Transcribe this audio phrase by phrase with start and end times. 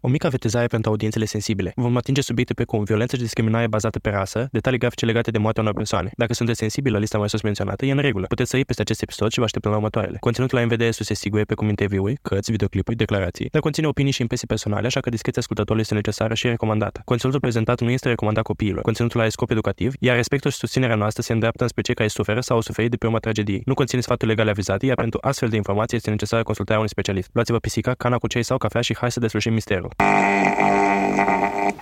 [0.00, 1.72] O mică avertizare pentru audiențele sensibile.
[1.76, 5.62] Vom atinge subiecte precum violență și discriminare bazată pe rasă, detalii grafice legate de moartea
[5.62, 6.10] unor persoane.
[6.16, 8.26] Dacă sunteți sensibili la lista mai sus menționată, e în regulă.
[8.26, 10.16] Puteți sări peste acest episod și vă așteptăm la următoarele.
[10.20, 14.46] Conținutul la MVD sus sigur precum interviuri, cărți, videoclipuri, declarații, dar conține opinii și impresii
[14.46, 17.02] personale, așa că discreția ascultătorului este necesară și recomandată.
[17.04, 18.82] Conținutul prezentat nu este recomandat copiilor.
[18.82, 22.40] Conținutul are scop educativ, iar respectul și susținerea noastră se îndreaptă înspre cei care suferă
[22.40, 23.62] sau au suferit de pe urma tragediei.
[23.64, 27.30] Nu conține sfaturi legale avizate, iar pentru astfel de informații este necesară consultarea unui specialist.
[27.32, 29.87] Luați-vă pisica, cana cu ceai sau cafea și hai să deslușim misterul.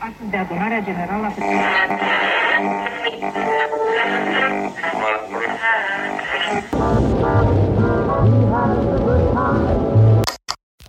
[0.06, 1.32] Astăzi de adunarea generală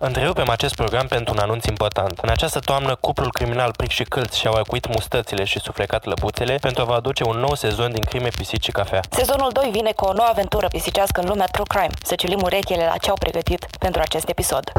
[0.00, 2.18] Întrerupem acest program pentru un anunț important.
[2.22, 6.82] În această toamnă, cuplul criminal Pric și Câlț și-au acuit mustățile și suflecat lăbuțele pentru
[6.82, 9.00] a vă aduce un nou sezon din crime, pisici și cafea.
[9.10, 11.94] Sezonul 2 vine cu o nouă aventură pisicească în lumea True Crime.
[12.02, 14.72] Să ciulim urechile la ce au pregătit pentru acest episod.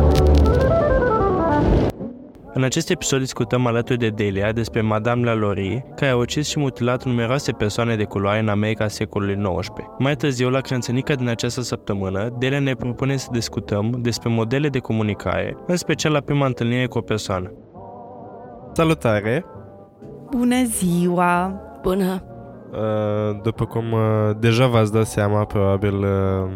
[2.54, 7.04] În acest episod discutăm alături de Delia despre Madame Lalaurie, care a ucis și mutilat
[7.04, 9.72] numeroase persoane de culoare în America secolului XIX.
[9.98, 14.80] Mai târziu, la crânțănica din această săptămână, Delia ne propune să discutăm despre modele de
[14.80, 17.52] comunicare, în special la prima întâlnire cu o persoană.
[18.74, 19.46] Salutare!
[20.30, 21.62] Bună ziua!
[21.82, 22.24] Bună!
[22.72, 24.00] Uh, După cum uh,
[24.40, 26.50] deja v-ați dat seama, probabil uh,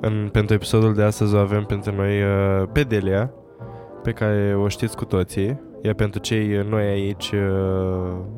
[0.00, 3.30] în, pentru episodul de astăzi o avem pentru noi uh, pe Delia,
[4.02, 5.60] pe care o știți cu toții.
[5.84, 7.40] Iar pentru cei noi aici uh,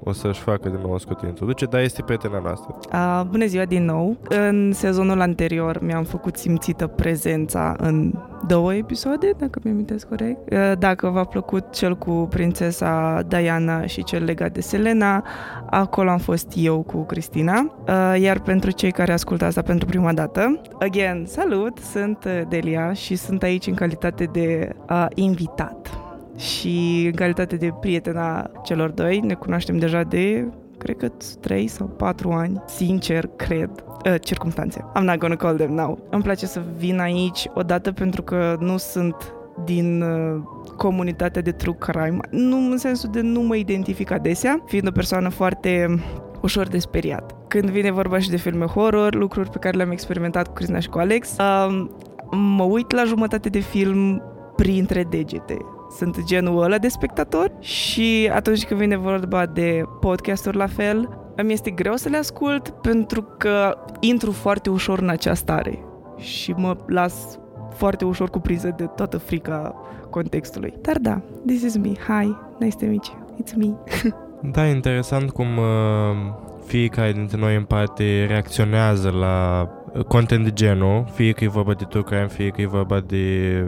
[0.04, 2.78] o să-și facă din nou o scurt introduce, dar este prietena noastră.
[2.92, 4.16] Uh, bună ziua din nou!
[4.28, 8.12] În sezonul anterior mi-am făcut simțită prezența în
[8.46, 10.52] două episoade, dacă mi amintesc corect.
[10.52, 15.24] Uh, dacă v-a plăcut cel cu prințesa Diana și cel legat de Selena,
[15.70, 17.74] acolo am fost eu cu Cristina.
[17.88, 21.78] Uh, iar pentru cei care ascultă asta pentru prima dată, again, salut!
[21.78, 26.03] Sunt uh, Delia și sunt aici în calitate de uh, invitat.
[26.36, 31.08] Și în calitate de prietena celor doi, ne cunoaștem deja de cred că
[31.40, 33.70] 3 sau 4 ani, sincer, cred,
[34.06, 34.84] uh, circumstanțe.
[34.98, 35.98] I'm not gonna call them now.
[36.10, 39.34] Îmi place să vin aici odată pentru că nu sunt
[39.64, 40.42] din uh,
[40.76, 45.28] comunitatea de true crime, nu în sensul de nu mă identific adesea, fiind o persoană
[45.28, 46.02] foarte
[46.42, 47.34] ușor de speriat.
[47.48, 50.88] Când vine vorba și de filme horror, lucruri pe care le-am experimentat cu Cristina și
[50.88, 51.86] cu Alex, uh,
[52.30, 54.22] mă uit la jumătate de film
[54.56, 55.56] printre degete
[55.96, 61.52] sunt genul ăla de spectator și atunci când vine vorba de podcasturi la fel, îmi
[61.52, 65.78] este greu să le ascult pentru că intru foarte ușor în acea stare
[66.18, 67.38] și mă las
[67.74, 69.74] foarte ușor cupriză de toată frica
[70.10, 70.74] contextului.
[70.80, 71.88] Dar da, this is me.
[71.88, 73.36] Hi, nice to meet you.
[73.42, 73.74] It's me.
[74.52, 76.34] Da, interesant cum uh,
[76.66, 81.72] fiecare dintre noi în parte reacționează la uh, content de genul, fie că e vorba
[81.72, 83.64] de true crime, fie că e vorba de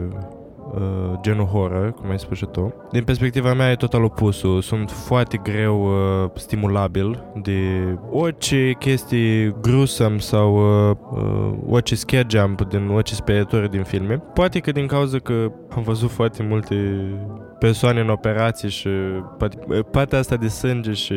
[0.73, 2.73] uh, genul horror, cum ai spus și tu.
[2.91, 4.61] Din perspectiva mea e total opusul.
[4.61, 7.59] Sunt foarte greu uh, stimulabil de
[8.11, 10.55] orice chestii grusăm sau
[10.89, 14.15] uh, uh, orice scare jump din orice sperietoare din filme.
[14.33, 16.75] Poate că din cauza că am văzut foarte multe
[17.59, 18.89] persoane în operații și
[19.37, 19.57] poate,
[19.91, 21.15] partea asta de sânge și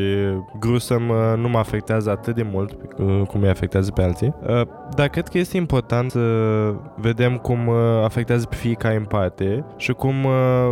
[0.58, 4.34] grusăm uh, nu mă afectează atât de mult uh, cum îi afectează pe alții.
[4.46, 4.62] Uh,
[4.94, 9.92] dar cred că este important să vedem cum uh, afectează pe fiecare în parte și
[9.92, 10.70] cum uh,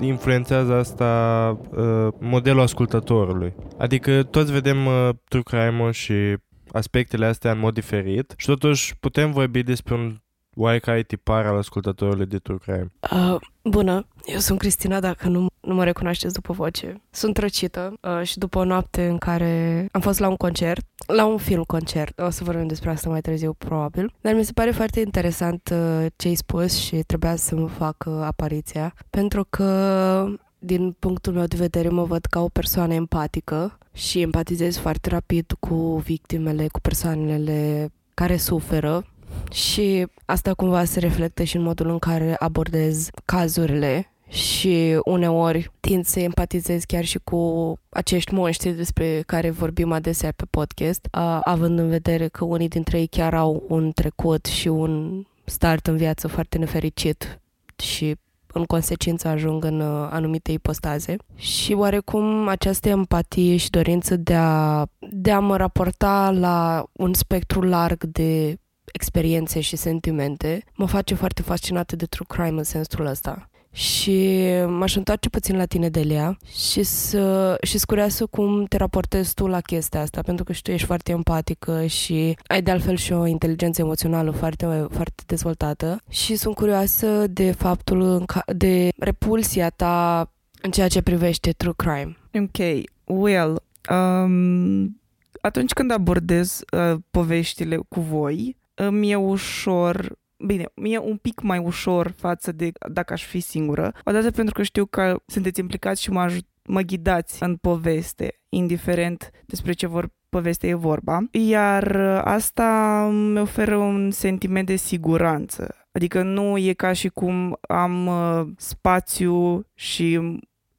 [0.00, 3.54] influențează asta uh, modelul ascultătorului.
[3.78, 6.36] Adică toți vedem uh, true crime și
[6.72, 10.16] aspectele astea în mod diferit și totuși putem vorbi despre un
[10.56, 12.86] oarecare tipar al ascultătorului de true crime.
[13.12, 17.02] Uh, bună, eu sunt Cristina, dacă nu, nu mă recunoașteți după voce.
[17.10, 21.24] Sunt răcită uh, și după o noapte în care am fost la un concert, la
[21.24, 24.70] un film concert, o să vorbim despre asta mai târziu, probabil, dar mi se pare
[24.70, 30.26] foarte interesant uh, ce ai spus și trebuia să mă fac uh, apariția, pentru că
[30.58, 35.52] din punctul meu de vedere mă văd ca o persoană empatică și empatizez foarte rapid
[35.60, 39.04] cu victimele, cu persoanele care suferă
[39.52, 46.04] și asta cumva se reflectă și în modul în care abordez cazurile și uneori tind
[46.04, 51.08] să empatizez chiar și cu acești monștri despre care vorbim adesea pe podcast,
[51.42, 55.96] având în vedere că unii dintre ei chiar au un trecut și un start în
[55.96, 57.40] viață foarte nefericit
[57.76, 58.16] și
[58.54, 61.16] în consecință ajung în uh, anumite ipostaze.
[61.34, 67.60] Și oarecum această empatie și dorință de a, de a mă raporta la un spectru
[67.60, 68.58] larg de
[68.92, 73.48] experiențe și sentimente mă face foarte fascinată de true crime în sensul ăsta.
[73.74, 79.46] Și m-aș întoarce puțin la tine, Delia, și să și curioasă cum te raportezi tu
[79.46, 83.12] la chestia asta, pentru că și tu ești foarte empatică și ai de altfel și
[83.12, 90.30] o inteligență emoțională foarte, foarte dezvoltată și sunt curioasă de faptul, de repulsia ta
[90.62, 92.16] În ceea ce privește true crime.
[92.34, 95.00] Ok, well, um,
[95.40, 101.58] atunci când abordez uh, poveștile cu voi, îmi e ușor Bine, mi-e un pic mai
[101.58, 103.92] ușor față de dacă aș fi singură.
[104.04, 109.30] Odată pentru că știu că sunteți implicați și mă, ajut, mă ghidați în poveste, indiferent
[109.46, 111.18] despre ce vor poveste e vorba.
[111.30, 115.74] Iar asta îmi oferă un sentiment de siguranță.
[115.92, 120.20] Adică nu e ca și cum am uh, spațiu și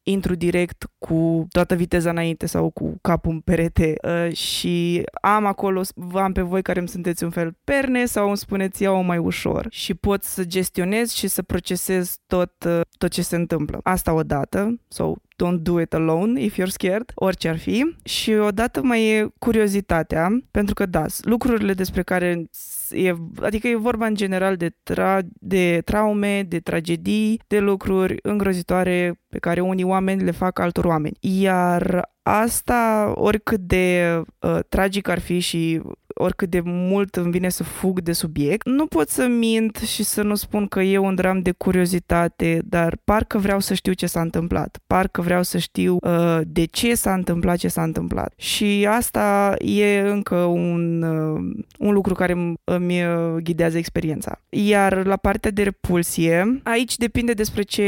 [0.08, 5.82] intru direct cu toată viteza înainte sau cu capul în perete uh, și am acolo,
[5.96, 9.18] vă am pe voi care îmi sunteți un fel perne sau îmi spuneți iau mai
[9.18, 13.80] ușor și pot să gestionez și să procesez tot, uh, tot ce se întâmplă.
[13.84, 17.96] Asta odată, sau don't do it alone if you're scared, orice ar fi.
[18.04, 22.50] Și odată mai e curiozitatea, pentru că da, lucrurile despre care
[22.90, 29.20] e, adică e vorba în general de, tra- de traume, de tragedii, de lucruri îngrozitoare
[29.30, 31.18] pe care unii oameni le fac altor oameni.
[31.20, 35.82] Iar asta, oricât de uh, tragic ar fi și
[36.18, 40.22] oricât de mult îmi vine să fug de subiect, nu pot să mint și să
[40.22, 44.22] nu spun că e un dram de curiozitate, dar parcă vreau să știu ce s-a
[44.22, 48.34] întâmplat, parcă vreau să știu uh, de ce s-a întâmplat ce s-a întâmplat.
[48.38, 54.42] Și asta e încă un, uh, un lucru care îmi uh, ghidează experiența.
[54.50, 57.84] Iar la partea de repulsie, aici depinde despre ce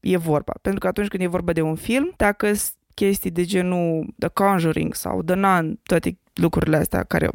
[0.00, 0.52] e vorba.
[0.62, 2.52] Pentru că atunci când e vorba de un film, dacă
[2.94, 7.28] chestii de genul The Conjuring sau The Nun, toate lucrurile astea care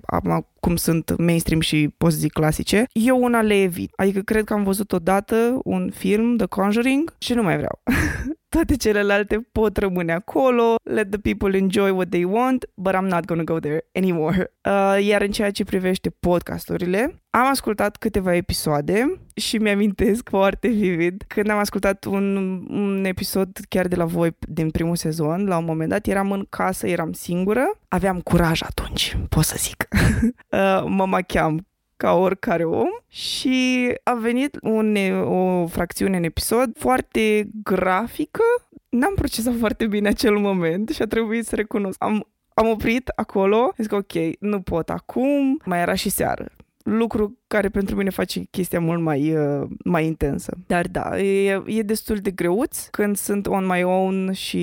[0.64, 3.92] acum sunt mainstream și pot zic clasice, eu una le evit.
[3.96, 7.82] Adică cred că am văzut odată un film, The Conjuring, și nu mai vreau.
[8.54, 13.26] Toate celelalte pot rămâne acolo, let the people enjoy what they want, but I'm not
[13.26, 14.54] gonna go there anymore.
[14.64, 21.24] Uh, iar în ceea ce privește podcasturile, am ascultat câteva episoade și mi-amintesc foarte vivid
[21.28, 22.36] când am ascultat un,
[22.70, 26.46] un episod chiar de la voi din primul sezon, la un moment dat eram în
[26.50, 29.88] casă, eram singură, aveam curaj atunci, pot să zic.
[30.54, 31.68] uh, mă macheam
[31.98, 38.44] ca oricare om și a venit un, o fracțiune în episod foarte grafică.
[38.90, 42.04] N-am procesat foarte bine acel moment și a trebuit să recunosc.
[42.04, 46.48] Am, am oprit acolo, zic ok, nu pot acum, mai era și seară
[46.84, 50.58] lucru care pentru mine face chestia mult mai, uh, mai intensă.
[50.68, 54.62] Dar da, e, e destul de greuț când sunt on my own și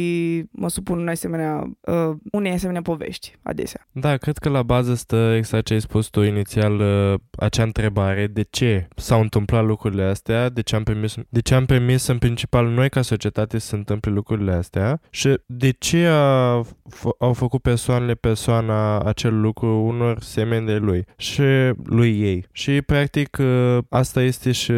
[0.50, 3.86] mă supun unei asemenea, uh, unei asemenea povești adesea.
[3.92, 8.26] Da, cred că la bază stă exact ce ai spus tu inițial, uh, acea întrebare,
[8.26, 12.18] de ce s-au întâmplat lucrurile astea, de ce am permis, de ce am permis în
[12.18, 17.32] principal noi ca societate să se întâmple lucrurile astea și de ce a, f- au
[17.32, 21.42] făcut persoanele persoana acel lucru unor semeni de lui și
[21.84, 22.46] lui ei.
[22.52, 24.72] Și practic, uh, asta este și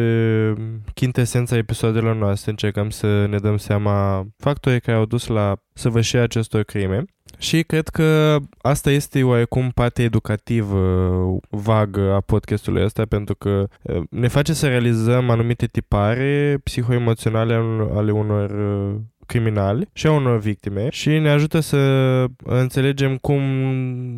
[0.93, 2.51] chintesența episoadelor noastre.
[2.51, 7.03] Încercăm să ne dăm seama factorii care au dus la săvârșirea acestor crime.
[7.37, 10.79] Și cred că asta este oarecum partea educativă
[11.49, 17.53] vagă a podcastului ăsta pentru că uh, ne face să realizăm anumite tipare psihoemoționale
[17.93, 18.95] ale unor uh,
[19.25, 21.77] criminali și a unor victime și ne ajută să
[22.43, 23.41] înțelegem cum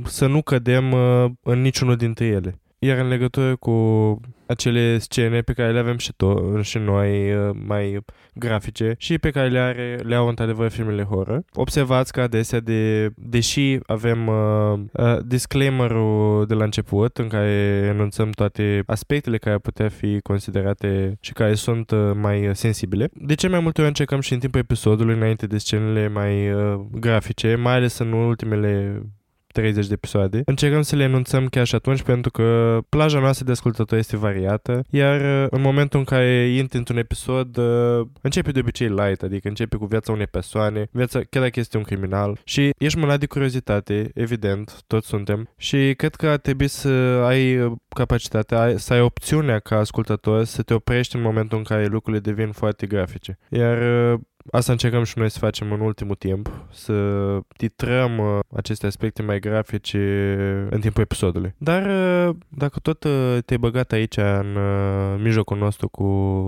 [0.05, 0.93] să nu cădem
[1.43, 2.59] în niciunul dintre ele.
[2.85, 3.71] Iar în legătură cu
[4.45, 7.99] acele scene pe care le avem și, to- și noi uh, mai
[8.33, 11.43] grafice și pe care le, are, le au într-adevăr filmele horror.
[11.53, 18.29] Observați că adesea, de, deși avem uh, uh, disclaimer-ul de la început în care enunțăm
[18.29, 23.47] toate aspectele care ar putea fi considerate și care sunt uh, mai sensibile, de ce
[23.47, 27.73] mai multe ori încercăm și în timpul episodului înainte de scenele mai uh, grafice, mai
[27.73, 29.01] ales în ultimele
[29.55, 30.41] 30 de episoade.
[30.45, 34.81] Încercăm să le enunțăm chiar și atunci pentru că plaja noastră de ascultători este variată,
[34.89, 39.47] iar uh, în momentul în care intri într-un episod, uh, începe de obicei light, adică
[39.47, 43.25] începe cu viața unei persoane, viața, chiar dacă este un criminal și ești mânat de
[43.25, 46.89] curiozitate, evident, toți suntem, și cred că ar trebui să
[47.25, 52.21] ai capacitatea, să ai opțiunea ca ascultător să te oprești în momentul în care lucrurile
[52.21, 53.37] devin foarte grafice.
[53.49, 53.77] Iar
[54.13, 54.19] uh,
[54.51, 56.93] Asta încercăm și noi să facem în ultimul timp, să
[57.57, 59.97] titrăm uh, aceste aspecte mai grafice
[60.69, 61.53] în timpul episodului.
[61.57, 66.05] Dar uh, dacă tot uh, te-ai băgat aici în uh, mijlocul nostru cu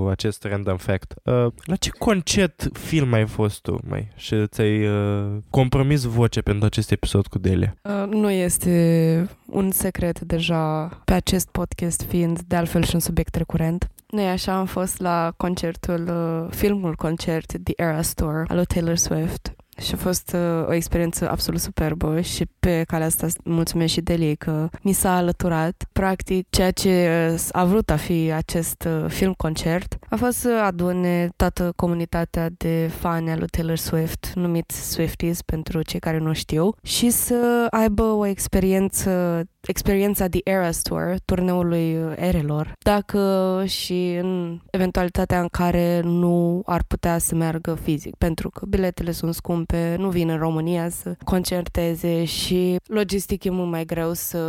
[0.10, 4.12] acest random fact, uh, la ce concert film ai fost tu, mai?
[4.16, 7.76] Și ți-ai uh, compromis voce pentru acest episod cu Delia?
[7.82, 13.36] Uh, nu este un secret deja pe acest podcast fiind de altfel și un subiect
[13.36, 13.90] recurent.
[14.08, 18.96] Noi așa am fost la concertul, uh, filmul concert The Era Store al lui Taylor
[18.96, 24.02] Swift și a fost uh, o experiență absolut superbă și pe calea asta mulțumesc și
[24.02, 25.84] Deliei că mi s-a alăturat.
[25.92, 31.30] Practic, ceea ce uh, a vrut a fi acest uh, film-concert a fost să adune
[31.36, 36.76] toată comunitatea de fani al lui Taylor Swift, numiți Swifties pentru cei care nu știu,
[36.84, 45.40] și să aibă o experiență experiența The Eras Tour, turneului erelor, dacă și în eventualitatea
[45.40, 50.30] în care nu ar putea să meargă fizic, pentru că biletele sunt scumpe, nu vin
[50.30, 54.42] în România să concerteze și logistic e mult mai greu să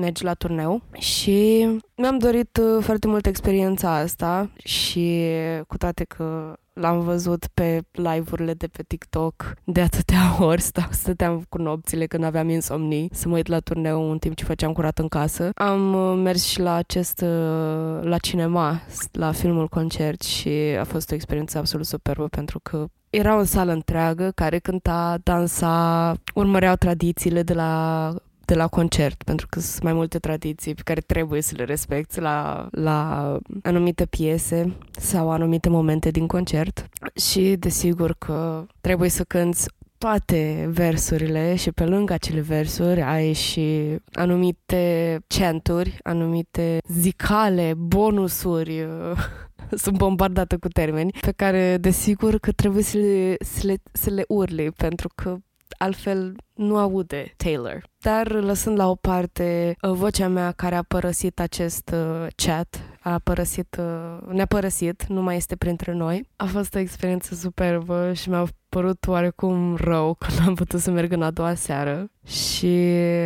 [0.00, 0.82] mergi la turneu.
[0.98, 5.28] Și mi-am dorit uh, foarte mult experiența asta și
[5.66, 10.60] cu toate că L-am văzut pe live-urile de pe TikTok de atâtea ori.
[10.60, 14.44] Stau, stăteam cu nopțile când aveam insomnii să mă uit la turneu în timp ce
[14.44, 15.50] făceam curat în casă.
[15.54, 18.80] Am uh, mers și la acest, uh, la cinema,
[19.12, 20.48] la filmul concert și
[20.80, 26.14] a fost o experiență absolut superbă pentru că era o sală întreagă care cânta, dansa,
[26.34, 28.14] urmăreau tradițiile de la
[28.44, 32.20] de la concert, pentru că sunt mai multe tradiții pe care trebuie să le respecti
[32.20, 36.88] la, la anumite piese sau anumite momente din concert.
[37.30, 43.96] Și desigur că trebuie să cânți toate versurile și pe lângă acele versuri ai și
[44.12, 48.86] anumite centuri, anumite zicale, bonusuri
[49.82, 54.24] sunt bombardată cu termeni pe care desigur că trebuie să le, să le, să le
[54.28, 55.36] urli pentru că
[55.78, 57.82] altfel nu aude Taylor.
[57.98, 63.18] Dar lăsând la o parte uh, vocea mea care a părăsit acest uh, chat, a
[63.18, 68.28] părăsit, uh, ne-a părăsit, nu mai este printre noi, a fost o experiență superbă și
[68.28, 72.08] mi-a părut oarecum rău când am putut să merg în a doua seară.
[72.26, 72.76] Și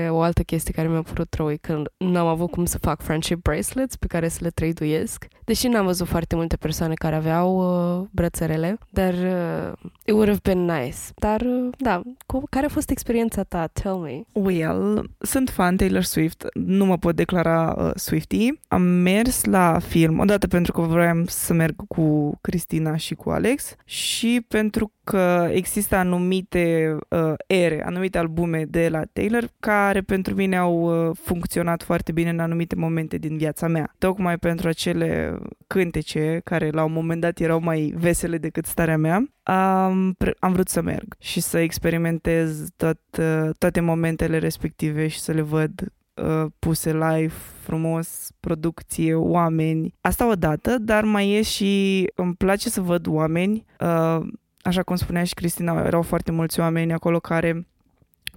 [0.09, 3.43] o altă chestie care mi-a părut rău e că n-am avut cum să fac friendship
[3.43, 5.27] bracelets pe care să le traduiesc.
[5.45, 7.59] Deși n-am văzut foarte multe persoane care aveau
[8.01, 10.97] uh, brățărele, dar uh, it would have been nice.
[11.17, 13.67] Dar, uh, da, cu, care a fost experiența ta?
[13.67, 14.21] Tell me.
[14.33, 18.59] Well, sunt fan Taylor Swift, nu mă pot declara uh, Swiftie.
[18.69, 23.75] Am mers la film, odată pentru că vroiam să merg cu Cristina și cu Alex
[23.85, 30.57] și pentru că există anumite uh, ere, anumite albume de la Taylor care pentru mine
[30.57, 33.95] au uh, funcționat foarte bine în anumite momente din viața mea.
[33.99, 39.29] Tocmai pentru acele cântece care la un moment dat erau mai vesele decât starea mea,
[39.43, 45.33] am, am vrut să merg și să experimentez tot, uh, toate momentele respective și să
[45.33, 49.95] le văd uh, puse live, frumos, producție, oameni.
[50.01, 54.27] Asta odată, dar mai e și îmi place să văd oameni uh,
[54.69, 57.67] așa cum spunea și Cristina, erau foarte mulți oameni acolo care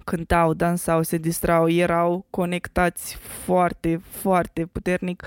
[0.04, 5.26] cântau, dansau, se distrau, erau conectați foarte, foarte puternic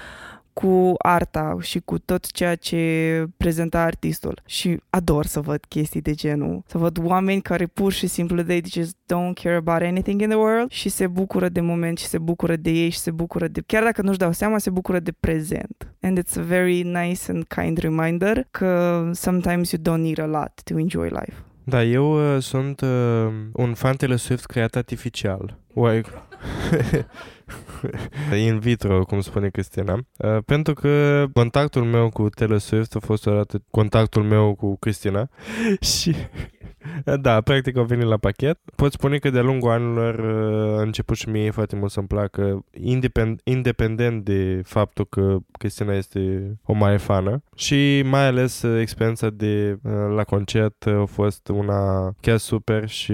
[0.56, 4.42] cu arta și cu tot ceea ce prezenta artistul.
[4.46, 6.64] Și ador să văd chestii de genul.
[6.68, 10.38] Să văd oameni care pur și simplu they just don't care about anything in the
[10.38, 13.62] world și se bucură de moment și se bucură de ei și se bucură de...
[13.66, 15.94] Chiar dacă nu-și dau seama, se bucură de prezent.
[16.02, 20.52] And it's a very nice and kind reminder că sometimes you don't need a lot
[20.64, 21.44] to enjoy life.
[21.68, 25.58] Da, eu uh, sunt uh, un fan Taylor Swift creat artificial.
[25.74, 26.02] Why?
[28.46, 29.94] in vitro, cum spune Cristina.
[30.18, 35.30] Uh, pentru că contactul meu cu Taylor Swift a fost odată contactul meu cu Cristina
[35.96, 36.16] și
[37.22, 38.60] da, practic au venit la pachet.
[38.76, 42.66] Pot spune că de-a lungul anilor uh, a început și mie foarte mult să-mi placă,
[42.72, 49.30] independ- independent de faptul că Cristina este o mare fană și mai ales uh, experiența
[49.30, 53.14] de uh, la concert a fost una chiar super și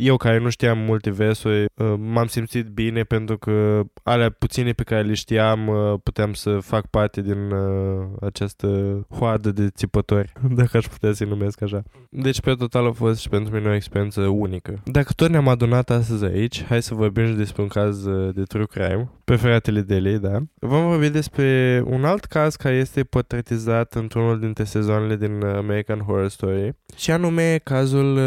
[0.00, 4.82] eu care nu știam multe versuri, uh, m-am simțit bine pentru că alea puține pe
[4.82, 10.76] care le știam uh, puteam să fac parte din uh, această hoadă de țipători, dacă
[10.76, 11.82] aș putea să-i numesc așa.
[12.10, 14.82] Deci pe total a fost și pentru mine o experiență unică.
[14.84, 18.66] Dacă tot ne-am adunat astăzi aici, hai să vorbim și despre un caz de true
[18.66, 20.38] crime, pe fratele Deli, da?
[20.54, 26.28] Vom vorbi despre un alt caz care este portretizat într-unul dintre sezoanele din American Horror
[26.28, 28.18] Story și anume cazul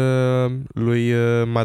[0.74, 1.12] lui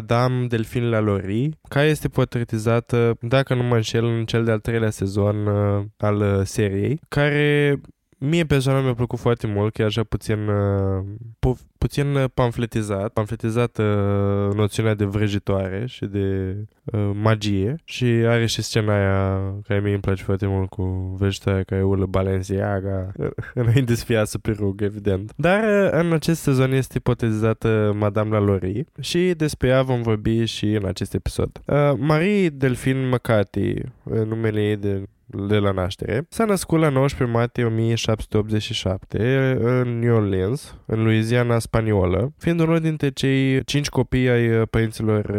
[0.00, 5.46] Madame Delphine Lalaurie, care este portretizată, dacă nu mă înșel, în cel de-al treilea sezon
[5.46, 7.80] uh, al uh, seriei, care
[8.22, 11.04] Mie personal mi-a plăcut foarte mult, chiar așa puțin, uh,
[11.38, 18.62] pu- puțin pamfletizat, pamfletizat uh, noțiunea de vrăjitoare și de uh, magie și are și
[18.62, 23.12] scena aia care mie îmi place foarte mult cu vrăjitoarea care urlă Balenciaga
[23.54, 25.32] înainte să fie asă pe rug, evident.
[25.36, 30.66] Dar uh, în acest sezon este ipotezată Madame Lalaurie și despre ea vom vorbi și
[30.66, 31.60] în acest episod.
[31.64, 35.02] Uh, Marie Delphine McCarthy, numele ei de
[35.48, 36.26] de la naștere.
[36.28, 43.10] S-a născut la 19 martie 1787 în New Orleans, în Louisiana spaniolă, fiind unul dintre
[43.10, 45.30] cei cinci copii ai părinților,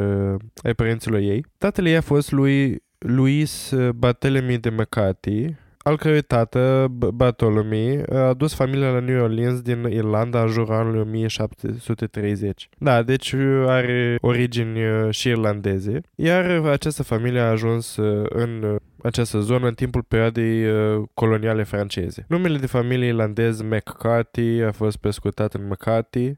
[0.63, 1.45] ai părinților ei.
[1.57, 8.53] Tatăl ei a fost lui Luis Barthélemy de McCarthy, al cărui tată, Bartholomew, a dus
[8.53, 12.69] familia la New Orleans din Irlanda în jurul anului 1730.
[12.77, 13.33] Da, deci
[13.65, 20.65] are origini și irlandeze, iar această familie a ajuns în această zonă în timpul perioadei
[21.13, 22.25] coloniale franceze.
[22.27, 26.31] Numele de familie irlandez McCarthy a fost prescutat în McCarthy,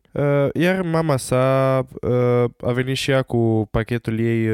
[0.54, 1.76] iar mama sa
[2.62, 4.50] a venit și ea cu pachetul ei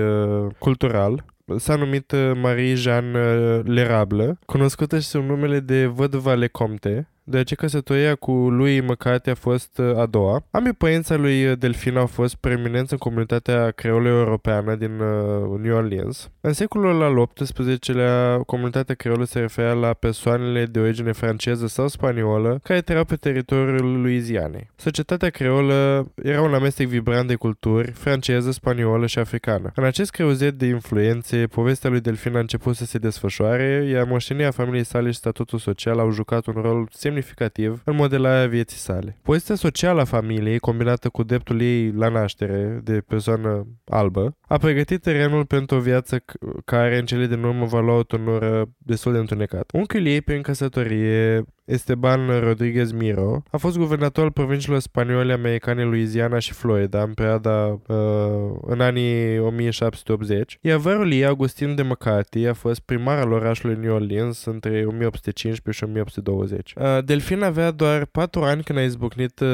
[0.58, 1.26] cultural,
[1.58, 8.16] s-a numit uh, Marie-Jeanne uh, Lerable, cunoscută și sub numele de Vădva Lecomte, deoarece căsătoria
[8.16, 10.44] cu lui Măcate a fost uh, a doua.
[10.52, 15.76] Ambii părinții lui uh, Delfin au fost preeminenți în comunitatea creolă europeană din uh, New
[15.76, 16.30] Orleans.
[16.50, 22.60] În secolul al XVIII-lea, comunitatea creolă se referea la persoanele de origine franceză sau spaniolă
[22.64, 24.70] care trăiau pe teritoriul Louisianei.
[24.76, 29.72] Societatea creolă era un amestec vibrant de culturi, franceză, spaniolă și africană.
[29.76, 34.52] În acest creuzet de influențe, povestea lui Delfin a început să se desfășoare, iar moștenirea
[34.52, 39.18] familiei sale și statutul social au jucat un rol semnificativ semnificativ în modelarea vieții sale.
[39.22, 45.02] Poziția socială a familiei, combinată cu dreptul ei la naștere de persoană albă, a pregătit
[45.02, 46.24] terenul pentru o viață
[46.66, 49.70] care în cele din urmă va lua o turnură destul de întunecat.
[49.74, 56.40] Unchiul ei, prin căsătorie, Esteban Rodriguez Miro a fost guvernator al provinciilor spaniole americane Louisiana
[56.40, 57.98] și Florida în perioada uh,
[58.62, 63.94] în anii 1780, iar vărul ei, Augustin de McCarthy, a fost primar al orașului New
[63.94, 66.74] Orleans între 1815 și 1820.
[66.76, 69.48] Uh, Delfin avea doar 4 ani când a izbucnit uh,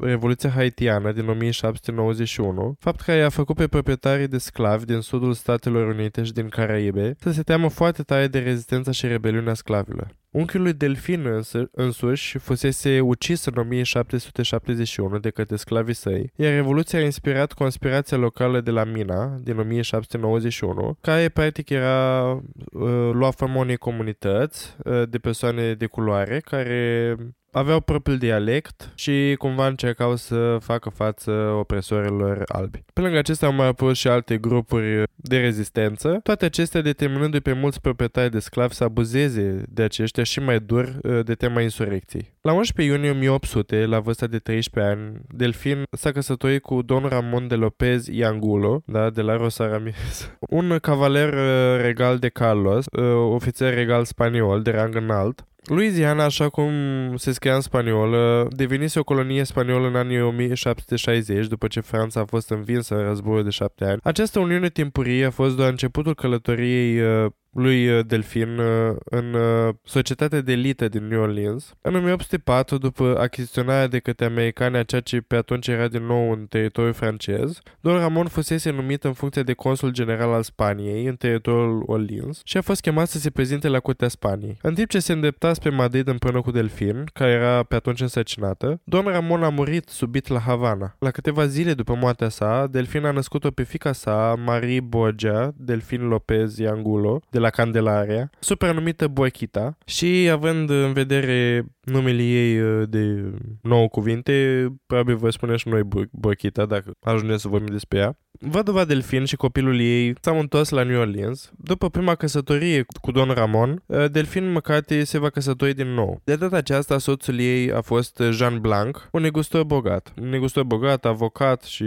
[0.00, 5.88] Revoluția Haitiană din 1791, fapt care i-a făcut pe proprietarii de sclavi din sudul Statelor
[5.88, 10.16] Unite și din Caraibe să se teamă foarte tare de rezistența și rebeliunea sclavilor.
[10.38, 16.98] Unchiul lui Delfin însă, însuși fusese ucis în 1771 de către sclavii săi, iar Revoluția
[16.98, 23.58] a inspirat conspirația locală de la Mina din 1791, care practic era uh, lua formă
[23.58, 27.16] unei comunități uh, de persoane de culoare care
[27.52, 32.84] aveau propriul dialect și cumva încercau să facă față opresorilor albi.
[32.92, 37.52] Pe lângă acestea au mai apărut și alte grupuri de rezistență, toate acestea determinându-i pe
[37.52, 42.36] mulți proprietari de sclavi să abuzeze de aceștia și mai dur uh, de tema insurecției.
[42.40, 47.48] La 11 iunie 1800, la vârsta de 13 ani, Delfin s-a căsătorit cu Don Ramon
[47.48, 53.04] de Lopez Iangulo, da, de la Rosa Ramirez, un cavaler uh, regal de Carlos, uh,
[53.32, 56.72] ofițer regal spaniol de rang înalt, Louisiana, așa cum
[57.16, 62.24] se scria în spaniolă, devenise o colonie spaniolă în anii 1760, după ce Franța a
[62.24, 64.00] fost învinsă în războiul de șapte ani.
[64.02, 69.74] Această uniune timpurie a fost doar începutul călătoriei uh, lui uh, Delfin uh, în uh,
[69.84, 71.74] societatea de elită din New Orleans.
[71.80, 76.32] În 1804, după achiziționarea de către americani a ceea ce pe atunci era din nou
[76.32, 81.16] în teritoriul francez, Don Ramon fusese numit în funcție de consul general al Spaniei în
[81.16, 84.58] teritoriul Orleans și a fost chemat să se prezinte la curtea Spaniei.
[84.62, 88.80] În timp ce se îndrepta spre Madrid împreună cu Delfin, care era pe atunci însărcinată,
[88.84, 90.96] Don Ramon a murit subit la Havana.
[90.98, 96.08] La câteva zile după moartea sa, Delfin a născut-o pe fica sa, Marie Borgia, Delfin
[96.08, 103.32] Lopez Iangulo, de la Candelaria, supranumită Boachita și având în vedere numele ei uh, de
[103.62, 108.18] nouă cuvinte, probabil vă spunem și noi Boachita dacă ajungem să vorbim despre ea.
[108.40, 111.50] Văduva Delfin și copilul ei s-au întors la New Orleans.
[111.56, 116.20] După prima căsătorie cu Don Ramon, uh, Delfin McCarthy se va căsători din nou.
[116.24, 120.12] De data aceasta, soțul ei a fost Jean Blanc, un negustor bogat.
[120.20, 121.84] Un negustor bogat, avocat și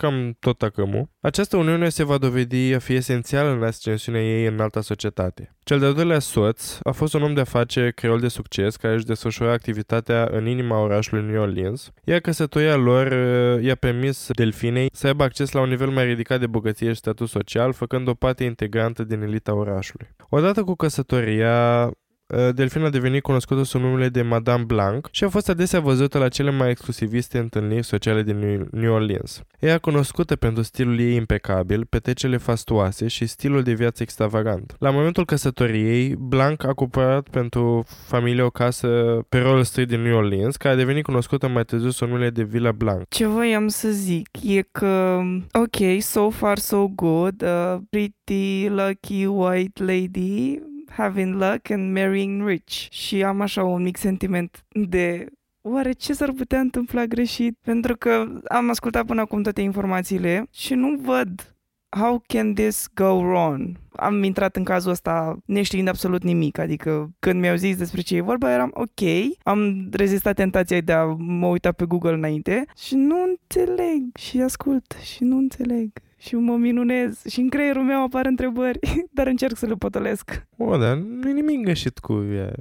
[0.00, 1.08] cam tot tacămul.
[1.20, 5.56] Această uniune se va dovedi a fi esențială în ascensiunea ei în alta societate.
[5.62, 9.04] Cel de-al doilea soț a fost un om de afaceri creol de succes care își
[9.04, 15.06] desfășura activitatea în inima orașului New Orleans, iar căsătoria lor uh, i-a permis Delfinei să
[15.06, 18.44] aibă acces la un nivel mai ridicat de bogăție și statut social, făcând o parte
[18.44, 20.08] integrantă din elita orașului.
[20.28, 21.90] Odată cu căsătoria,
[22.32, 26.18] Uh, Delfin a devenit cunoscută sub numele de Madame Blanc și a fost adesea văzută
[26.18, 29.42] la cele mai exclusiviste întâlniri sociale din New Orleans.
[29.58, 34.76] Ea cunoscută pentru stilul ei impecabil, petecele fastuoase și stilul de viață extravagant.
[34.78, 38.88] La momentul căsătoriei, Blanc a cumpărat pentru familie o casă
[39.28, 42.42] pe Roll Street din New Orleans, care a devenit cunoscută mai târziu sub numele de
[42.42, 43.02] Villa Blanc.
[43.08, 45.20] Ce voiam să zic e că,
[45.52, 50.58] ok, so far so good, uh, pretty lucky white lady,
[50.90, 52.90] having luck and marrying rich.
[52.90, 55.26] Și am așa un mic sentiment de
[55.60, 57.58] oare ce s-ar putea întâmpla greșit?
[57.64, 61.54] Pentru că am ascultat până acum toate informațiile și nu văd
[61.96, 63.76] how can this go wrong?
[63.92, 68.20] Am intrat în cazul ăsta neștiind absolut nimic, adică când mi-au zis despre ce e
[68.20, 69.08] vorba eram ok,
[69.42, 74.96] am rezistat tentația de a mă uita pe Google înainte și nu înțeleg și ascult
[75.02, 75.90] și nu înțeleg
[76.20, 78.78] și mă minunez și în creierul meu apar întrebări,
[79.16, 80.46] dar încerc să le potolesc.
[80.56, 82.52] O, dar nu e nimic găsit cu ea.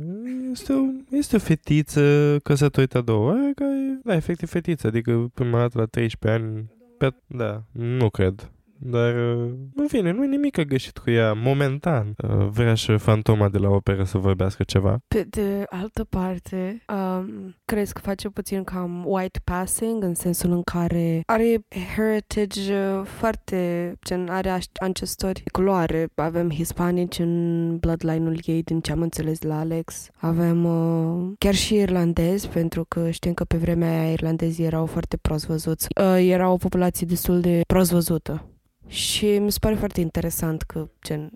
[0.51, 5.59] Este o, este o fetiță căsătorită a doua, că e, da, efectiv fetiță, adică prima
[5.59, 8.51] dată la 13 ani, pe, da, nu cred.
[8.81, 12.13] Dar, uh, în fine, nu e nimic găsit cu ea momentan.
[12.23, 14.97] Uh, vrea și fantoma de la operă să vorbească ceva.
[15.07, 20.61] Pe de altă parte, um, crezi că face puțin cam white passing în sensul în
[20.61, 21.65] care are
[21.95, 26.07] heritage uh, foarte, gen, are ancestori de culoare.
[26.15, 30.09] Avem hispanici în bloodline-ul ei, din ce am înțeles de la Alex.
[30.17, 35.17] Avem uh, chiar și irlandezi, pentru că știm că pe vremea aia irlandezii erau foarte
[35.17, 35.87] prost văzuți.
[36.01, 38.48] Uh, era o populație destul de prost văzută.
[38.89, 41.31] Și mi se pare foarte interesant că, gen,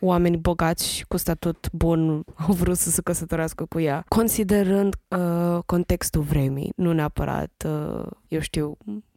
[0.00, 5.58] oameni bogați și cu statut bun au vrut să se căsătorească cu ea, considerând uh,
[5.66, 8.76] contextul vremii, nu neapărat, uh, eu știu,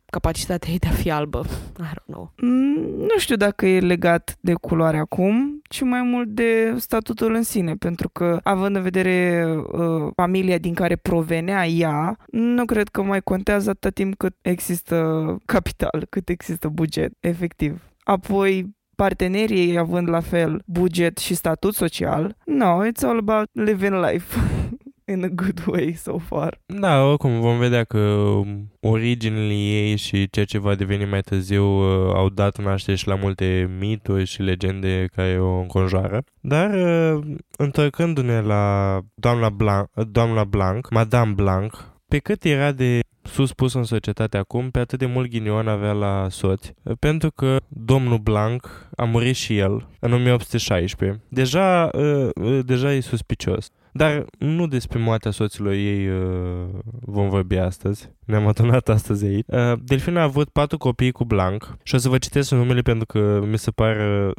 [0.09, 1.45] capacitatea ei de a fi albă.
[1.79, 2.33] I don't know.
[2.41, 7.43] Mm, nu știu dacă e legat de culoare acum, ci mai mult de statutul în
[7.43, 13.01] sine, pentru că, având în vedere uh, familia din care provenea ea, nu cred că
[13.01, 17.83] mai contează atât timp cât există capital, cât există buget, efectiv.
[18.03, 24.37] Apoi, partenerii având la fel buget și statut social, no, it's all about living life.
[25.09, 26.61] in a good way so far.
[26.65, 28.19] Da, oricum vom vedea că
[28.79, 33.15] originile ei și ceea ce va deveni mai târziu uh, au dat naștere și la
[33.15, 36.23] multe mituri și legende care o înconjoară.
[36.39, 37.23] Dar uh,
[37.57, 43.83] întorcându-ne la doamna Blanc, doamna Blanc, Madame Blanc, pe cât era de sus pus în
[43.83, 49.03] societate acum, pe atât de mult ghinion avea la soți, pentru că domnul Blanc a
[49.03, 51.21] murit și el în 1816.
[51.27, 53.71] Deja, uh, deja e suspicios.
[53.99, 56.67] Dar nu despre moartea soților ei uh,
[57.01, 58.09] vom vorbi astăzi.
[58.25, 59.45] Ne-am adunat astăzi aici.
[59.47, 63.05] Uh, Delfina a avut patru copii cu Blanc și o să vă citesc numele pentru
[63.05, 64.31] că mi se pare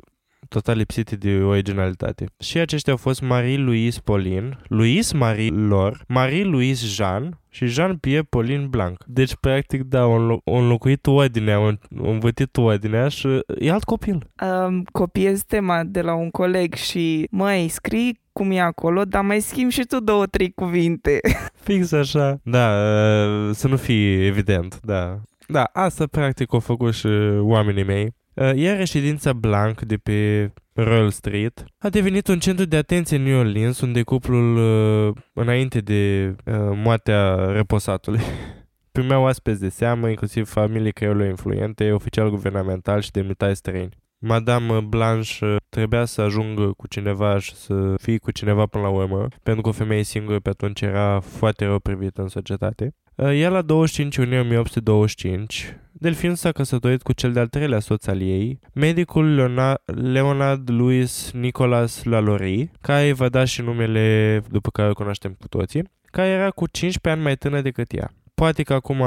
[0.49, 2.25] total lipsite de originalitate.
[2.38, 9.05] Și aceștia au fost Marie-Louise Pauline, Louise Marie Lor, Marie-Louise Jean și Jean-Pierre Pauline Blanc.
[9.07, 14.31] Deci, practic, da, au înlocuit ordinea, au învățit ordinea și e alt copil.
[14.66, 19.40] Um, copiez tema de la un coleg și, măi, scrii cum e acolo, dar mai
[19.40, 21.20] schimbi și tu două, trei cuvinte.
[21.64, 22.40] Fix așa.
[22.42, 25.20] Da, uh, să nu fie evident, da.
[25.48, 27.07] Da, asta practic au făcut și
[27.40, 28.14] oamenii mei.
[28.35, 33.22] Uh, iar reședința Blanc de pe Royal Street a devenit un centru de atenție în
[33.22, 36.35] New Orleans, unde cuplul, uh, înainte de
[36.74, 38.20] moartea reposatului,
[38.92, 44.00] primeau aspeți de seamă, inclusiv familii creole influente, oficial guvernamental și demnitari străini.
[44.23, 49.27] Madame Blanche trebuia să ajungă cu cineva și să fie cu cineva până la urmă,
[49.43, 52.95] pentru că o femeie singură pe atunci era foarte rău privită în societate.
[53.17, 58.59] Ea la 25 iunie 1825, Delfin s-a căsătorit cu cel de-al treilea soț al ei,
[58.75, 64.93] medicul Leonard, Leonard Louis Nicolas Lalaurie, care îi va da și numele după care o
[64.93, 69.03] cunoaștem cu toții, care era cu 15 ani mai tânăr decât ea poate că acum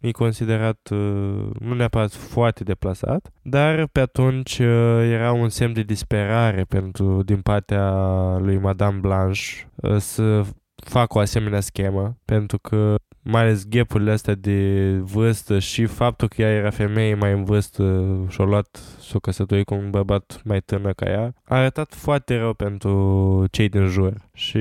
[0.00, 5.82] e considerat uh, nu neapărat foarte deplasat, dar pe atunci uh, era un semn de
[5.82, 7.90] disperare pentru din partea
[8.38, 9.42] lui Madame Blanche
[9.74, 10.42] uh, să
[10.74, 16.42] facă o asemenea schemă, pentru că mai ales ghepurile astea de vârstă și faptul că
[16.42, 20.92] ea era femeie mai în vârstă și-a luat s-o căsătorit cu un bărbat mai tânăr
[20.92, 24.12] ca ea, a arătat foarte rău pentru cei din jur.
[24.32, 24.58] Și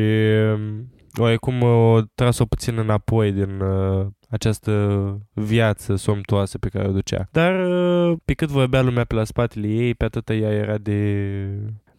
[0.53, 4.71] um, oarecum o tras-o puțin înapoi din uh, această
[5.33, 7.27] viață somtoasă pe care o ducea.
[7.31, 11.49] Dar uh, pe cât vorbea lumea pe la spatele ei, pe atât ea era de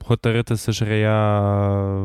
[0.04, 1.18] hotărâtă să-și reia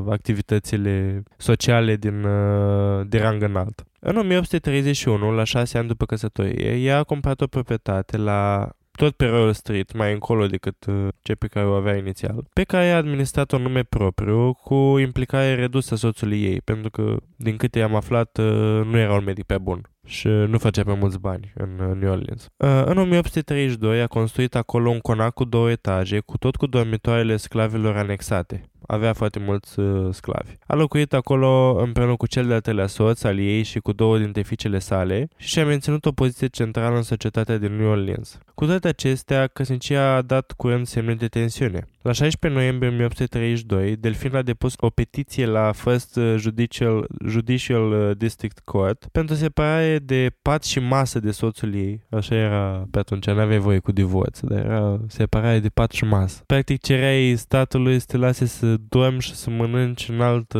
[0.09, 3.83] activitățile sociale din, uh, de rang înalt.
[3.99, 8.69] În 1831, la șase ani după căsătorie, ea a cumpărat o proprietate la
[9.01, 12.63] tot pe Royal Street, mai încolo decât uh, ce pe care o avea inițial, pe
[12.63, 17.81] care a administrat un nume propriu cu implicare redusă soțului ei, pentru că, din câte
[17.81, 18.45] am aflat, uh,
[18.85, 22.11] nu era un medic pe bun și nu făcea pe mulți bani în uh, New
[22.11, 22.47] Orleans.
[22.57, 27.97] În 1832 a construit acolo un conac cu două etaje, cu tot cu dormitoarele sclavilor
[27.97, 28.63] anexate.
[28.87, 30.57] avea foarte mulți uh, sclavi.
[30.67, 34.41] A locuit acolo împreună cu cel de-al treilea soț al ei și cu două dintre
[34.41, 38.39] fiicele sale și și-a menținut o poziție centrală în societatea din New Orleans.
[38.61, 41.87] Cu toate acestea, căsnicia a dat curând semne de tensiune.
[42.01, 48.59] La 16 noiembrie 1832, Delfin a depus o petiție la First Judicial, Judicial uh, District
[48.59, 52.01] Court pentru separare de pat și masă de soțul ei.
[52.09, 56.03] Așa era pe atunci, nu aveai voie cu divorț, dar era separare de pat și
[56.03, 56.43] masă.
[56.45, 60.59] Practic cereai statului să te lase să dormi și să mănânci în altă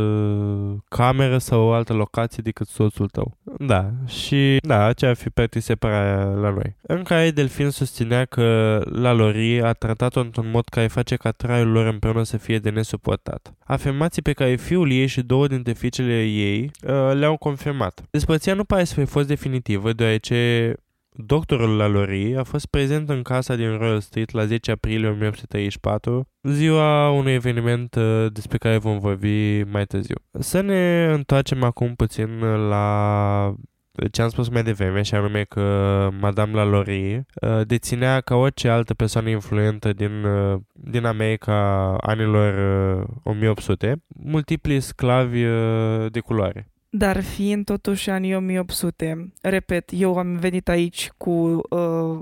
[0.90, 3.38] cameră sau o altă locație decât soțul tău.
[3.58, 6.76] Da, și da, aceea ar fi practic separarea la noi.
[6.82, 11.72] În care Delfin susținea că la Lori a tratat-o într-un mod care face ca traiul
[11.72, 13.54] lor împreună să fie de nesuportat.
[13.60, 18.04] Afirmații pe care fiul ei și două dintre fiicele ei uh, le-au confirmat.
[18.10, 20.74] Despărțirea nu pare să fi fost definitivă, deoarece
[21.26, 27.10] Doctorul Lalaurie a fost prezent în casa din Royal Street la 10 aprilie 1834, ziua
[27.10, 30.16] unui eveniment uh, despre care vom vorbi mai târziu.
[30.32, 33.56] Să ne întoarcem acum puțin la
[34.12, 38.94] ce am spus mai devreme, și anume că Madame Lalaurie uh, deținea ca orice altă
[38.94, 42.54] persoană influentă din, uh, din America anilor
[43.24, 45.44] 1800 multipli sclavi
[46.10, 46.72] de culoare.
[46.94, 52.20] Dar fiind totuși anii 1800, repet, eu am venit aici cu uh,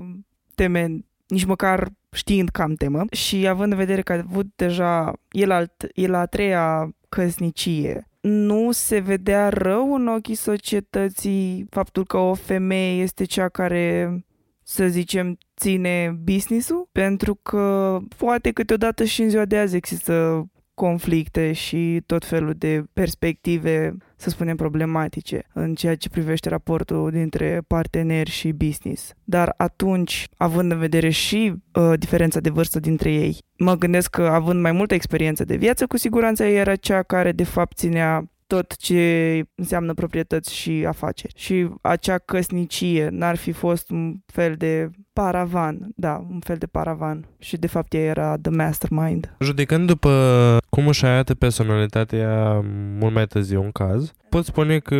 [0.54, 5.12] teme nici măcar știind că am temă și având în vedere că a avut deja
[5.30, 12.16] el, alt, el a treia căsnicie, nu se vedea rău în ochii societății faptul că
[12.16, 14.18] o femeie este cea care,
[14.62, 16.88] să zicem, ține business-ul?
[16.92, 22.84] Pentru că poate câteodată și în ziua de azi există conflicte și tot felul de
[22.92, 29.12] perspective, să spunem, problematice în ceea ce privește raportul dintre parteneri și business.
[29.24, 34.22] Dar atunci, având în vedere și uh, diferența de vârstă dintre ei, mă gândesc că
[34.22, 38.76] având mai multă experiență de viață, cu siguranță era cea care de fapt ținea tot
[38.76, 41.32] ce înseamnă proprietăți și afaceri.
[41.36, 47.28] Și acea căsnicie n-ar fi fost un fel de paravan, da, un fel de paravan.
[47.38, 49.36] Și de fapt ea era the mastermind.
[49.40, 50.10] Judecând după
[50.68, 52.60] cum își arată personalitatea
[52.98, 54.96] mult mai târziu un caz, pot spune că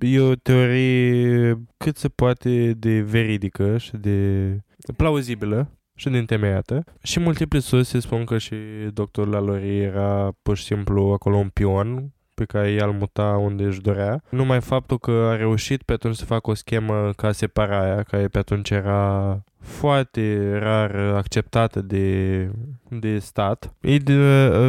[0.00, 4.58] e o teorie cât se poate de veridică și de
[4.96, 6.84] plauzibilă și din temeiată.
[7.02, 8.54] Și multiple surse spun că și
[8.92, 13.80] doctorul Lalori era pur și simplu acolo un pion pe care i-al muta unde își
[13.80, 14.22] dorea.
[14.28, 18.38] Numai faptul că a reușit pe atunci să facă o schemă ca separarea, care pe
[18.38, 22.48] atunci era foarte rar acceptată de,
[22.88, 24.14] de stat, ei de,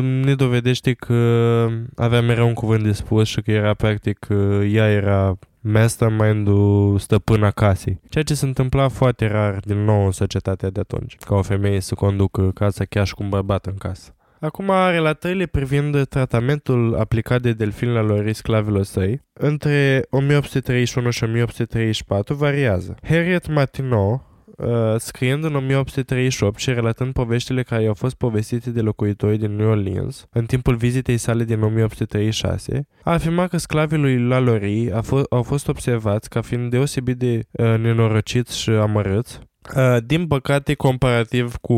[0.02, 4.28] ne dovedește că avea mereu un cuvânt de spus și că era practic,
[4.72, 8.00] ea era mastermind-ul stăpâna casei.
[8.10, 11.80] Ceea ce se întâmpla foarte rar din nou în societatea de atunci, ca o femeie
[11.80, 14.15] să conducă casa chiar și cu un bărbat în casă.
[14.46, 22.36] Acum, relatările privind tratamentul aplicat de delfin la lor sclavilor săi, între 1831 și 1834
[22.36, 22.96] variază.
[23.04, 24.26] Harriet Martineau,
[24.58, 29.70] uh, scriind în 1838 și relatând poveștile care au fost povestite de locuitorii din New
[29.70, 35.68] Orleans în timpul vizitei sale din 1836, a afirmat că sclavii lui Lalaurie au fost
[35.68, 39.40] observați ca fiind deosebit de uh, nenorociți și amărâți,
[39.76, 41.74] Uh, din păcate, comparativ cu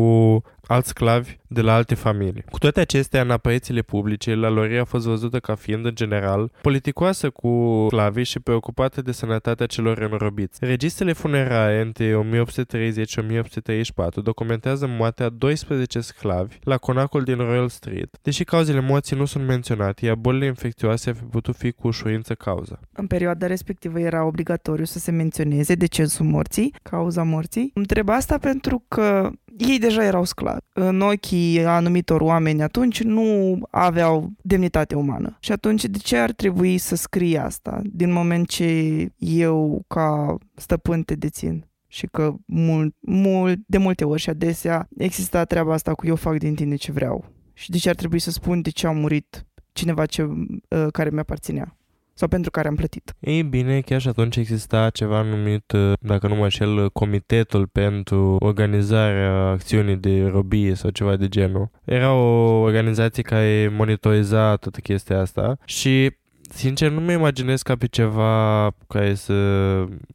[0.68, 2.44] alți sclavi de la alte familii.
[2.50, 6.50] Cu toate acestea, în aparițiile publice, la Lori a fost văzută ca fiind, în general,
[6.62, 10.58] politicoasă cu sclavii și preocupată de sănătatea celor înrobiți.
[10.64, 18.18] Registrele funerare între 1830 și 1834 documentează moartea 12 sclavi la conacul din Royal Street,
[18.22, 22.34] deși cauzele morții nu sunt menționate, iar bolile infecțioase ar fi putut fi cu ușurință
[22.34, 22.80] cauza.
[22.92, 27.70] În perioada respectivă era obligatoriu să se menționeze decesul morții, cauza morții.
[27.74, 30.57] Întreb asta pentru că ei deja erau sclavi.
[30.72, 35.36] În ochii anumitor oameni atunci nu aveau demnitate umană.
[35.40, 41.02] Și atunci de ce ar trebui să scrie asta din moment ce eu ca stăpân
[41.02, 41.66] te dețin?
[41.90, 46.38] și că mult, mult, de multe ori și adesea exista treaba asta cu eu fac
[46.38, 47.24] din tine ce vreau.
[47.52, 51.10] Și de ce ar trebui să spun de ce a murit cineva ce, uh, care
[51.10, 51.77] mi-aparținea
[52.18, 53.14] sau pentru care am plătit.
[53.20, 58.36] Ei bine, chiar și atunci exista ceva numit, uh, dacă nu mă șel, Comitetul pentru
[58.38, 61.70] organizarea acțiunii de robie sau ceva de genul.
[61.84, 66.16] Era o organizație care monitoriza toată chestia asta și
[66.50, 69.34] Sincer, nu mă imaginez ca pe ceva care să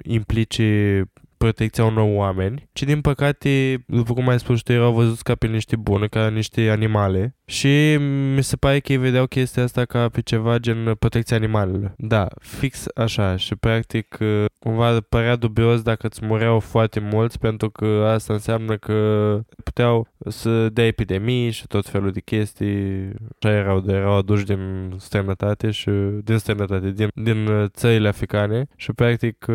[0.03, 1.03] implice
[1.43, 5.47] protecția unor oameni, ci din păcate, după cum ai spus tu, erau văzuți ca pe
[5.47, 7.97] niște bune, ca niște animale și
[8.35, 11.93] mi se pare că ei vedeau chestia asta ca pe ceva gen protecția animalelor.
[11.97, 14.17] Da, fix așa și practic
[14.59, 20.69] cumva părea dubios dacă îți mureau foarte mulți pentru că asta înseamnă că puteau să
[20.69, 23.09] dea epidemii și tot felul de chestii.
[23.39, 25.89] Așa erau, de erau aduși din străinătate și
[26.23, 29.45] din străinătate, din, din țările africane și practic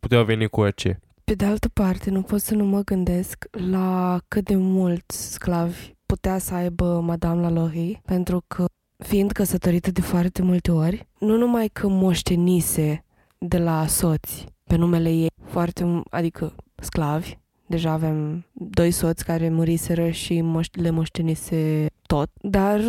[0.00, 1.00] puteau veni cu orice.
[1.24, 5.94] Pe de altă parte, nu pot să nu mă gândesc la cât de mulți sclavi
[6.06, 8.64] putea să aibă Madame Lalaurie, pentru că
[8.96, 13.04] fiind căsătorită de foarte multe ori, nu numai că moștenise
[13.38, 20.08] de la soți pe numele ei, foarte, adică sclavi, deja avem doi soți care muriseră
[20.08, 22.80] și le moștenise tot, dar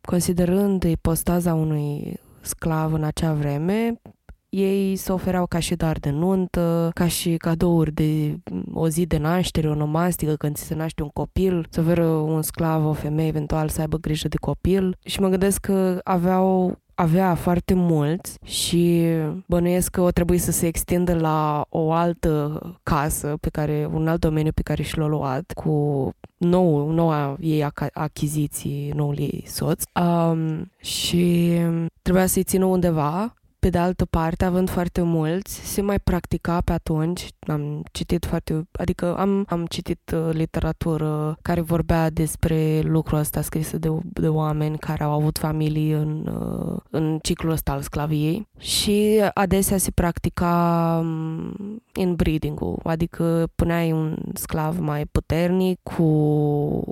[0.00, 4.00] considerând ipostaza unui sclav în acea vreme,
[4.48, 8.36] ei se ofereau ca și dar de nuntă, ca și cadouri de
[8.72, 12.42] o zi de naștere, o nomastică, când ți se naște un copil, să oferă un
[12.42, 14.96] sclav, o femeie eventual să aibă grijă de copil.
[15.04, 19.06] Și mă gândesc că aveau avea foarte mulți și
[19.46, 24.20] bănuiesc că o trebuie să se extindă la o altă casă pe care, un alt
[24.20, 30.70] domeniu pe care și l-a luat cu nou, noua ei achiziții, noul ei soț um,
[30.80, 31.56] și
[32.02, 33.34] trebuia să-i țină undeva
[33.66, 38.68] pe de altă parte, având foarte mulți, se mai practica pe atunci, am citit foarte,
[38.72, 44.78] adică am, am citit uh, literatură care vorbea despre lucrul ăsta scrisă de, de oameni
[44.78, 50.98] care au avut familii în, uh, în ciclul ăsta al sclaviei și adesea se practica
[51.02, 56.02] um, inbreeding-ul, adică puneai un sclav mai puternic cu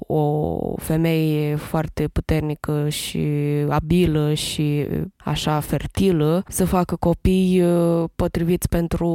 [0.07, 3.27] o femeie foarte puternică și
[3.69, 9.09] abilă și așa fertilă să facă copii uh, potriviți pentru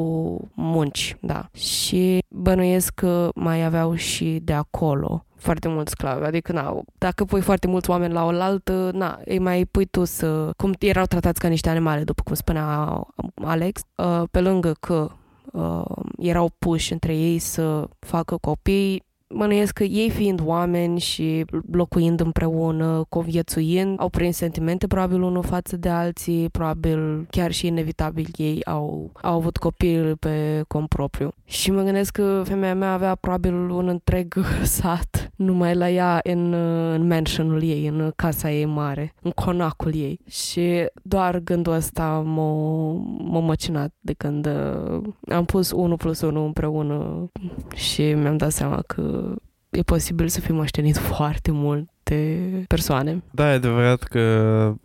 [0.53, 1.49] munci, da.
[1.53, 7.41] Și bănuiesc că mai aveau și de acolo foarte mulți sclavi, adică na, dacă pui
[7.41, 11.47] foarte mulți oameni la oaltă, na, îi mai pui tu să, cum erau tratați ca
[11.47, 13.01] niște animale, după cum spunea
[13.43, 15.09] Alex, uh, pe lângă că
[15.51, 15.85] uh,
[16.17, 19.03] erau puși între ei să facă copii,
[19.33, 25.77] Mănuiesc că ei fiind oameni și locuind împreună, conviețuind, au prins sentimente probabil unul față
[25.77, 31.33] de alții, probabil chiar și inevitabil ei au, au avut copil pe cont propriu.
[31.45, 36.53] Și mă gândesc că femeia mea avea probabil un întreg sat numai la ea în,
[36.93, 40.19] în mansionul ei, în casa ei mare, în conacul ei.
[40.29, 42.91] Și doar gândul ăsta m-a,
[43.23, 47.29] m-a măcinat de când uh, am pus 1 plus 1 împreună
[47.75, 49.35] și mi-am dat seama că
[49.69, 53.23] e posibil să fii moștenit foarte multe persoane.
[53.31, 54.19] Da, e adevărat că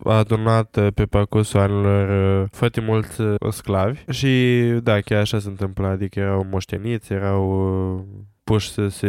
[0.03, 5.39] a adunat uh, pe parcursul anilor uh, foarte mulți uh, sclavi și da, chiar așa
[5.39, 8.05] se întâmpla, adică erau moșteniți, erau
[8.45, 9.07] puși să se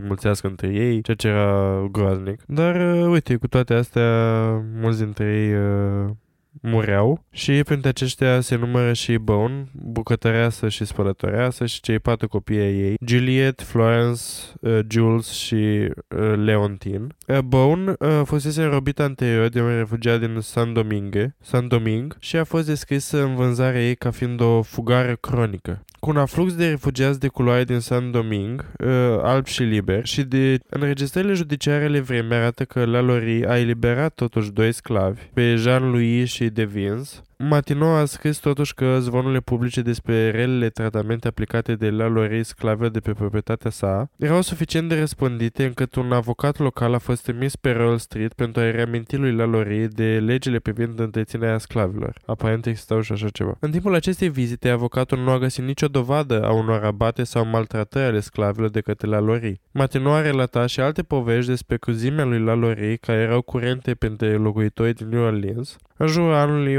[0.00, 2.40] înmulțească între ei, ceea ce era groaznic.
[2.46, 4.10] Dar, uite, cu toate astea,
[4.74, 5.52] mulți dintre ei
[6.62, 12.58] mureau și printre aceștia se numără și Bone, bucătăreasă și spălătoreasă și cei patru copii
[12.58, 14.22] ai ei, Juliet, Florence,
[14.60, 17.06] uh, Jules și uh, Leontine.
[17.26, 22.36] Uh, Bone uh, fusese înrobită anterior de un refugiat din San Domingue, San Doming și
[22.36, 26.68] a fost descrisă în vânzarea ei ca fiind o fugare cronică cu un aflux de
[26.68, 28.88] refugiați de culoare din San Doming, uh,
[29.22, 34.50] alb și liber, și de înregistrările judiciare ale vremii arată că Lalaurie a eliberat totuși
[34.50, 37.22] doi sclavi, pe Jean-Louis și deviance.
[37.38, 42.88] Matino a scris totuși că zvonurile publice despre relele tratamente aplicate de la Lorei sclave
[42.88, 47.56] de pe proprietatea sa erau suficient de răspândite încât un avocat local a fost trimis
[47.56, 52.18] pe Royal Street pentru a-i reaminti lui Lalaurie de legile privind întreținerea sclavilor.
[52.26, 53.56] Aparent existau și așa ceva.
[53.60, 58.06] În timpul acestei vizite, avocatul nu a găsit nicio dovadă a unor abate sau maltratări
[58.06, 59.60] ale sclavilor de către Lalaurie.
[59.70, 64.94] Matino a relatat și alte povești despre cruzimea lui Lalaurie care erau curente pentru locuitorii
[64.94, 66.76] din New Orleans în jurul anului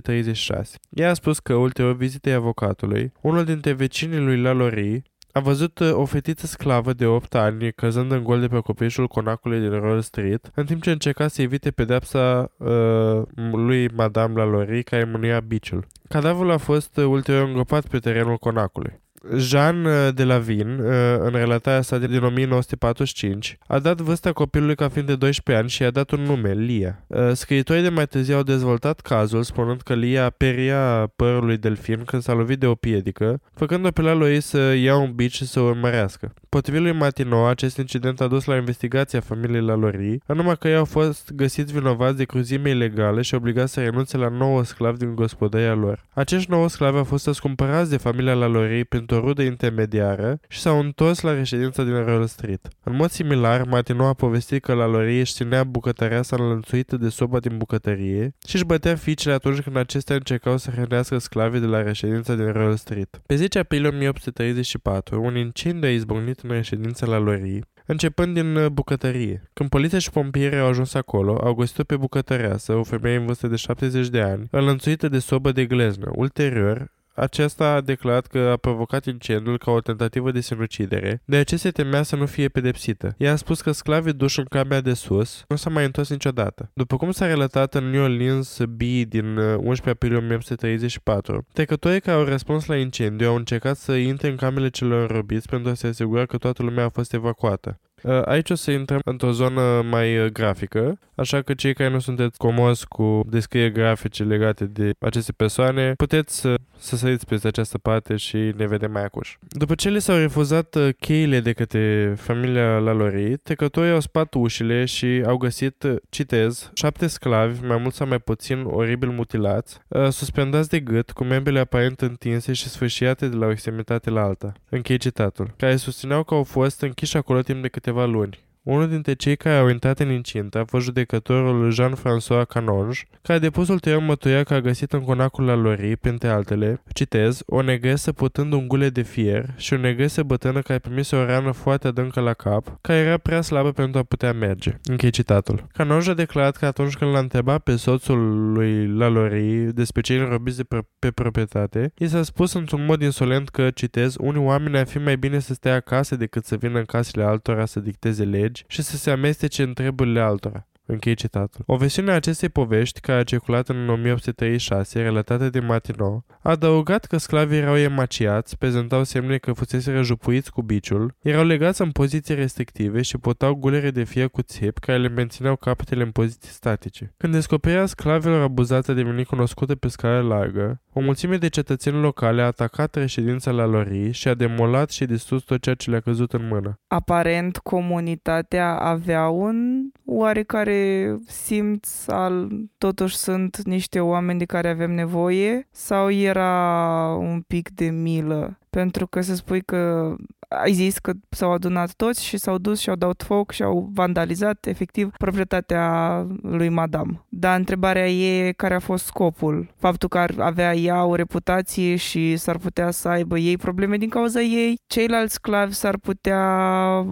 [0.00, 0.78] 1836.
[0.90, 5.92] Ea a spus că, ulterior vizitei avocatului, unul dintre vecinii lui Lalaurie a văzut uh,
[5.92, 10.00] o fetiță sclavă de 8 ani căzând în gol de pe copișul conacului din Royal
[10.00, 15.86] Street, în timp ce încerca să evite pedepsa uh, lui Madame Lalaurie care mânuia biciul.
[16.08, 19.00] Cadavrul a fost uh, ulterior îngropat pe terenul conacului.
[19.36, 24.74] Jean uh, de la Vin, uh, în relatarea sa din 1945, a dat vârsta copilului
[24.74, 27.04] ca fiind de 12 ani și i-a dat un nume, Lia.
[27.06, 32.22] Uh, scriitorii de mai târziu au dezvoltat cazul spunând că Lia peria părului delfin când
[32.22, 35.60] s-a lovit de o piedică, făcând-o pe la lui să ia un bici și să
[35.60, 36.32] o urmărească.
[36.48, 40.76] Potrivit lui Matino, acest incident a dus la investigația familiei la Lori, anume că ei
[40.76, 45.14] au fost găsiți vinovați de cruzime ilegale și obligați să renunțe la nouă sclavi din
[45.14, 46.04] gospodăria lor.
[46.12, 50.60] Acești nouă sclavi au fost răscumpărați de familia la Lori pentru o rudă intermediară și
[50.60, 52.68] s-au întors la reședința din Royal Street.
[52.82, 57.08] În mod similar, Matino a povestit că la Lori își ținea bucătărea sa înlănțuită de
[57.08, 61.66] soba din bucătărie și își bătea fiicele atunci când acestea încercau să hrănească sclavii de
[61.66, 63.20] la reședința din Royal Street.
[63.26, 68.66] Pe 10 aprilie 1834, un incendiu a izbucnit în reședința la Lori, începând din uh,
[68.66, 69.42] bucătărie.
[69.52, 73.46] Când poliția și pompierii au ajuns acolo, au găsit-o pe bucătăreasă, o femeie în vârstă
[73.46, 76.10] de 70 de ani, înlănțuită de sobă de gleznă.
[76.14, 81.60] Ulterior, acesta a declarat că a provocat incendiul ca o tentativă de sinucidere, de aceea
[81.60, 83.14] se temea să nu fie pedepsită.
[83.18, 86.70] Ea a spus că sclavii duși în camera de sus nu s-a mai întors niciodată.
[86.74, 92.16] După cum s-a relatat în New Orleans B din 11 uh, aprilie 1934, trecătorii care
[92.16, 95.86] au răspuns la incendiu au încercat să intre în camerele celor înrobiți pentru a se
[95.86, 97.80] asigura că toată lumea a fost evacuată.
[98.02, 101.98] Uh, aici o să intrăm într-o zonă mai uh, grafică, așa că cei care nu
[101.98, 107.78] sunteți comos cu descrieri grafice legate de aceste persoane, puteți să, să săriți peste această
[107.78, 109.36] parte și ne vedem mai acuș.
[109.48, 114.84] După ce le s-au refuzat uh, cheile de către familia Lalori, trecătorii au spat ușile
[114.84, 119.78] și au găsit, citez, șapte sclavi, mai mult sau mai puțin oribil mutilați,
[120.10, 124.52] suspendați de gât, cu membrele aparent întinse și sfârșiate de la o extremitate la alta.
[124.68, 125.54] Închei citatul.
[125.56, 128.49] Care susțineau că au fost închiși acolo timp de câte câteva luni.
[128.62, 133.42] Unul dintre cei care au intrat în incintă a fost judecătorul Jean-François Canonge, care a
[133.42, 138.12] depus ulterior mătuia că a găsit în conacul la Lori, printre altele, citez, o negresă
[138.12, 142.20] putând un gule de fier și o negresă bătrână care primise o rană foarte adâncă
[142.20, 144.78] la cap, care era prea slabă pentru a putea merge.
[144.84, 145.66] Închei citatul.
[145.72, 150.56] Canonge a declarat că atunci când l-a întrebat pe soțul lui Lalori despre cei înrobiți
[150.56, 154.86] de pro- pe proprietate, i s-a spus într-un mod insolent că, citez, unii oameni ar
[154.86, 158.48] fi mai bine să stea acasă decât să vină în casele altora să dicteze legi
[158.66, 160.66] și să se amestece în treburile altora.
[160.90, 161.62] Închei citatul.
[161.66, 167.04] O versiune a acestei povești, care a circulat în 1836, relatată de Martineau, a adăugat
[167.04, 172.34] că sclavii erau emaciați, prezentau semne că fusese răjupuiți cu biciul, erau legați în poziții
[172.34, 177.14] restrictive și purtau gulere de fier cu țep care le mențineau capetele în poziții statice.
[177.16, 182.42] Când descoperirea sclavilor abuzați a devenit cunoscută pe scară largă, o mulțime de cetățeni locale
[182.42, 186.32] a atacat reședința la Lori și a demolat și distrus tot ceea ce le-a căzut
[186.32, 186.78] în mână.
[186.86, 189.56] Aparent, comunitatea avea un
[190.04, 190.79] oarecare
[191.26, 197.90] simț al totuși sunt niște oameni de care avem nevoie sau era un pic de
[197.90, 198.58] milă?
[198.70, 200.14] Pentru că să spui că
[200.50, 203.90] ai zis că s-au adunat toți și s-au dus și au dat foc și au
[203.92, 207.24] vandalizat efectiv proprietatea lui Madame.
[207.28, 209.74] Dar întrebarea e care a fost scopul.
[209.76, 214.08] Faptul că ar avea ea o reputație și s-ar putea să aibă ei probleme din
[214.08, 216.44] cauza ei, ceilalți sclavi s-ar putea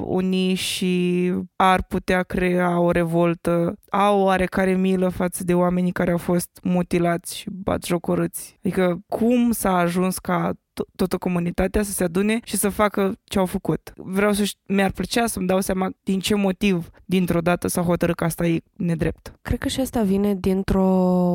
[0.05, 3.75] uni și ar putea crea o revoltă.
[3.91, 8.59] Au oarecare milă față de oamenii care au fost mutilați și batjocorâți.
[8.65, 10.53] Adică cum s-a ajuns ca
[10.97, 13.93] toată comunitatea să se adune și să facă ce au făcut.
[13.97, 18.25] Vreau să mi-ar plăcea să-mi dau seama din ce motiv dintr-o dată s-a hotărât că
[18.25, 19.33] asta e nedrept.
[19.43, 20.87] Cred că și asta vine dintr-o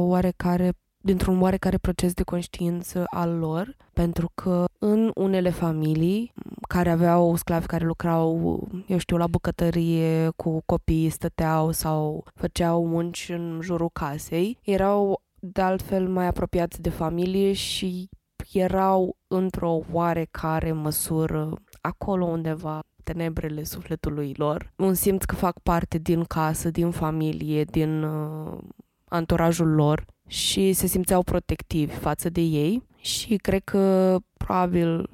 [0.07, 0.71] oarecare
[1.05, 6.33] dintr-un oarecare proces de conștiință al lor, pentru că în unele familii
[6.67, 13.29] care aveau sclavi care lucrau, eu știu, la bucătărie cu copii, stăteau sau făceau munci
[13.29, 18.09] în jurul casei, erau de altfel mai apropiați de familie și
[18.51, 24.71] erau într-o oarecare măsură acolo undeva tenebrele sufletului lor.
[24.77, 28.57] Un simț că fac parte din casă, din familie, din uh,
[29.05, 35.09] anturajul lor și se simțeau protectivi față de ei și cred că probabil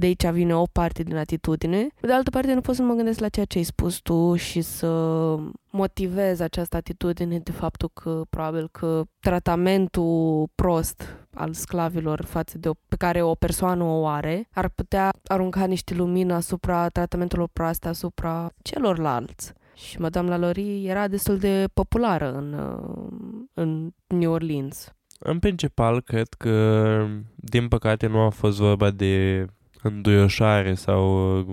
[0.00, 1.86] de aici vine o parte din atitudine.
[2.00, 4.34] Pe de altă parte, nu pot să mă gândesc la ceea ce ai spus tu
[4.36, 4.88] și să
[5.70, 12.72] motivez această atitudine de faptul că probabil că tratamentul prost al sclavilor față de o,
[12.88, 18.50] pe care o persoană o are ar putea arunca niște lumină asupra tratamentelor proaste asupra
[18.62, 19.52] celorlalți.
[19.74, 22.54] Și Madame Lalaurie era destul de populară în,
[23.54, 24.92] în New Orleans.
[25.18, 29.46] În principal, cred că, din păcate, nu a fost vorba de
[29.82, 31.46] înduioșare sau uh,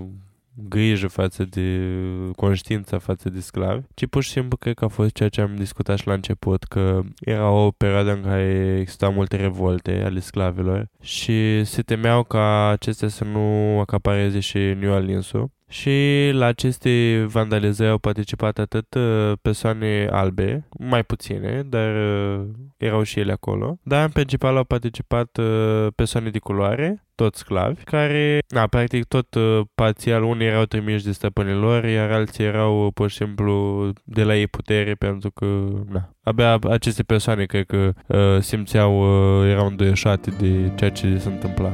[0.68, 1.90] grijă față de
[2.36, 5.56] conștiința față de sclavi, ci pur și simplu cred că a fost ceea ce am
[5.56, 10.88] discutat și la început, că era o perioadă în care existau multe revolte ale sclavilor
[11.00, 17.90] și se temeau ca acestea să nu acapareze și New Orleans-ul și la aceste vandalizări
[17.90, 22.46] au participat atât uh, persoane albe, mai puține, dar uh,
[22.76, 27.84] erau și ele acolo, dar în principal au participat uh, persoane de culoare, toți sclavi,
[27.84, 29.36] care, na, practic tot
[29.74, 34.46] parțial, unii erau trimiși de stăpânilor, iar alții erau pur și simplu de la ei
[34.46, 35.46] putere, pentru că,
[35.88, 37.92] na, abia aceste persoane cred că
[38.40, 39.02] simțeau,
[39.44, 41.72] erau îndoieșate de ceea ce se întâmpla.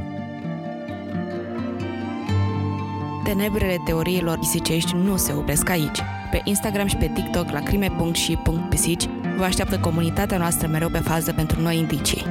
[3.25, 5.99] Tenebrele teoriilor pisicești nu se opresc aici.
[6.31, 9.05] Pe Instagram și pe TikTok la crime.și.pisici
[9.37, 12.25] vă așteaptă comunitatea noastră mereu pe fază pentru noi indicii.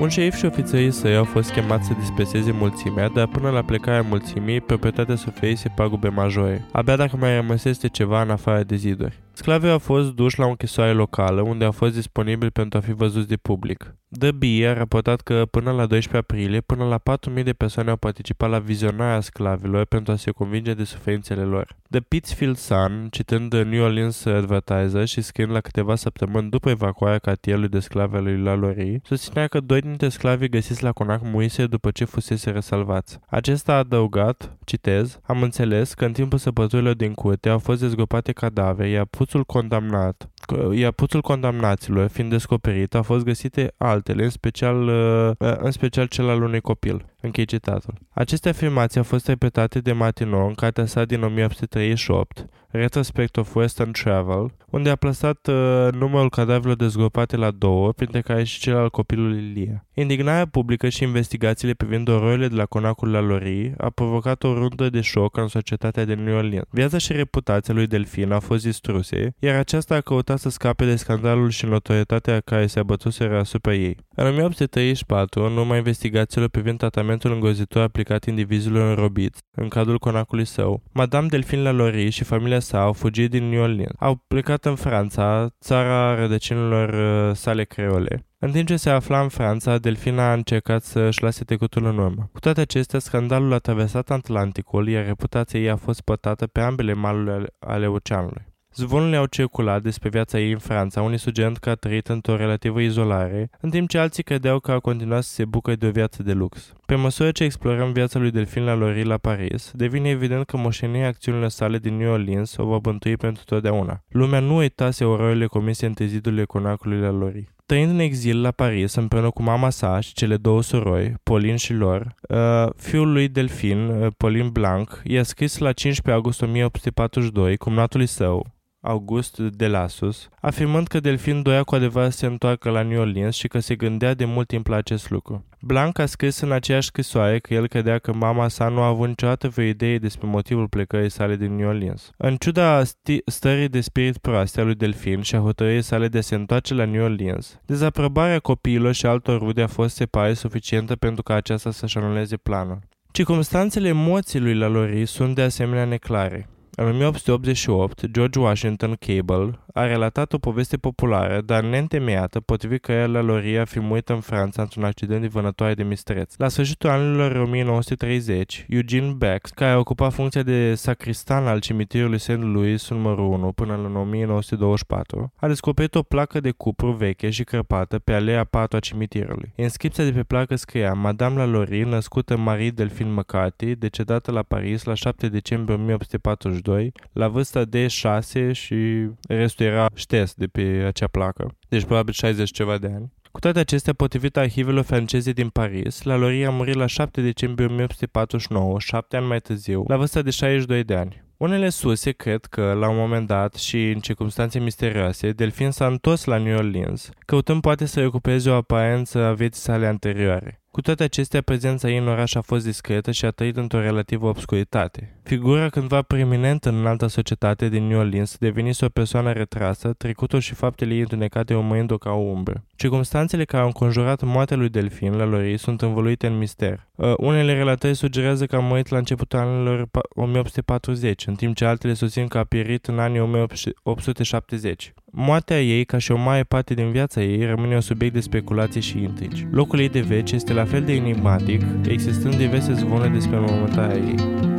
[0.00, 4.02] Un șerif și ofițerii săi au fost chemați să dispeseze mulțimea, dar până la plecarea
[4.08, 6.64] mulțimii, proprietatea Sofiei se pagube majore.
[6.72, 9.18] Abia dacă mai rămăsese ceva în afară de ziduri.
[9.38, 12.92] Sclavii au fost duși la o închisoare locală, unde au fost disponibili pentru a fi
[12.92, 13.94] văzuți de public.
[14.18, 17.96] The Bee a raportat că până la 12 aprilie, până la 4.000 de persoane au
[17.96, 21.76] participat la vizionarea sclavilor pentru a se convinge de suferințele lor.
[21.90, 27.18] The Pittsfield Sun, citând The New Orleans Advertiser și scriind la câteva săptămâni după evacuarea
[27.18, 31.66] cartierului de sclavi al lui Lalaurie, susținea că doi dintre sclavii găsiți la conac muise
[31.66, 33.18] după ce fusese răsalvați.
[33.26, 38.32] Acesta a adăugat, citez, am înțeles că în timpul săpăturilor din curte au fost dezgropate
[38.32, 40.30] cadavre, iar puțul condamnat,
[40.72, 46.28] iar puțul condamnaților, fiind descoperit, au fost găsite altele, în special, uh, în special cel
[46.28, 47.04] al unui copil.
[47.20, 47.94] Închei citatul.
[48.10, 53.90] Aceste afirmații au fost repetate de Martineau în cartea sa din 1838, Retrospect of Western
[53.90, 58.90] Travel, unde a plasat uh, numărul cadavrelor dezgropate la două, printre care și cel al
[58.90, 59.86] copilului Lia.
[59.94, 64.90] Indignarea publică și investigațiile privind ororile de la conacul la Lori a provocat o rundă
[64.90, 66.64] de șoc în societatea de New Orleans.
[66.70, 70.96] Viața și reputația lui Delfin a fost distruse, iar aceasta a căutat să scape de
[70.96, 73.96] scandalul și notorietatea care se abătuseră asupra ei.
[74.20, 80.82] În 1834, în urma investigațiilor privind tratamentul îngrozitor aplicat indivizilor înrobiți, în cadrul conacului său,
[80.92, 83.92] Madame Delphine Lalaurie și familia sa au fugit din New Orleans.
[83.98, 88.26] Au plecat în Franța, țara rădăcinilor uh, sale creole.
[88.38, 91.98] În timp ce se afla în Franța, Delfina a încercat să își lase trecutul în
[91.98, 92.28] urmă.
[92.32, 96.92] Cu toate acestea, scandalul a traversat Atlanticul, iar reputația ei a fost pătată pe ambele
[96.92, 98.47] maluri ale oceanului.
[98.78, 102.80] Zvonurile au circulat despre viața ei în Franța, unii sugerând că a trăit într-o relativă
[102.80, 106.22] izolare, în timp ce alții credeau că a continuat să se bucure de o viață
[106.22, 106.72] de lux.
[106.86, 111.06] Pe măsură ce explorăm viața lui Delfin la Lori la Paris, devine evident că moșenia
[111.06, 114.02] acțiunile sale din New Orleans o va bântui pentru totdeauna.
[114.08, 117.48] Lumea nu uitase ororile comise între zidurile conacului la Lori.
[117.66, 121.72] Trăind în exil la Paris împreună cu mama sa și cele două surori, Pauline și
[121.72, 128.06] Lor, uh, fiul lui Delfin, uh, Pauline Blanc, i-a scris la 15 august 1842 cumnatului
[128.06, 133.00] său, August de Lasus, afirmând că Delfin doia cu adevărat să se întoarcă la New
[133.00, 135.44] Orleans și că se gândea de mult timp la acest lucru.
[135.60, 139.08] Blanc a scris în aceeași scrisoare că el credea că mama sa nu a avut
[139.08, 142.10] niciodată vreo idee despre motivul plecării sale din New Orleans.
[142.16, 146.18] În ciuda sti- stării de spirit proaste a lui Delfin și a hotărârii sale de
[146.18, 150.34] a se întoarce la New Orleans, dezaprobarea copiilor și altor rude a fost se pare
[150.34, 152.78] suficientă pentru ca aceasta să-și anuleze planul.
[153.12, 156.48] Circumstanțele emoții lui Lalaurie sunt de asemenea neclare.
[156.80, 163.12] În 1888, George Washington Cable a relatat o poveste populară, dar neîntemeiată, potrivit că el
[163.12, 166.34] la Loria fi murit în Franța într-un accident de vânătoare de mistreț.
[166.36, 172.40] La sfârșitul anilor 1930, Eugene Beck, care a ocupat funcția de sacristan al cimitirului St.
[172.40, 177.98] Louis numărul 1 până în 1924, a descoperit o placă de cupru veche și crăpată
[177.98, 179.52] pe alea 4 a cimitirului.
[179.56, 184.94] Inscripția de pe placă scria Madame Lalaurie, născută Marie Delphine McCarthy, decedată la Paris la
[184.94, 186.66] 7 decembrie 1842,
[187.12, 191.56] la vârsta de 6 și restul era șters de pe acea placă.
[191.68, 193.12] Deci probabil 60 ceva de ani.
[193.30, 197.66] Cu toate acestea, potrivit arhivelor franceze din Paris, la Lori a murit la 7 decembrie
[197.66, 201.26] 1849, 7 ani mai târziu, la vârsta de 62 de ani.
[201.36, 206.24] Unele surse cred că, la un moment dat și în circunstanțe misterioase, Delfin s-a întors
[206.24, 210.60] la New Orleans, căutând poate să recupereze o aparență a vieții sale anterioare.
[210.70, 214.26] Cu toate acestea, prezența ei în oraș a fost discretă și a trăit într-o relativă
[214.26, 215.17] obscuritate.
[215.28, 220.54] Figura cândva preeminentă în alta societate din New Orleans devenise o persoană retrasă, trecutul și
[220.54, 222.64] faptele ei întunecate urmărind-o ca o umbră.
[222.76, 226.86] Circumstanțele care au înconjurat moartea lui Delfin la Lori sunt învăluite în mister.
[226.94, 231.94] Uh, unele relatări sugerează că a murit la începutul anilor 1840, în timp ce altele
[231.94, 234.92] susțin că a pierit în anii 1870.
[235.10, 238.80] Moartea ei, ca și o mare parte din viața ei, rămâne un subiect de speculație
[238.80, 239.46] și intrigi.
[239.50, 244.56] Locul ei de veci este la fel de enigmatic, existând diverse zvone despre mormântarea ei.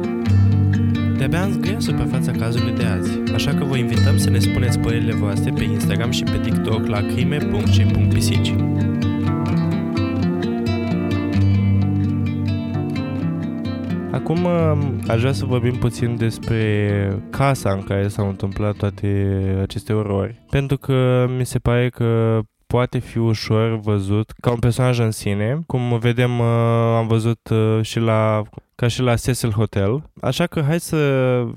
[1.19, 5.13] De-abia am zgâiat suprafața cazului de azi, așa că vă invităm să ne spuneți părerile
[5.13, 8.53] voastre pe Instagram și pe TikTok la crime.și.pisici.
[14.11, 19.93] Acum um, aș vrea să vorbim puțin despre casa în care s-au întâmplat toate aceste
[19.93, 22.39] orori, pentru că mi se pare că
[22.73, 26.45] poate fi ușor văzut ca un personaj în sine, cum vedem, uh,
[26.97, 28.43] am văzut uh, și la
[28.75, 30.03] ca și la Cecil Hotel.
[30.21, 30.97] Așa că hai să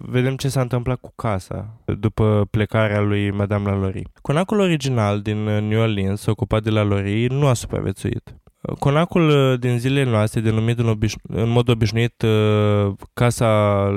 [0.00, 4.08] vedem ce s-a întâmplat cu casa după plecarea lui Madame Lalaurie.
[4.22, 8.41] Conacul original din New Orleans, ocupat de Lalaurie, nu a supraviețuit.
[8.78, 13.48] Conacul uh, din zilele noastre, denumit în, obiș- în mod obișnuit uh, Casa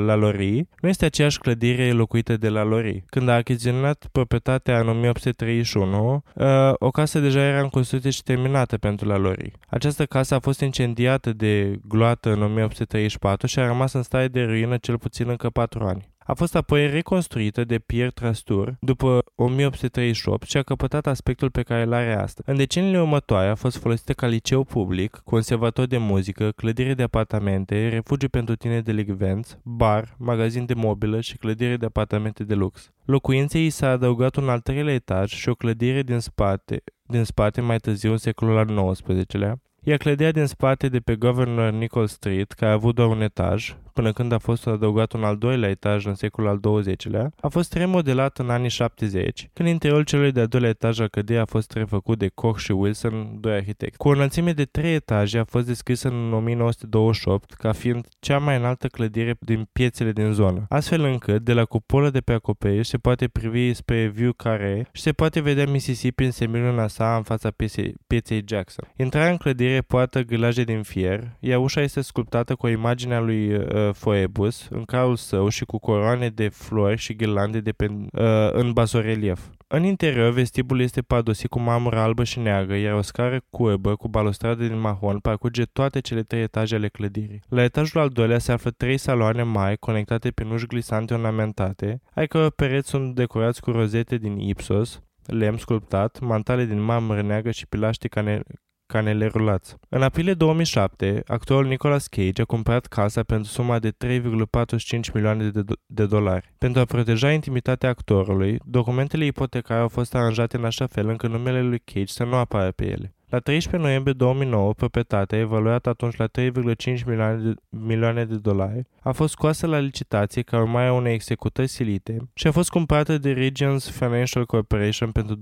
[0.06, 3.04] La Lori, nu este aceeași clădire locuită de La Lori.
[3.06, 8.78] Când a achiziționat proprietatea în 1831, uh, o casă deja era în construcție și terminată
[8.78, 9.52] pentru La Lori.
[9.68, 14.44] Această casă a fost incendiată de gloată în 1834 și a rămas în stare de
[14.44, 16.14] ruină cel puțin încă patru ani.
[16.28, 21.82] A fost apoi reconstruită de Pierre Trastur după 1838 și a căpătat aspectul pe care
[21.82, 22.50] îl are astăzi.
[22.50, 27.90] În deceniile următoare a fost folosită ca liceu public, conservator de muzică, clădire de apartamente,
[27.90, 32.92] refugiu pentru tineri delicvenți, bar, magazin de mobilă și clădire de apartamente de lux.
[33.04, 37.62] Locuinței i s-a adăugat un al treilea etaj și o clădire din spate, din spate
[37.62, 42.52] mai târziu în secolul al XIX-lea, iar clădirea din spate de pe Governor Nicol Street,
[42.52, 46.06] care a avut doar un etaj, până când a fost adăugat un al doilea etaj
[46.06, 50.70] în secolul al XX-lea, a fost remodelat în anii 70, când interiorul celui de-al doilea
[50.70, 53.98] etaj al clădirii a fost refăcut de Koch și Wilson, doi arhitecți.
[53.98, 58.58] Cu o înălțime de trei etaje a fost descrisă în 1928 ca fiind cea mai
[58.58, 62.98] înaltă clădire din piețele din zonă, astfel încât de la cupolă de pe acoperiș se
[62.98, 67.52] poate privi spre View Care și se poate vedea Mississippi în semiluna sa în fața
[67.52, 68.92] pieței, pieței Jackson.
[68.96, 73.20] Intrarea în clădire poartă gâlaje din fier, iar ușa este sculptată cu o imagine a
[73.20, 77.86] lui uh, Phoebus în carul său și cu coroane de flori și ghirlande de pe,
[77.92, 79.40] uh, în basorelief.
[79.68, 84.08] În interior, vestibul este padosit cu marmură albă și neagră, iar o scară curbă cu
[84.08, 87.42] balustradă din mahon parcurge toate cele trei etaje ale clădirii.
[87.50, 92.28] La etajul al doilea se află trei saloane mari conectate pe uși glisante ornamentate, ai
[92.28, 97.68] căror pereți sunt decorați cu rozete din ipsos, lemn sculptat, mantale din marmură neagră și
[97.68, 98.44] pilaște cane-
[98.86, 99.76] canele rulați.
[99.90, 105.62] În aprilie 2007, actorul Nicolas Cage a cumpărat casa pentru suma de 3,45 milioane de,
[105.62, 106.54] do- de dolari.
[106.58, 111.62] Pentru a proteja intimitatea actorului, documentele ipotecare au fost aranjate în așa fel încât numele
[111.62, 113.15] lui Cage să nu apară pe ele.
[113.36, 119.12] La 13 noiembrie 2009, proprietatea, evaluată atunci la 3,5 milioane de, milioane de dolari, a
[119.12, 123.32] fost scoasă la licitație ca urmare a unei executări silite și a fost cumpărată de
[123.32, 125.36] Regions Financial Corporation pentru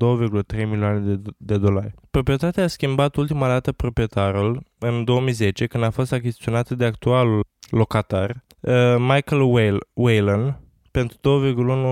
[0.54, 1.94] 2,3 milioane de, de dolari.
[2.12, 8.44] Proprietatea a schimbat ultima dată proprietarul în 2010 când a fost achiziționată de actualul locatar,
[8.60, 9.42] uh, Michael
[9.94, 10.60] Whalen,
[10.92, 11.18] pentru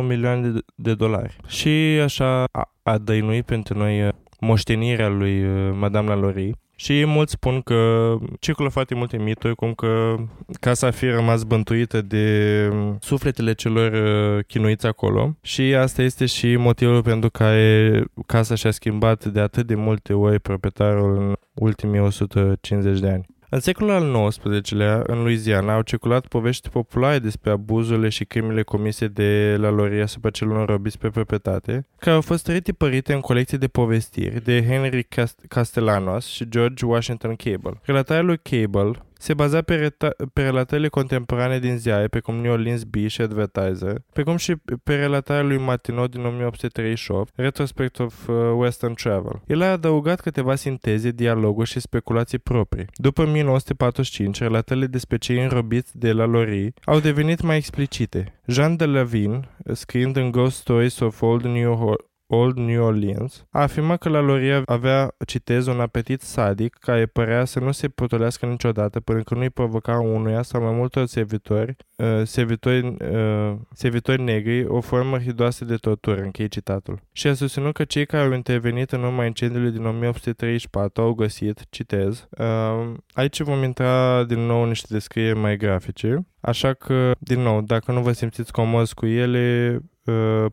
[0.01, 1.37] 2,1 milioane de, de dolari.
[1.47, 6.55] Și așa a, a dăinuit pentru noi uh, moștenirea lui uh, Madame Lalaurie.
[6.75, 10.15] Și mulți spun că circulă foarte multe mituri, cum că
[10.59, 15.35] casa a fi rămas bântuită de um, sufletele celor uh, chinuiți acolo.
[15.41, 20.39] Și asta este și motivul pentru care casa și-a schimbat de atât de multe ori
[20.39, 23.25] proprietarul în ultimii 150 de ani.
[23.53, 29.07] În secolul al XIX-lea, în Louisiana, au circulat povești populare despre abuzurile și crimele comise
[29.07, 33.67] de la Loria asupra celor robiți pe proprietate, care au fost retipărite în colecții de
[33.67, 35.07] povestiri de Henry
[35.47, 37.79] Castellanos și George Washington Cable.
[37.83, 38.91] Relatarea lui Cable
[39.21, 44.01] se baza pe, reta- pe relatările contemporane din ziare, precum New Orleans Bee și Advertiser,
[44.13, 49.41] precum și pe relatarea lui Martineau din 1838, Retrospect of uh, Western Travel.
[49.47, 52.85] El a adăugat câteva sinteze, dialoguri și speculații proprii.
[52.93, 58.41] După 1945, relatările despre cei înrobiți de la Lori au devenit mai explicite.
[58.45, 61.95] Jean de Lavin, scriind în Ghost Stories of Old New
[62.33, 67.45] Old New Orleans, a afirmat că la Loria avea, citez, un apetit sadic care părea
[67.45, 72.21] să nu se potolească niciodată până când nu-i provoca unuia sau mai multor servitori, uh,
[72.23, 76.99] servitori, uh, servitori negri o formă hidoasă de tortură, închei citatul.
[77.11, 81.65] Și a susținut că cei care au intervenit în urma incendiului din 1834 au găsit,
[81.69, 87.61] citez, uh, aici vom intra din nou niște descrieri mai grafice, Așa că, din nou,
[87.61, 89.81] dacă nu vă simțiți comozi cu ele, uh,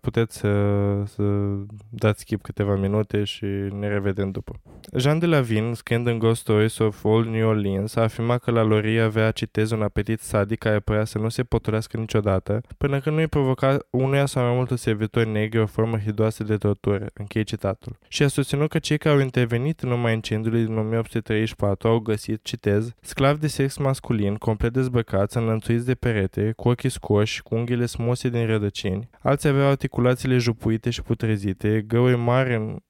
[0.01, 0.51] puteți să,
[1.07, 1.23] să
[1.91, 3.45] dați skip câteva minute și
[3.79, 4.61] ne revedem după.
[4.97, 8.63] Jean de Lavin, scriind în Ghost Stories of Old New Orleans, a afirmat că la
[8.63, 13.15] Lori avea, citez, un apetit sadic care părea să nu se potolească niciodată, până când
[13.15, 17.45] nu îi provoca unuia sau mai multe servitori negri o formă hidoasă de tortură, închei
[17.45, 17.99] citatul.
[18.09, 22.45] Și a susținut că cei care au intervenit în urma incendiului din 1834 au găsit,
[22.45, 27.87] citez, sclavi de sex masculin, complet dezbăcați, înlănțuiți de perete, cu ochii scoși, cu unghiile
[27.87, 29.09] smose din rădăcini.
[29.39, 32.88] Alții aveau articulațiile jupuite și putrezite, găuri mari în Uh,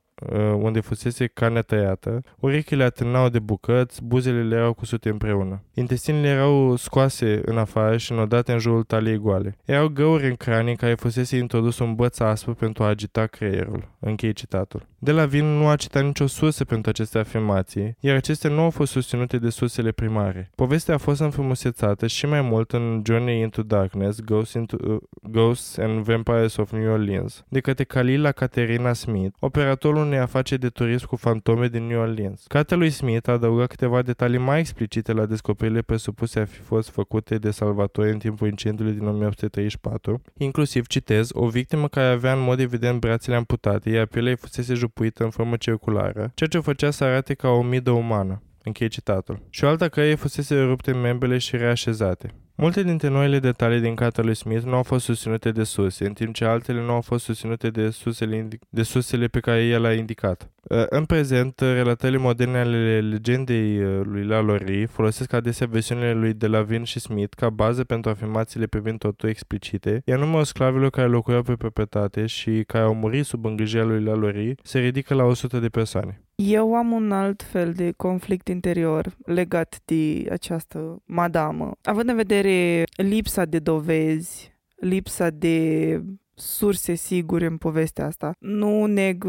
[0.53, 5.63] unde fusese carnea tăiată, urechile atârnau de bucăți, buzele le erau cusute împreună.
[5.75, 9.57] Intestinele erau scoase în afară și înodate în jurul taliei goale.
[9.65, 13.89] Erau găuri în cranii care fusese introdus un băț aspru pentru a agita creierul.
[13.99, 14.87] Închei citatul.
[14.99, 18.71] De la Vin nu a citat nicio sursă pentru aceste afirmații, iar acestea nu au
[18.71, 20.51] fost susținute de sursele primare.
[20.55, 25.77] Povestea a fost înfrumusețată și mai mult în Journey into Darkness, Ghosts, into, uh, Ghosts
[25.79, 31.07] and Vampires of New Orleans, de către Kalila Caterina Smith, operatorul unei afaceri de turism
[31.07, 32.45] cu fantome din New Orleans.
[32.49, 37.39] Cartea lui Smith adăugă câteva detalii mai explicite la descoperirile presupuse a fi fost făcute
[37.39, 42.61] de Salvatore în timpul incendiului din 1834, inclusiv, citez, o victimă care avea în mod
[42.61, 46.91] evident brațele amputate, iar pielea ei fusese jupuită în formă circulară, ceea ce o făcea
[46.91, 48.43] să arate ca o midă umană.
[48.69, 49.43] Încheie citatul.
[49.51, 52.35] Și o altă care fusese rupte membrele și reașezate.
[52.61, 56.13] Multe dintre noile detalii din cartea lui Smith nu au fost susținute de surse, în
[56.13, 59.93] timp ce altele nu au fost susținute de sursele, de sursele pe care el a
[59.93, 60.51] indicat.
[60.63, 66.47] Uh, în prezent, relatările moderne ale legendei uh, lui Lalaurie folosesc adesea versiunile lui de
[66.47, 71.09] la Vin și Smith ca bază pentru afirmațiile privind totul explicite, iar numărul sclavilor care
[71.09, 75.59] locuiau pe proprietate și care au murit sub îngrijirea lui Lalaurie se ridică la 100
[75.59, 76.23] de persoane.
[76.45, 81.73] Eu am un alt fel de conflict interior legat de această madamă.
[81.83, 86.01] Având în vedere lipsa de dovezi, lipsa de
[86.35, 88.33] surse sigure în povestea asta.
[88.39, 89.27] Nu neg,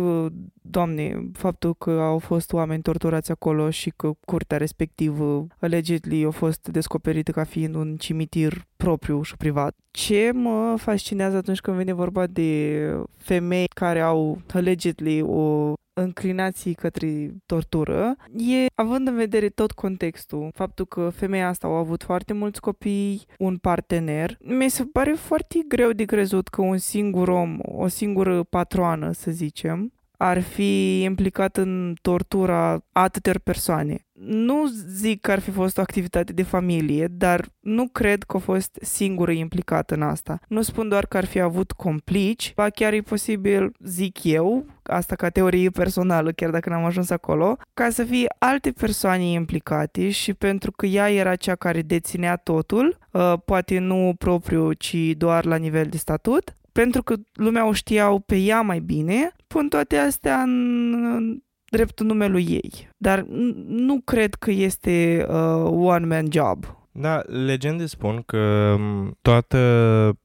[0.61, 6.67] doamne, faptul că au fost oameni torturați acolo și că curtea respectivă allegedly a fost
[6.67, 9.75] descoperită ca fiind un cimitir propriu și privat.
[9.91, 12.79] Ce mă fascinează atunci când vine vorba de
[13.17, 20.85] femei care au allegedly o înclinații către tortură e, având în vedere tot contextul, faptul
[20.85, 25.91] că femeia asta au avut foarte mulți copii, un partener, mi se pare foarte greu
[25.91, 31.95] de crezut că un singur om, o singură patroană, să zicem, ar fi implicat în
[32.01, 34.05] tortura atâtor persoane.
[34.13, 38.39] Nu zic că ar fi fost o activitate de familie, dar nu cred că a
[38.39, 40.39] fost singură implicată în asta.
[40.47, 45.15] Nu spun doar că ar fi avut complici, ba chiar e posibil, zic eu, asta
[45.15, 50.33] ca teorie personală, chiar dacă n-am ajuns acolo, ca să fie alte persoane implicate și
[50.33, 55.55] pentru că ea era cea care deținea totul, uh, poate nu propriu, ci doar la
[55.55, 60.41] nivel de statut, pentru că lumea o știau pe ea mai bine, pun toate astea
[60.41, 61.41] în
[61.71, 62.89] dreptul numelui ei.
[62.97, 63.25] Dar
[63.67, 66.65] nu cred că este uh, one-man job.
[66.91, 68.75] Da, legende spun că
[69.21, 69.59] toată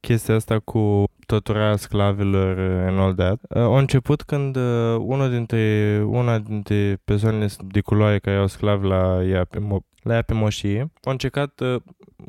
[0.00, 6.02] chestia asta cu torturarea sclavilor and all that uh, a început când uh, unul dintre,
[6.06, 10.34] una dintre persoanele de culoare care au sclavi la ea pe, mo- la ea pe
[10.34, 11.80] moșie a încercat uh,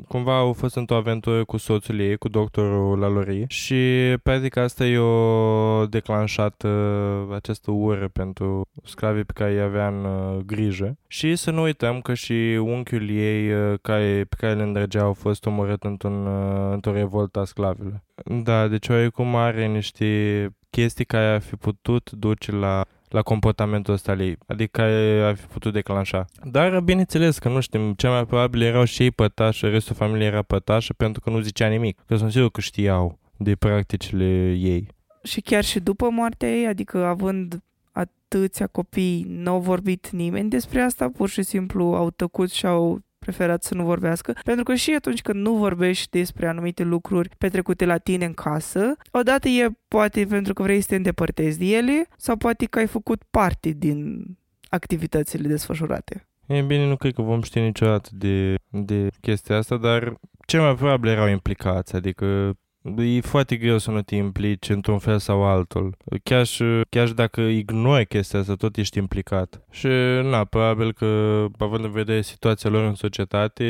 [0.08, 3.76] cumva au fost într-o aventură cu soțul ei, cu doctorul Lalori și
[4.22, 10.36] practic asta i-a declanșat uh, această ură pentru sclavii pe care îi avea în uh,
[10.46, 10.98] grijă.
[11.06, 15.12] Și să nu uităm că și unchiul ei uh, care, pe care îl îndrăgea au
[15.12, 18.02] fost omorât într-un, uh, într-o revoltă a sclavilor.
[18.24, 24.12] Da, deci oarecum are niște chestii care ar fi putut duce la la comportamentul ăsta
[24.12, 24.82] al ei, adică
[25.22, 26.24] ar fi putut declanșa.
[26.44, 30.42] Dar bineînțeles că nu știm, cel mai probabil erau și ei pătași, restul familiei era
[30.42, 34.88] pătașă pentru că nu zicea nimic, că sunt sigur că știau de practicile ei.
[35.22, 37.60] Și chiar și după moartea ei, adică având
[37.92, 43.00] atâția copii, nu au vorbit nimeni despre asta, pur și simplu au tăcut și au
[43.26, 47.84] preferat să nu vorbească, pentru că și atunci când nu vorbești despre anumite lucruri petrecute
[47.84, 52.06] la tine în casă, odată e poate pentru că vrei să te îndepărtezi de ele
[52.16, 54.24] sau poate că ai făcut parte din
[54.68, 56.28] activitățile desfășurate.
[56.46, 60.14] E bine, nu cred că vom ști niciodată de, de chestia asta, dar
[60.46, 62.56] cel mai probabil erau implicați, adică
[62.98, 65.96] E foarte greu să nu te implici într-un fel sau altul.
[66.22, 69.62] Chiar și, chiar și dacă ignori chestia asta, tot ești implicat.
[69.70, 69.86] Și,
[70.22, 73.64] na, probabil că, având în vedere situația lor în societate,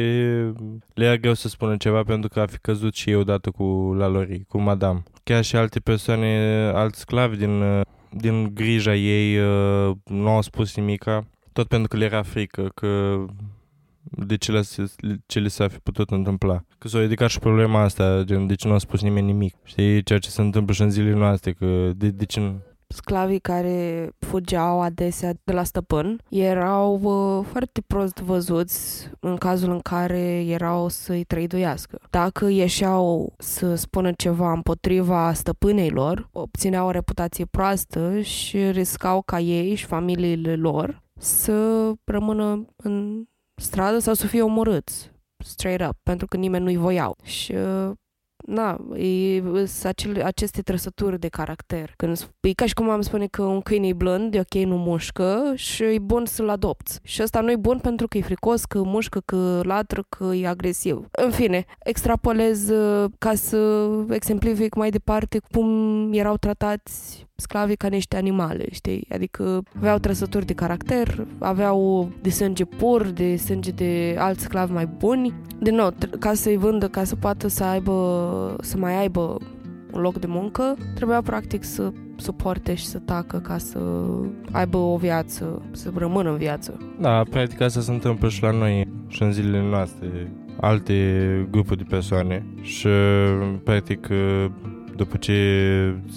[0.95, 3.95] le e greu să spună ceva pentru că a fi căzut și eu odată cu
[3.99, 5.03] la lor, cu madame.
[5.25, 9.39] Chiar și alte persoane, alți sclavi din, din grija ei
[10.05, 13.25] nu au spus nimica, tot pentru că le era frică, că
[14.11, 14.62] de ce, le,
[15.26, 16.64] ce le s-a fi putut întâmpla.
[16.78, 19.54] Că s-a ridicat și problema asta, gen, de ce nu a spus nimeni nimic.
[19.64, 22.61] Știi, ceea ce se întâmplă și în zilele noastre, că de, de ce nu...
[22.88, 29.80] Sclavii care fugeau adesea de la stăpân erau uh, foarte prost văzuți în cazul în
[29.80, 31.98] care erau să-i trăiduiască.
[32.11, 39.74] Dacă ieșeau să spună ceva împotriva stăpâneilor, obțineau o reputație proastă și riscau ca ei
[39.74, 43.24] și familiile lor să rămână în
[43.57, 45.11] stradă sau să fie omorâți
[45.44, 47.16] straight up, pentru că nimeni nu-i voiau.
[47.22, 47.90] Și uh,
[48.46, 49.42] na, e,
[49.82, 51.92] acele, aceste trăsături de caracter.
[51.96, 54.76] Când, e ca și cum am spune că un câine e blând, e ok, nu
[54.76, 56.98] mușcă și e bun să-l adopți.
[57.02, 60.46] Și ăsta nu e bun pentru că e fricos, că mușcă, că latră, că e
[60.46, 61.07] agresiv.
[61.11, 68.16] În fine, extrapolez uh, ca să exemplific mai departe cum erau tratați sclavii ca niște
[68.16, 69.07] animale, știi?
[69.11, 74.87] Adică aveau trăsături de caracter, aveau de sânge pur, de sânge de alți sclavi mai
[74.87, 75.32] buni.
[75.59, 79.37] Din nou, ca să-i vândă, ca să poată să aibă, să mai aibă
[79.93, 83.78] un loc de muncă, trebuia practic să suporte și să tacă ca să
[84.53, 86.78] aibă o viață, să rămână în viață.
[87.01, 91.84] Da, practic asta se întâmplă și la noi și în zilele noastre alte grupuri de
[91.89, 92.89] persoane și
[93.64, 94.09] practic
[94.97, 95.32] după ce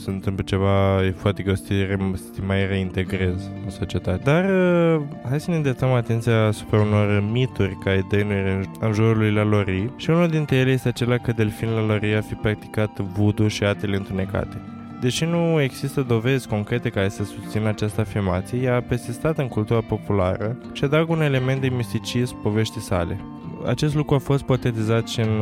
[0.03, 4.21] se întâmplă ceva, e foarte greu să te, re- să te mai reintegrezi în societate.
[4.23, 9.31] Dar uh, hai să ne îndreptăm atenția asupra unor mituri care dăinuie în jurul lui
[9.31, 13.63] Lalori și unul dintre ele este acela că delfinul Lalori a fi practicat voodoo și
[13.63, 14.61] atele întunecate.
[15.01, 19.81] Deși nu există dovezi concrete care să susțină această afirmație, ea a persistat în cultura
[19.81, 23.19] populară și adaugă un element de misticism poveștii sale
[23.65, 25.39] acest lucru a fost potetizat și în,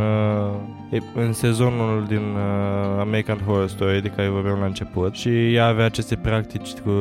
[0.91, 5.65] uh, în sezonul din uh, American Horror Story de care vorbeam la început și ea
[5.65, 6.91] avea aceste practici cu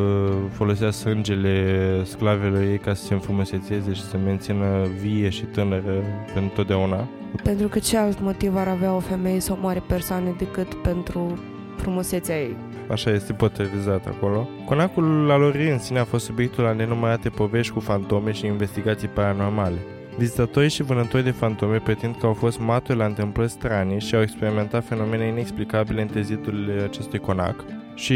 [0.52, 6.02] folosea sângele sclavelor ei ca să se înfrumusețeze și să mențină vie și tânără
[6.34, 7.08] pentru totdeauna.
[7.42, 11.38] Pentru că ce alt motiv ar avea o femeie să omoare persoane decât pentru
[11.76, 12.56] frumusețea ei?
[12.90, 14.48] Așa este potetizat acolo.
[14.64, 19.08] Conacul la lor în sine a fost subiectul la nenumărate povești cu fantome și investigații
[19.08, 19.95] paranormale.
[20.18, 24.22] Vizitatorii și vânători de fantome pretind că au fost maturi la întâmplări stranii și au
[24.22, 27.64] experimentat fenomene inexplicabile în tezitul acestui conac.
[27.94, 28.14] Și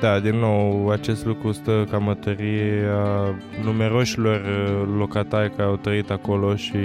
[0.00, 3.34] da, din nou, acest lucru stă ca mătărie a
[3.64, 6.78] numeroșilor uh, locatari care au trăit acolo și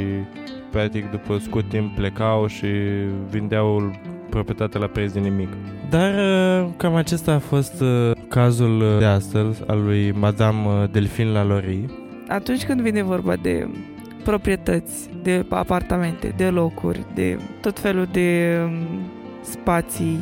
[0.72, 2.68] practic după scurt timp plecau și
[3.30, 3.92] vindeau
[4.30, 5.50] proprietatea la preț de nimic.
[5.90, 11.86] Dar uh, cam acesta a fost uh, cazul de astăzi al lui Madame Delphine Lalaurie.
[12.28, 13.68] Atunci când vine vorba de
[14.24, 19.00] proprietăți, de apartamente, de locuri, de tot felul de um,
[19.42, 20.20] spații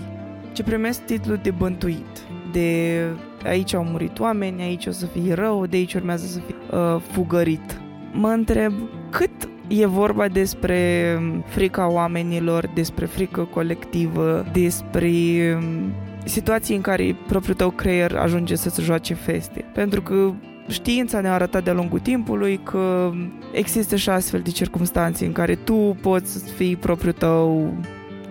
[0.53, 2.19] ce primesc titlul de bântuit,
[2.51, 3.01] de
[3.43, 7.01] aici au murit oameni, aici o să fie rău, de aici urmează să fie uh,
[7.11, 7.81] fugărit.
[8.13, 8.73] Mă întreb
[9.09, 10.79] cât e vorba despre
[11.17, 15.09] um, frica oamenilor, despre frică colectivă, despre
[15.55, 15.91] um,
[16.23, 19.65] situații în care propriul tău creier ajunge să se joace feste.
[19.73, 20.33] Pentru că
[20.67, 23.11] știința ne-a arătat de-a lungul timpului că
[23.53, 27.73] există și astfel de circunstanțe în care tu poți să fii propriul tău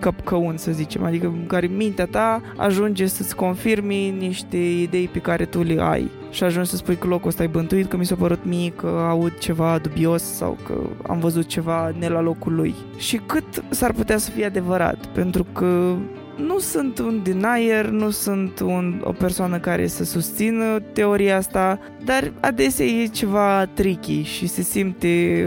[0.01, 5.45] căpcăun, să zicem, adică în care mintea ta ajunge să-ți confirmi niște idei pe care
[5.45, 6.11] tu le ai.
[6.31, 9.05] Și ajungi să spui că locul ăsta e bântuit, că mi s-a părut mie că
[9.09, 10.73] aud ceva dubios sau că
[11.07, 12.75] am văzut ceva ne la locul lui.
[12.97, 15.95] Și cât s-ar putea să fie adevărat, pentru că
[16.35, 22.33] nu sunt un denier, nu sunt un, o persoană care să susțină teoria asta, dar
[22.39, 25.45] adesea e ceva tricky și se simte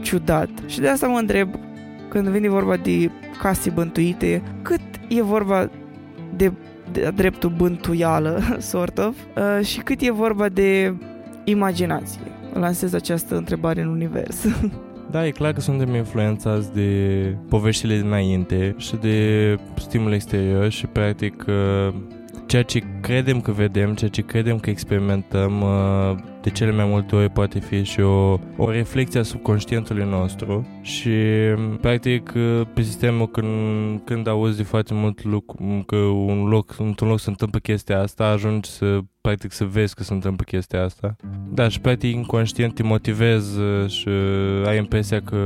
[0.00, 0.48] ciudat.
[0.66, 1.54] Și de asta mă întreb,
[2.08, 5.70] când vine vorba de case bântuite, cât e vorba
[6.36, 6.52] de,
[6.92, 10.94] de dreptul bântuială, sort of, uh, și cât e vorba de
[11.44, 12.20] imaginație.
[12.52, 14.44] Lansez această întrebare în univers.
[15.10, 21.44] Da, e clar că suntem influențați de poveștile dinainte și de stimul exterior și practic
[21.48, 21.94] uh,
[22.50, 27.16] ceea ce credem că vedem, ceea ce credem că experimentăm, uh, de cele mai multe
[27.16, 31.10] ori poate fi și o, o reflexie a subconștientului nostru și
[31.80, 37.08] practic uh, pe sistemul când, când auzi de foarte mult lucru, că un loc, într-un
[37.08, 41.16] loc se întâmplă chestia asta, ajungi să practic să vezi că se întâmplă chestia asta.
[41.50, 44.08] Da, și practic inconștient te motivezi uh, și
[44.64, 45.36] ai impresia că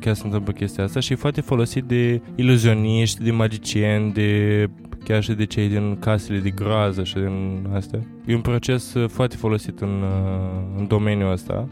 [0.00, 4.68] chiar se întâmplă chestia asta și e foarte folosit de iluzioniști, de magicieni, de
[5.04, 8.00] chiar și de cei din casele de groază și din astea.
[8.26, 11.68] E un proces uh, foarte folosit în, uh, în domeniul ăsta.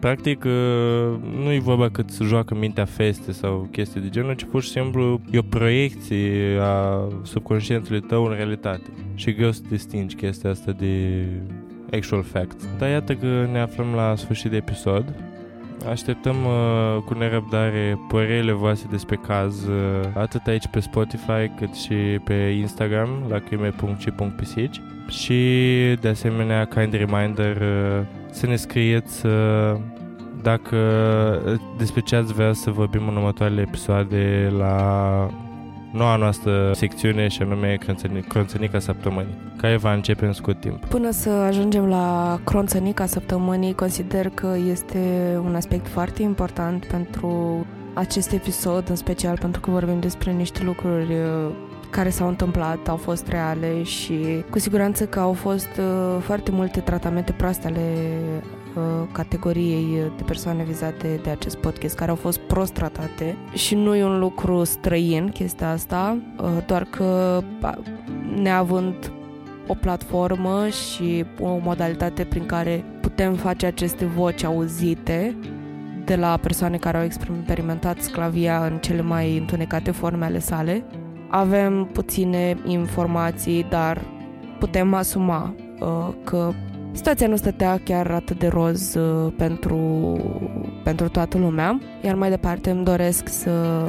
[0.00, 4.44] Practic, uh, nu e vorba cât să joacă mintea feste sau chestii de genul, ci
[4.44, 8.90] pur și simplu e o proiecție a subconștientului tău în realitate.
[9.14, 11.24] Și e greu să distingi chestia asta de
[11.92, 12.78] actual fact.
[12.78, 15.14] Dar iată că ne aflăm la sfârșit de episod.
[15.88, 19.74] Așteptăm uh, cu nerăbdare părerile voastre despre caz, uh,
[20.14, 25.38] atât aici pe Spotify cât și pe Instagram, la crime.ci.pisici și
[26.00, 29.76] de asemenea, kind reminder, uh, să ne scrieți uh,
[30.42, 30.76] dacă
[31.46, 35.30] uh, despre ce ați vrea să vorbim în următoarele episoade la
[35.92, 37.78] noua noastră secțiune și anume
[38.28, 40.84] Cronțănica Săptămânii, care va începe în scurt timp.
[40.84, 44.98] Până să ajungem la Cronțănica Săptămânii, consider că este
[45.44, 51.12] un aspect foarte important pentru acest episod, în special pentru că vorbim despre niște lucruri
[51.12, 51.50] uh,
[51.90, 56.80] care s-au întâmplat, au fost reale și cu siguranță că au fost uh, foarte multe
[56.80, 57.94] tratamente proaste ale
[58.36, 58.58] uh,
[59.12, 63.36] categoriei de persoane vizate de acest podcast care au fost prost tratate.
[63.52, 67.40] Și nu e un lucru străin chestia asta, uh, doar că
[68.42, 69.12] neavând
[69.66, 75.36] o platformă și o modalitate prin care putem face aceste voci auzite
[76.04, 80.84] de la persoane care au experimentat sclavia în cele mai întunecate forme ale sale,
[81.28, 84.00] avem puține informații, dar
[84.58, 86.52] putem asuma uh, că
[86.92, 90.16] situația nu stătea chiar atât de roz uh, pentru,
[90.84, 91.80] pentru toată lumea.
[92.04, 93.84] Iar mai departe îmi doresc să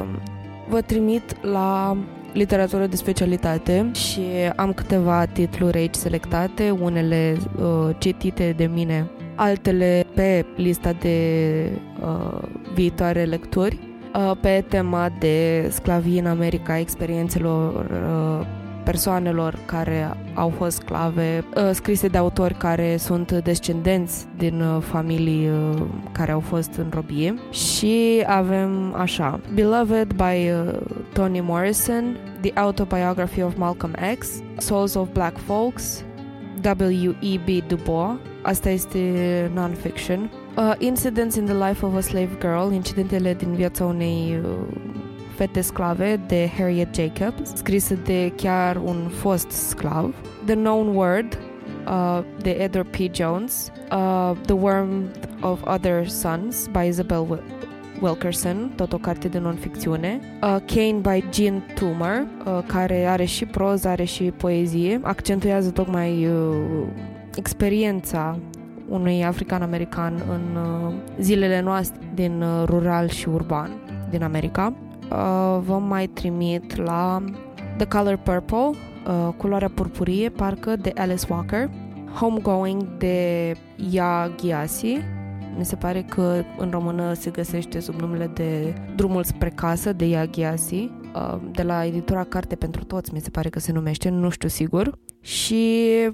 [0.68, 1.96] vă trimit la
[2.32, 4.22] literatură de specialitate și
[4.56, 11.68] am câteva titluri aici selectate, unele uh, citite de mine, altele pe lista de
[12.00, 12.42] uh,
[12.74, 18.46] viitoare lecturi Uh, pe tema de sclavie în America, experiențelor uh,
[18.84, 25.50] persoanelor care au fost sclave, uh, scrise de autori care sunt descendenți din familii
[26.12, 30.50] care au fost în robie și avem așa Beloved by
[31.12, 36.04] Toni Morrison, The Autobiography of Malcolm X, Souls of Black Folks,
[36.64, 37.66] W.E.B.
[37.68, 38.98] Du Bois, asta este
[39.54, 44.50] non-fiction, Uh, Incidents in the Life of a Slave Girl, incidentele din viața unei uh,
[45.36, 50.14] fete sclave de Harriet Jacobs, scrisă de chiar un fost sclav.
[50.44, 51.38] The Known Word
[51.86, 53.14] uh, de Edward P.
[53.14, 55.10] Jones, uh, The Worm
[55.40, 57.42] of Other Sons by Isabel
[58.00, 63.44] Wilkerson, tot o carte de non-ficțiune, uh, Kane by Jean Toomer, uh, care are și
[63.44, 66.86] proză, are și poezie, accentuează tocmai uh,
[67.36, 68.38] experiența
[68.88, 73.70] unui african-american în uh, zilele noastre din uh, rural și urban
[74.10, 74.74] din America.
[75.12, 77.24] Uh, vă mai trimit la
[77.76, 78.70] The Color Purple,
[79.36, 81.70] culoarea purpurie, parcă, de Alice Walker,
[82.14, 83.54] Homegoing de
[83.90, 84.98] Ya Gyasi,
[85.58, 90.04] mi se pare că în română se găsește sub numele de Drumul spre casă de
[90.04, 90.90] Ia Gyasi,
[91.50, 94.98] de la editura Carte pentru Toți, mi se pare că se numește, nu știu sigur.
[95.20, 96.12] Și Uh,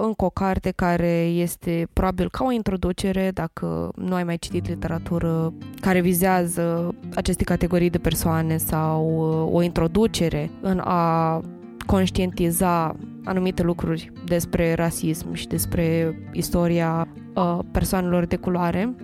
[0.00, 5.52] încă o carte care este probabil ca o introducere, dacă nu ai mai citit literatură
[5.80, 11.40] care vizează aceste categorii de persoane sau uh, o introducere în a
[11.86, 18.94] conștientiza anumite lucruri despre rasism și despre istoria uh, persoanelor de culoare.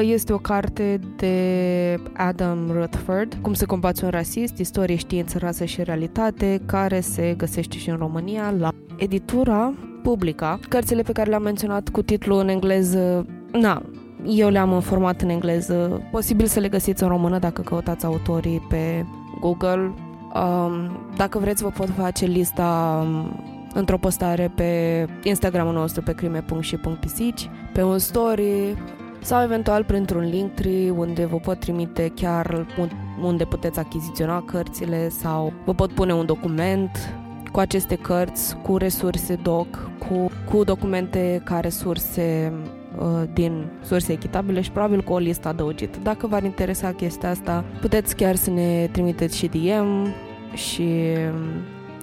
[0.00, 1.34] Este o carte de
[2.12, 7.76] Adam Rutherford, Cum se combați un rasist, istorie, știință, rasă și realitate, care se găsește
[7.76, 10.58] și în România la editura Publica.
[10.68, 13.82] Cărțile pe care le-am menționat cu titlu în engleză, na,
[14.26, 16.02] eu le-am în format în engleză.
[16.10, 19.04] Posibil să le găsiți în română dacă căutați autorii pe
[19.40, 19.92] Google.
[20.34, 23.44] Um, dacă vreți, vă pot face lista um,
[23.74, 28.76] într-o postare pe Instagramul nostru pe crime.și.pisici, pe un story
[29.22, 32.66] sau eventual printr-un link tree unde vă pot trimite chiar
[33.22, 37.14] unde puteți achiziționa cărțile sau vă pot pune un document
[37.52, 42.52] cu aceste cărți, cu resurse doc, cu, cu documente ca resurse
[42.98, 45.98] uh, din surse echitabile și probabil cu o listă adăugită.
[46.02, 50.14] Dacă v-ar interesa chestia asta, puteți chiar să ne trimiteți și DM
[50.54, 50.82] și
[51.32, 51.46] um,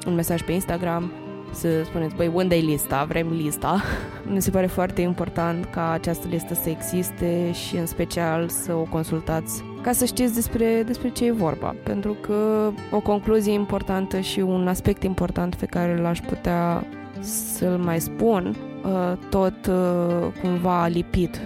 [0.08, 1.12] un mesaj pe Instagram
[1.52, 3.06] să spuneți, băi, unde e lista?
[3.08, 3.82] Vrem lista.
[4.34, 8.84] Mi se pare foarte important ca această listă să existe și în special să o
[8.84, 11.76] consultați ca să știți despre, despre ce e vorba.
[11.84, 16.84] Pentru că o concluzie importantă și un aspect important pe care l-aș putea
[17.20, 21.40] să-l mai spun, uh, tot uh, cumva lipit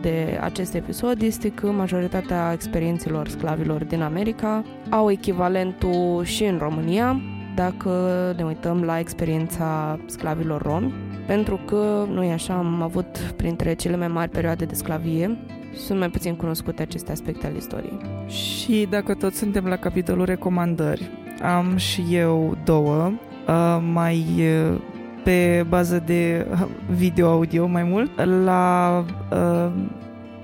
[0.00, 7.20] de acest episod este că majoritatea experiențelor sclavilor din America au echivalentul și în România,
[7.54, 7.90] dacă
[8.36, 10.94] ne uităm la experiența sclavilor romi,
[11.26, 15.38] pentru că noi așa am avut printre cele mai mari perioade de sclavie,
[15.76, 17.98] sunt mai puțin cunoscute aceste aspecte ale istoriei.
[18.26, 21.10] Și dacă tot suntem la capitolul recomandări,
[21.42, 23.12] am și eu două,
[23.48, 24.80] uh, mai uh,
[25.24, 26.46] pe bază de
[26.90, 29.72] video-audio mai mult, la uh,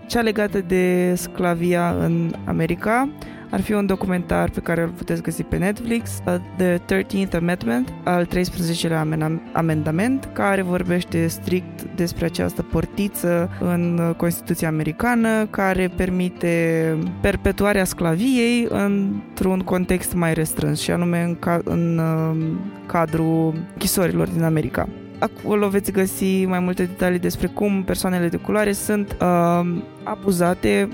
[0.07, 3.09] cea legată de sclavia în America
[3.53, 7.93] ar fi un documentar pe care îl puteți găsi pe Netflix, uh, The 13th Amendment,
[8.05, 9.07] al 13-lea
[9.53, 19.61] amendament, care vorbește strict despre această portiță în Constituția Americană, care permite perpetuarea sclaviei într-un
[19.61, 22.47] context mai restrâns, și anume în, ca- în uh,
[22.87, 24.89] cadrul chisorilor din America.
[25.19, 29.61] Acolo veți găsi mai multe detalii despre cum persoanele de culoare sunt uh,
[30.05, 30.89] abuzate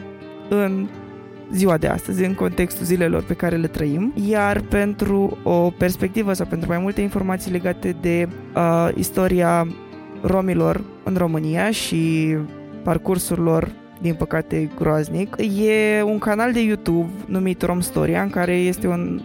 [0.49, 0.89] în
[1.53, 6.47] ziua de astăzi, în contextul zilelor pe care le trăim, iar pentru o perspectivă sau
[6.47, 9.67] pentru mai multe informații legate de uh, istoria
[10.23, 12.37] romilor în România și
[12.83, 15.37] parcursul lor din păcate groaznic.
[15.67, 19.23] E un canal de YouTube numit Rom Storia, în care este un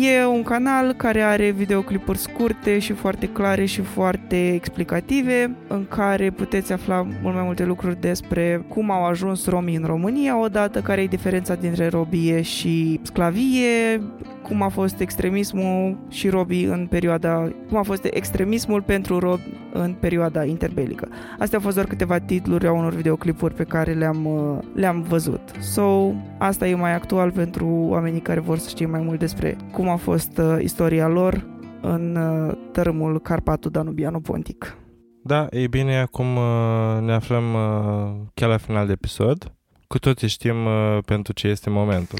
[0.00, 6.30] E un canal care are videoclipuri scurte și foarte clare și foarte explicative, în care
[6.30, 11.02] puteți afla mult mai multe lucruri despre cum au ajuns romii în România odată, care
[11.02, 14.02] e diferența dintre robie și sclavie,
[14.42, 19.94] cum a fost extremismul și robii în perioada, cum a fost extremismul pentru robi în
[20.00, 21.08] perioada interbelică.
[21.38, 25.40] Astea au fost doar câteva titluri a unor videoclipuri pe care le-am, uh, le-am văzut.
[25.60, 29.88] So, asta e mai actual pentru oamenii care vor să știe mai mult despre cum
[29.88, 31.46] a fost uh, istoria lor
[31.80, 34.76] în uh, tărâmul Carpatul Danubiano-Pontic.
[35.24, 39.52] Da, e bine, acum uh, ne aflăm uh, chiar la final de episod.
[39.86, 42.18] Cu toții știm uh, pentru ce este momentul.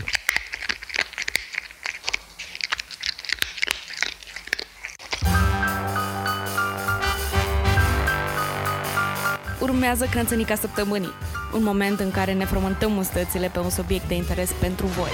[9.63, 11.13] Urmează Crânțănica Săptămânii,
[11.55, 15.11] un moment în care ne frământăm mustățile pe un subiect de interes pentru voi.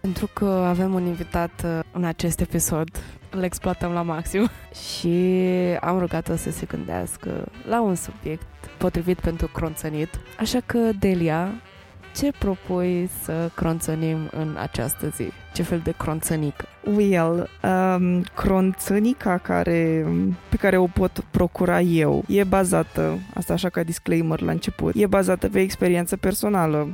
[0.00, 2.88] Pentru că avem un invitat uh, în acest episod,
[3.30, 4.48] îl exploatăm la maxim
[4.84, 5.36] și
[5.80, 8.46] am rugat-o să se gândească la un subiect
[8.78, 10.20] potrivit pentru cronțănit.
[10.38, 11.52] Așa că, Delia,
[12.16, 15.41] ce propui să cronțănim în această zi?
[15.52, 16.64] Ce fel de cronțănică?
[16.96, 20.06] Well, um, cronțănica care,
[20.48, 25.06] pe care o pot procura eu e bazată, asta așa ca disclaimer la început, e
[25.06, 26.88] bazată pe experiență personală.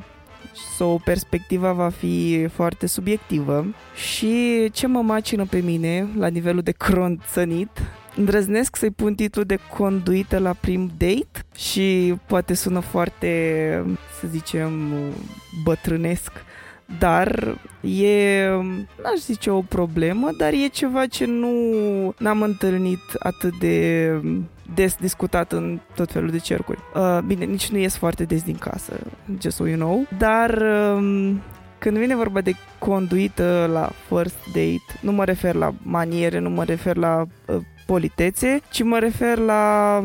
[0.77, 6.73] So, perspectiva va fi foarte subiectivă și ce mă macină pe mine la nivelul de
[6.73, 7.71] cronțănit
[8.19, 13.85] îndrăznesc să-i pun titlul de conduită la prim date și poate sună foarte,
[14.21, 14.93] să zicem,
[15.65, 16.33] bătrânesc,
[16.99, 18.49] dar e,
[19.03, 21.53] n-aș zice o problemă, dar e ceva ce nu
[22.19, 24.11] n-am întâlnit atât de
[24.75, 26.79] des discutat în tot felul de cercuri.
[26.95, 28.93] Uh, bine, nici nu ies foarte des din casă,
[29.41, 30.63] just so you know, dar
[30.97, 31.41] um,
[31.79, 36.65] când vine vorba de conduită la first date, nu mă refer la maniere, nu mă
[36.65, 40.03] refer la uh, politețe, ci mă refer la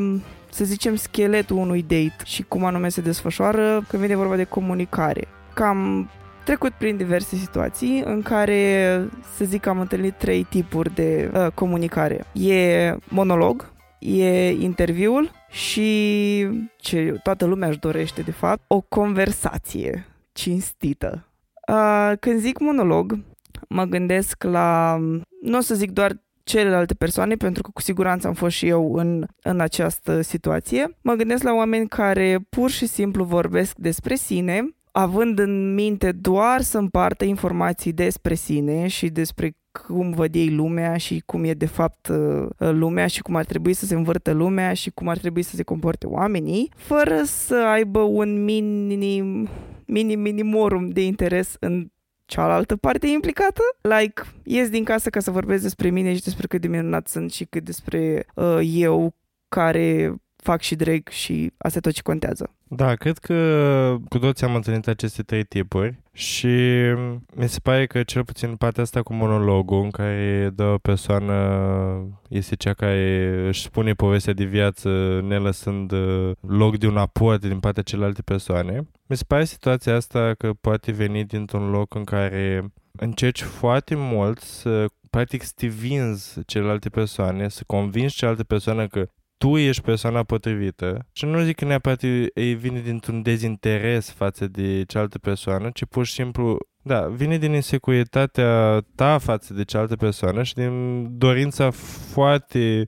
[0.50, 5.28] să zicem, scheletul unui date și cum anume se desfășoară când vine vorba de comunicare.
[5.54, 6.10] Cam
[6.44, 12.26] trecut prin diverse situații în care, să zic, am întâlnit trei tipuri de uh, comunicare.
[12.34, 21.28] E monolog, e interviul și ce toată lumea își dorește, de fapt, o conversație cinstită.
[21.68, 23.18] Uh, când zic monolog,
[23.70, 24.98] mă gândesc la,
[25.42, 28.96] nu o să zic doar celelalte persoane, pentru că cu siguranță am fost și eu
[28.96, 30.98] în, în această situație.
[31.02, 36.62] Mă gândesc la oameni care pur și simplu vorbesc despre sine, având în minte doar
[36.62, 41.66] să împartă informații despre sine și despre cum văd ei lumea și cum e de
[41.66, 45.42] fapt uh, lumea și cum ar trebui să se învârtă lumea și cum ar trebui
[45.42, 49.50] să se comporte oamenii, fără să aibă un minim,
[49.86, 51.88] minim minimorum de interes în
[52.26, 53.62] cealaltă parte implicată.
[53.82, 57.32] Like, ies din casă ca să vorbesc despre mine și despre cât de minunat sunt
[57.32, 59.16] și cât despre uh, eu
[59.48, 62.50] care fac și drag și asta e tot ce contează.
[62.68, 66.48] Da, cred că cu toți am întâlnit aceste trei tipuri și
[67.36, 71.36] mi se pare că cel puțin partea asta cu monologul în care dă o persoană
[72.30, 77.42] este cea care își spune povestea de viață ne lăsând uh, loc de un aport
[77.42, 78.88] din partea celelalte persoane.
[79.08, 84.40] Mi se pare situația asta că poate veni dintr-un loc în care încerci foarte mult
[84.40, 89.08] să practic să te vinzi celelalte persoane, să convingi celelalte persoane că
[89.38, 92.04] tu ești persoana potrivită și nu zic că neapărat
[92.34, 97.54] ei vine dintr-un dezinteres față de cealaltă persoană, ci pur și simplu, da, vine din
[97.54, 101.72] insecuritatea ta față de cealaltă persoană și din dorința
[102.12, 102.86] foarte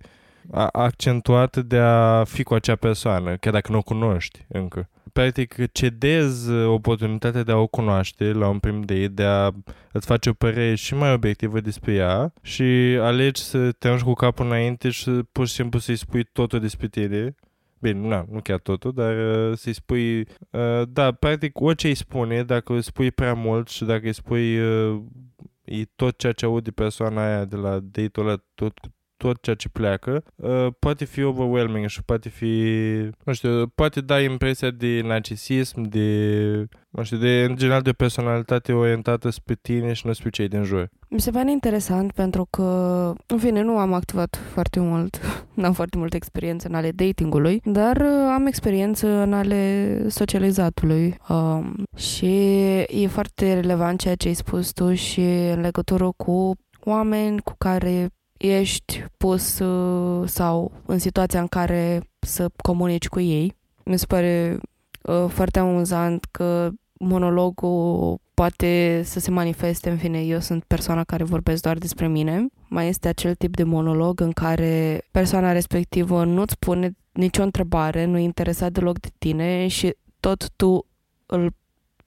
[0.72, 4.90] accentuată de a fi cu acea persoană, chiar dacă nu o cunoști încă.
[5.16, 9.52] Practic cedezi oportunitatea de a o cunoaște la un prim date, de a
[9.92, 12.64] îți face o părere și mai obiectivă despre ea și
[13.00, 17.36] alegi să te cu capul înainte și pur și simplu să-i spui totul despre tine.
[17.80, 20.20] Bine, na, nu chiar totul, dar uh, să-i spui...
[20.20, 24.60] Uh, da, practic, orice îi spune, dacă îi spui prea mult și dacă îi spui
[24.60, 25.02] uh,
[25.64, 28.80] e tot ceea ce aude persoana aia de la date-ul ăla, tot,
[29.18, 32.54] tot ceea ce pleacă, uh, poate fi overwhelming și poate fi,
[33.24, 37.94] nu știu, poate da impresia de narcisism, de, nu știu, de, în general, de o
[37.94, 40.90] personalitate orientată spre tine și nu spre cei din jur.
[41.10, 42.64] Mi se pare interesant pentru că,
[43.26, 45.20] în fine, nu am activat foarte mult,
[45.54, 51.84] n-am foarte multă experiență în ale datingului, dar uh, am experiență în ale socializatului um,
[51.96, 52.36] și
[52.88, 58.10] e foarte relevant ceea ce ai spus tu și în legătură cu oameni cu care
[58.46, 63.56] ești pus uh, sau în situația în care să comunici cu ei.
[63.84, 64.60] Mi se pare
[65.02, 66.70] uh, foarte amuzant că
[67.00, 72.48] monologul poate să se manifeste, în fine, eu sunt persoana care vorbesc doar despre mine.
[72.68, 78.18] Mai este acel tip de monolog în care persoana respectivă nu-ți pune nicio întrebare, nu
[78.18, 80.86] e interesat deloc de tine și tot tu
[81.26, 81.54] îl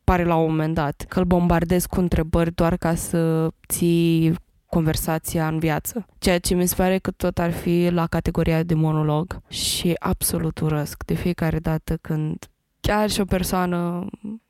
[0.04, 4.34] pare la un moment dat că îl bombardezi cu întrebări doar ca să ții
[4.68, 6.06] conversația în viață.
[6.18, 10.60] Ceea ce mi se pare că tot ar fi la categoria de monolog și absolut
[10.60, 12.50] urăsc de fiecare dată când
[12.80, 14.06] chiar și o persoană,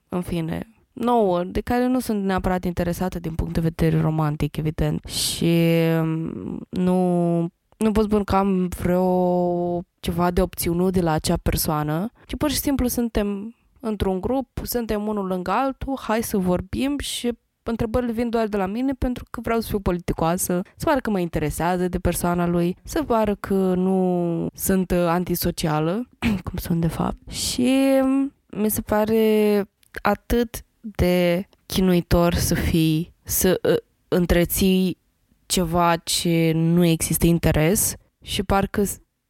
[0.08, 5.04] în fine, nouă, de care nu sunt neapărat interesată din punct de vedere romantic, evident.
[5.04, 5.54] Și
[6.02, 7.38] mm, nu,
[7.76, 12.50] nu pot spun că am vreo ceva de opțiune de la acea persoană, ci pur
[12.50, 17.32] și simplu suntem într-un grup, suntem unul lângă altul, hai să vorbim și
[17.68, 21.10] întrebările vin doar de la mine pentru că vreau să fiu politicoasă, să pară că
[21.10, 26.08] mă interesează de persoana lui, să pară că nu sunt uh, antisocială,
[26.44, 27.30] cum sunt de fapt.
[27.30, 27.70] Și
[28.02, 29.64] mm, mi se pare
[30.02, 33.76] atât de chinuitor să fii, să uh,
[34.08, 34.98] întreții
[35.46, 38.82] ceva ce nu există interes și parcă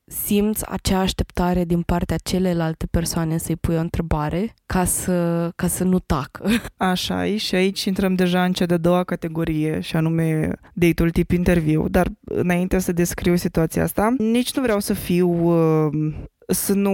[0.09, 5.85] simți acea așteptare din partea celelalte persoane să-i pui o întrebare ca să, ca să
[5.85, 6.49] nu tacă.
[6.77, 11.31] Așa e și aici intrăm deja în cea de-a doua categorie și anume date-ul tip
[11.31, 16.15] interviu, dar înainte să descriu situația asta, nici nu vreau să fiu uh,
[16.47, 16.93] să nu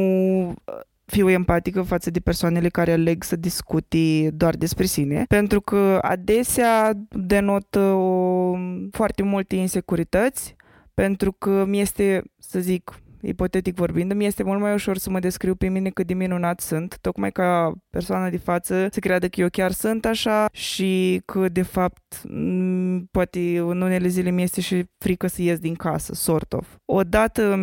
[1.05, 6.93] fiu empatică față de persoanele care aleg să discuti doar despre sine, pentru că adesea
[7.09, 8.57] denotă o,
[8.91, 10.57] foarte multe insecurități,
[10.95, 15.19] pentru că mi este, să zic, ipotetic vorbind, mi este mult mai ușor să mă
[15.19, 19.41] descriu pe mine cât de minunat sunt, tocmai ca persoana de față să creadă că
[19.41, 22.23] eu chiar sunt așa și că de fapt
[23.11, 26.69] poate în unele zile mi este și frică să ies din casă, sort of.
[26.85, 27.55] Odată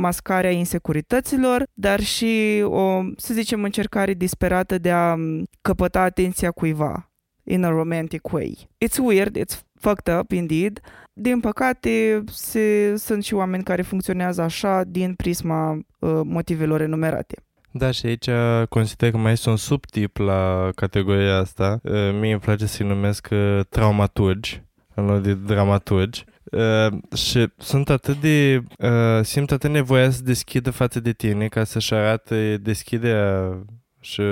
[0.00, 5.16] mascarea insecurităților, dar și o, să zicem, încercare disperată de a
[5.60, 7.08] căpăta atenția cuiva
[7.42, 8.68] in a romantic way.
[8.84, 10.80] It's weird, it's fucked up indeed.
[11.12, 17.36] Din păcate, se, sunt și oameni care funcționează așa din prisma uh, motivelor enumerate.
[17.70, 18.28] Da, și aici
[18.68, 21.80] consider că mai este un subtip la categoria asta.
[21.82, 24.62] Uh, mie îmi place să-i numesc uh, traumaturgi,
[24.94, 26.24] în loc de dramaturgi.
[26.44, 31.64] Uh, și sunt atât de uh, simt atât nevoia să deschidă față de tine ca
[31.64, 33.58] să-și arate deschiderea
[34.04, 34.22] și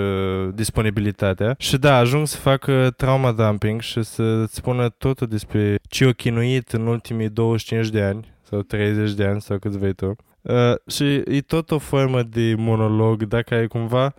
[0.55, 1.55] disponibilitatea.
[1.59, 6.73] Și da, ajung să fac trauma dumping și să spună totul despre ce o chinuit
[6.73, 10.17] în ultimii 25 de ani sau 30 de ani sau cât vei tu.
[10.43, 14.15] Uh, și e tot o formă de monolog, dacă ai cumva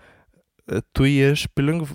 [0.92, 1.86] tu ești pe lângă,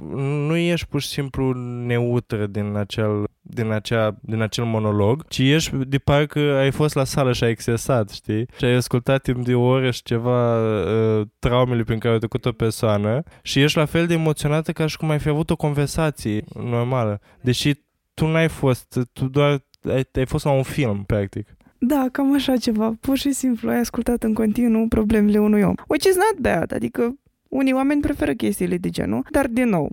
[0.47, 1.53] nu ești pur și simplu
[1.87, 7.05] neutră din acel, din, acea, din acel monolog, ci ești de parcă ai fost la
[7.05, 8.47] sală și ai accesat, știi?
[8.59, 12.45] Și ai ascultat timp de o oră și ceva uh, traumele prin care a trecut
[12.45, 15.57] o persoană și ești la fel de emoționată ca și cum ai fi avut o
[15.57, 17.21] conversație normală.
[17.41, 17.75] Deși
[18.15, 21.57] tu n-ai fost, tu doar ai, ai fost la un film, practic.
[21.79, 22.95] Da, cam așa ceva.
[23.01, 25.75] Pur și simplu ai ascultat în continuu problemele unui om.
[25.89, 27.15] Which is not bad, adică
[27.49, 29.91] unii oameni preferă chestiile de genul, dar din nou,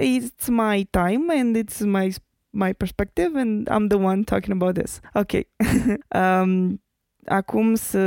[0.00, 2.14] it's my time and it's my
[2.50, 5.00] my perspective and I'm the one talking about this.
[5.12, 5.32] Ok.
[6.42, 6.82] um,
[7.24, 7.98] acum să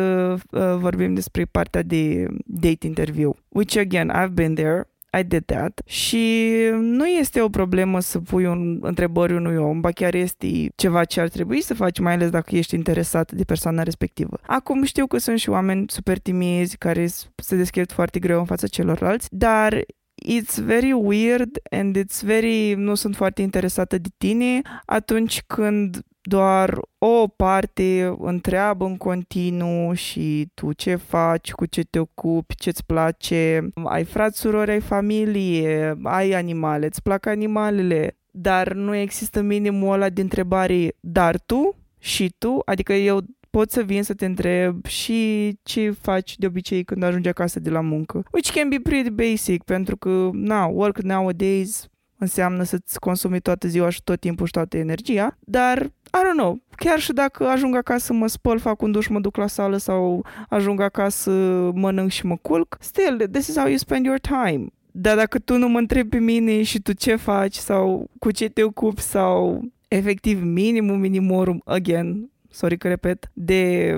[0.51, 4.87] uh, vorbim despre partea de date interview, which again, I've been there.
[5.19, 9.91] I did that și nu este o problemă să pui un, întrebări unui om, ba
[9.91, 13.83] chiar este ceva ce ar trebui să faci, mai ales dacă ești interesat de persoana
[13.83, 14.39] respectivă.
[14.45, 18.67] Acum știu că sunt și oameni super timizi care se deschid foarte greu în fața
[18.67, 19.83] celorlalți, dar
[20.25, 26.79] it's very weird and it's very, nu sunt foarte interesată de tine atunci când doar
[26.97, 33.69] o parte întreabă în continuu și tu ce faci, cu ce te ocupi, ce-ți place,
[33.83, 40.09] ai frați, surori, ai familie, ai animale, îți plac animalele, dar nu există minimul ăla
[40.09, 41.75] de întrebare, dar tu?
[41.99, 46.83] Și tu, adică eu pot să vin să te întreb și ce faci de obicei
[46.83, 48.23] când ajungi acasă de la muncă.
[48.31, 51.90] Which can be pretty basic, pentru că, na, work nowadays
[52.21, 56.61] înseamnă să-ți consumi toată ziua și tot timpul și toată energia, dar, I don't know,
[56.75, 60.25] chiar și dacă ajung acasă, mă spăl, fac un duș, mă duc la sală sau
[60.49, 61.31] ajung acasă,
[61.73, 64.65] mănânc și mă culc, still, this is how you spend your time.
[64.91, 68.49] Dar dacă tu nu mă întrebi pe mine și tu ce faci sau cu ce
[68.49, 73.95] te ocupi sau efectiv minimum minimorum, again, sorry că repet, de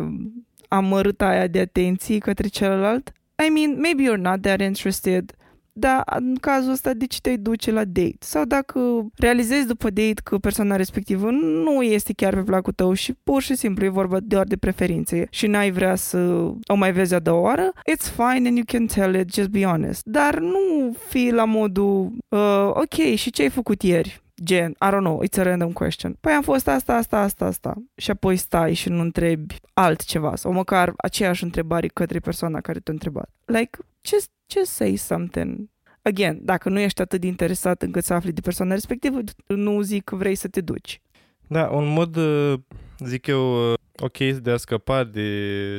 [0.67, 3.11] amărâta aia de atenție către celălalt,
[3.47, 5.35] I mean, maybe you're not that interested,
[5.73, 8.15] dar în cazul ăsta de ce te duce la date?
[8.19, 8.79] Sau dacă
[9.15, 13.55] realizezi după date că persoana respectivă nu este chiar pe placul tău și pur și
[13.55, 16.17] simplu e vorba doar de preferințe și n-ai vrea să
[16.67, 19.63] o mai vezi a doua oară, it's fine and you can tell it, just be
[19.63, 20.01] honest.
[20.05, 24.21] Dar nu fi la modul, uh, ok, și ce ai făcut ieri?
[24.43, 26.17] Gen, I don't know, it's a random question.
[26.19, 27.73] Păi am fost asta, asta, asta, asta.
[27.95, 32.93] Și apoi stai și nu întrebi altceva sau măcar aceeași întrebare către persoana care te-a
[32.93, 33.29] întrebat.
[33.45, 35.69] Like, just, just say something.
[36.01, 40.03] Again, dacă nu ești atât de interesat încât să afli de persoana respectivă, nu zic
[40.03, 41.01] că vrei să te duci.
[41.47, 42.53] Da, un mod, uh,
[42.99, 45.29] zic eu, uh, ok de a scăpa de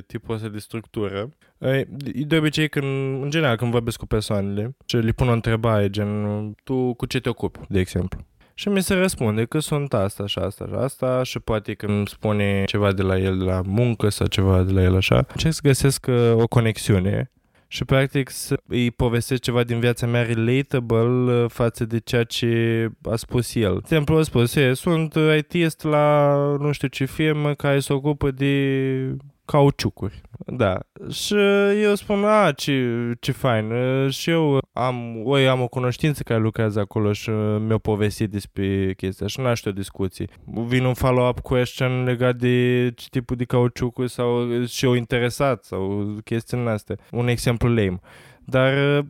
[0.06, 1.28] tipul ăsta de structură.
[1.59, 1.86] E
[2.26, 6.55] de obicei, când, în general, când vorbesc cu persoanele și le pun o întrebare, gen,
[6.64, 8.20] tu cu ce te ocupi, de exemplu?
[8.55, 12.06] Și mi se răspunde că sunt asta și asta și asta și poate că îmi
[12.06, 15.26] spune ceva de la el de la muncă sau ceva de la el așa.
[15.36, 17.30] Ce să găsesc uh, o conexiune
[17.66, 22.89] și practic să îi povestesc ceva din viața mea relatable uh, față de ceea ce
[23.11, 23.73] a spus el.
[23.73, 29.16] De exemplu, a spus, sunt IT la nu știu ce firmă care se ocupă de
[29.45, 30.21] cauciucuri.
[30.47, 30.79] Da.
[31.11, 31.35] Și
[31.83, 33.73] eu spun, a, ce, ce fain.
[34.11, 37.31] Și eu am, oi, am o cunoștință care lucrează acolo și
[37.66, 40.29] mi-a povestit despre chestia și n-aș o discuții.
[40.45, 46.15] Vin un follow-up question legat de ce tipul de cauciucuri sau și eu interesat sau
[46.25, 46.97] chestii astea.
[47.11, 48.01] Un exemplu lame.
[48.45, 49.05] Dar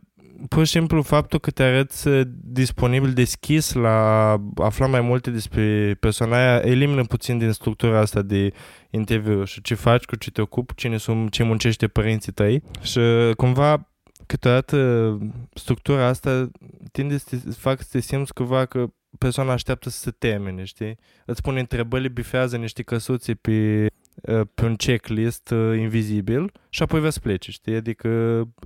[0.49, 5.97] pur și simplu faptul că te arăți uh, disponibil, deschis la afla mai multe despre
[5.99, 8.53] persoana aia, elimină puțin din structura asta de
[8.89, 12.99] interviu și ce faci, cu ce te ocupi, cine sunt, ce muncește părinții tăi și
[13.37, 13.89] cumva
[14.25, 15.17] câteodată
[15.53, 16.49] structura asta
[16.91, 18.85] tinde să te fac să te simți cumva că
[19.17, 20.97] persoana așteaptă să se temene, știi?
[21.25, 24.04] Îți pune întrebări, bifează niște căsuțe pe Uh,
[24.53, 27.75] pe un checklist uh, invizibil și apoi vei să plece, știi?
[27.75, 28.07] Adică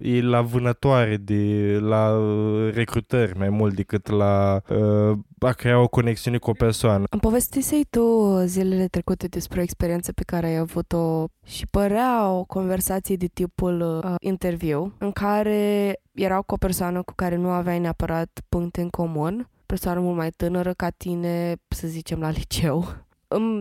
[0.02, 5.88] e la vânătoare de la uh, recrutări mai mult decât la uh, a crea o
[5.88, 7.04] conexiune cu o persoană.
[7.10, 12.44] Am povestisei tu zilele trecute despre o experiență pe care ai avut-o și părea o
[12.44, 17.80] conversație de tipul uh, interviu în care erau cu o persoană cu care nu aveai
[17.80, 23.08] neapărat puncte în comun, persoană mult mai tânără ca tine, să zicem, la liceu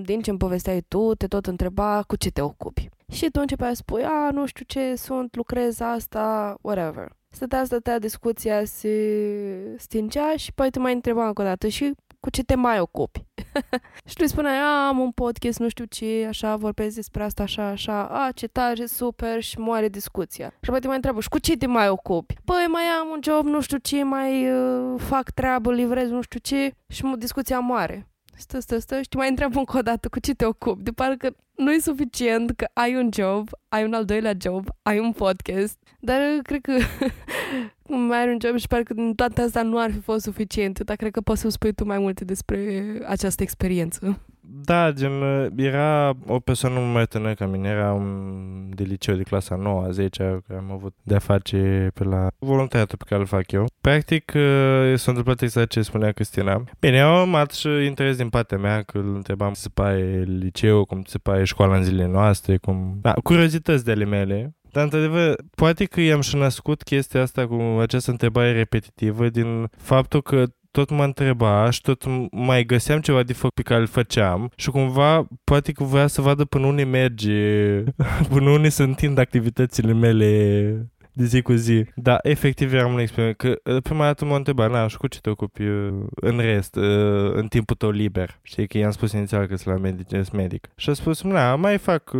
[0.02, 2.88] din ce îmi povesteai tu, te tot întreba cu ce te ocupi.
[3.12, 7.16] Și tu începeai să spui, a, nu știu ce sunt, lucrez asta, whatever.
[7.30, 12.30] Stătea, stătea, discuția se stingea și păi te mai întreba încă o dată și cu
[12.30, 13.24] ce te mai ocupi.
[14.08, 17.42] și tu îi spuneai, a, am un podcast, nu știu ce, așa, vorbesc despre asta,
[17.42, 20.48] așa, așa, a, ce tare, super și moare discuția.
[20.60, 22.34] Și apoi te mai întreabă, și cu ce te mai ocupi?
[22.44, 26.38] Păi mai am un job, nu știu ce, mai uh, fac treabă, livrez, nu știu
[26.42, 28.07] ce și discuția moare
[28.38, 30.82] stă, stă, stă și te mai întreabă încă o dată cu ce te ocupi.
[30.82, 34.98] De parcă nu e suficient că ai un job, ai un al doilea job, ai
[34.98, 36.72] un podcast, dar cred că
[38.08, 41.10] mai ai un job și parcă toate astea nu ar fi fost suficient, dar cred
[41.10, 44.20] că poți să spui tu mai multe despre această experiență.
[44.50, 45.12] Da, gen,
[45.56, 49.90] era o persoană mai tânără ca mine, era un de liceu de clasa 9 a
[49.90, 53.66] 10 care am avut de-a face pe la voluntariatul pe care îl fac eu.
[53.80, 56.64] Practic, uh, s-a întâmplat exact ce spunea Cristina.
[56.80, 60.84] Bine, am urmat și interes din partea mea, că îl întrebam cum se pare liceu,
[60.84, 62.98] cum se pare școala în zilele noastre, cum...
[63.00, 64.56] Da, curiozități de ale mele.
[64.72, 70.22] Dar, într-adevăr, poate că i-am și născut chestia asta cu această întrebare repetitivă din faptul
[70.22, 74.50] că tot mă întreba și tot mai găseam ceva de făcut pe care îl făceam
[74.56, 77.82] și cumva poate că voia să vadă până unde merge,
[78.32, 81.84] până unde se întind activitățile mele de zi cu zi.
[81.94, 83.36] Da, efectiv eram un experiment.
[83.36, 86.76] Că uh, prima dată m-a întrebat, na, și cu ce te ocupi uh, în rest,
[86.76, 88.38] uh, în timpul tău liber?
[88.42, 90.68] Știi că i-am spus inițial că sunt la medic, medic.
[90.76, 92.10] Și a spus, na, mai fac,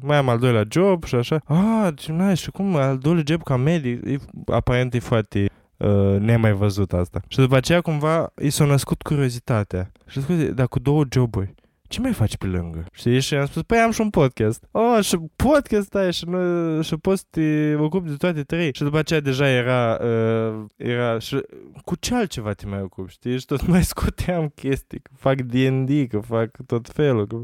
[0.00, 1.40] mai am al doilea job și așa.
[1.44, 4.06] Ah, na, și cum al doilea job ca medic?
[4.06, 4.16] E,
[4.46, 5.50] aparent e foarte
[5.82, 7.20] uh, nemai văzut asta.
[7.28, 9.92] Și după aceea cumva i s-a născut curiozitatea.
[10.06, 11.54] Și scuze, dar cu două joburi,
[11.92, 12.84] ce mai faci pe lângă?
[12.92, 13.20] Știi?
[13.20, 14.64] Și am spus, păi am și un podcast.
[14.70, 18.74] Oh, și podcast ai și, nu, și poți să te ocupi de toate trei.
[18.74, 21.40] Și după aceea deja era, uh, era și
[21.84, 23.38] cu ce altceva te mai ocupi, știi?
[23.38, 27.26] Și tot mai scoteam chestii, că fac D&D, că fac tot felul.
[27.26, 27.36] Că...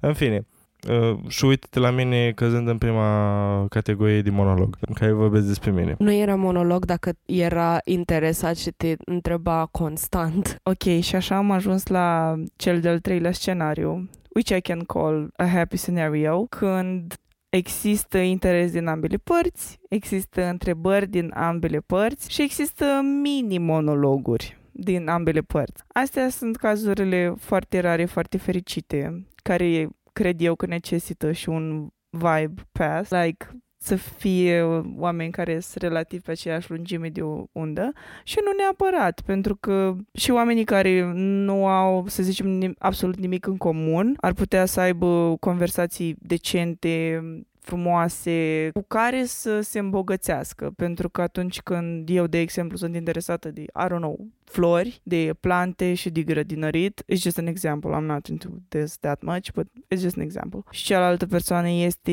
[0.00, 0.46] În fine,
[0.88, 5.70] Uh, și uite-te la mine căzând în prima categorie de monolog, în care vorbesc despre
[5.70, 5.94] mine.
[5.98, 10.60] Nu era monolog dacă era interesat și te întreba constant.
[10.62, 15.46] Ok, și așa am ajuns la cel de-al treilea scenariu, which I can call a
[15.46, 17.14] happy scenario, când
[17.48, 22.84] există interes din ambele părți, există întrebări din ambele părți și există
[23.22, 25.82] mini-monologuri din ambele părți.
[25.92, 32.62] Astea sunt cazurile foarte rare, foarte fericite, care cred eu că necesită și un vibe
[32.72, 33.46] pass, like
[33.82, 34.62] să fie
[34.96, 37.22] oameni care sunt relativ pe aceeași lungime de
[37.52, 37.92] undă
[38.24, 43.56] și nu neapărat, pentru că și oamenii care nu au, să zicem, absolut nimic în
[43.56, 47.22] comun ar putea să aibă conversații decente,
[47.60, 50.72] frumoase cu care să se îmbogățească.
[50.76, 55.34] Pentru că atunci când eu, de exemplu, sunt interesată de, I don't know, flori, de
[55.40, 59.66] plante și de grădinărit, it's just an example, I'm not into this that much, but
[59.66, 60.60] it's just an example.
[60.70, 62.12] Și cealaltă persoană este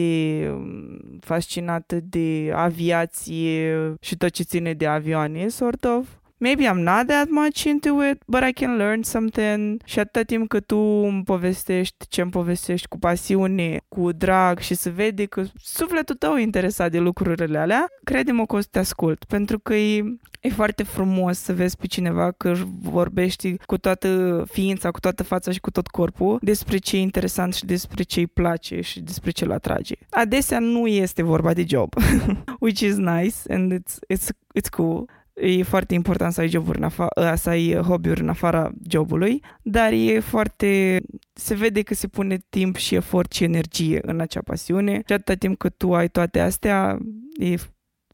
[0.52, 6.08] um, fascinată de aviație și tot ce ține de avioane, sort of
[6.38, 10.48] maybe I'm not that much into it, but I can learn something și atâta timp
[10.48, 15.44] că tu îmi povestești ce îmi povestești cu pasiune, cu drag și să vede că
[15.62, 19.76] sufletul tău e interesat de lucrurile alea, crede-mă că o să te ascult, pentru că
[19.76, 20.04] e,
[20.42, 25.52] e foarte frumos să vezi pe cineva că vorbești cu toată ființa, cu toată fața
[25.52, 29.32] și cu tot corpul despre ce e interesant și despre ce îi place și despre
[29.32, 29.96] ce îl atrage.
[30.10, 31.94] Adesea nu este vorba de job,
[32.60, 34.28] which is nice and it's, it's,
[34.60, 35.06] it's cool
[35.42, 39.44] e foarte important să ai joburi în afa- ă, să ai hobby-uri în afara jobului,
[39.62, 41.02] dar e foarte...
[41.34, 45.34] se vede că se pune timp și efort și energie în acea pasiune și atâta
[45.34, 46.98] timp cât tu ai toate astea,
[47.38, 47.56] e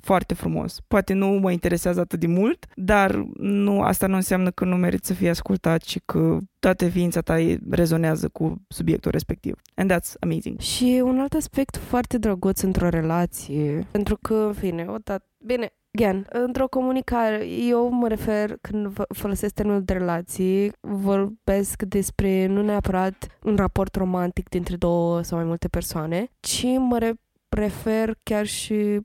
[0.04, 0.80] foarte frumos.
[0.88, 5.08] Poate nu mă interesează atât de mult, dar nu, asta nu înseamnă că nu meriți
[5.08, 7.38] să fii ascultat și că toată ființa ta
[7.70, 9.56] rezonează cu subiectul respectiv.
[9.76, 10.60] And that's amazing.
[10.60, 15.28] Și un alt aspect foarte drăguț într-o relație, pentru că, în fine, o dat...
[15.46, 22.62] Bine, Again, într-o comunicare, eu mă refer, când folosesc termenul de relații, vorbesc despre nu
[22.62, 27.16] neapărat un raport romantic dintre două sau mai multe persoane, ci mă
[27.50, 29.00] refer chiar și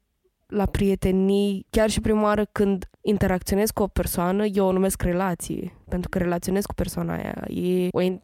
[0.46, 5.76] la prietenii, chiar și prima oară când interacționez cu o persoană, eu o numesc relații,
[5.88, 7.44] pentru că relaționez cu persoana aia.
[7.48, 8.20] E, o, e,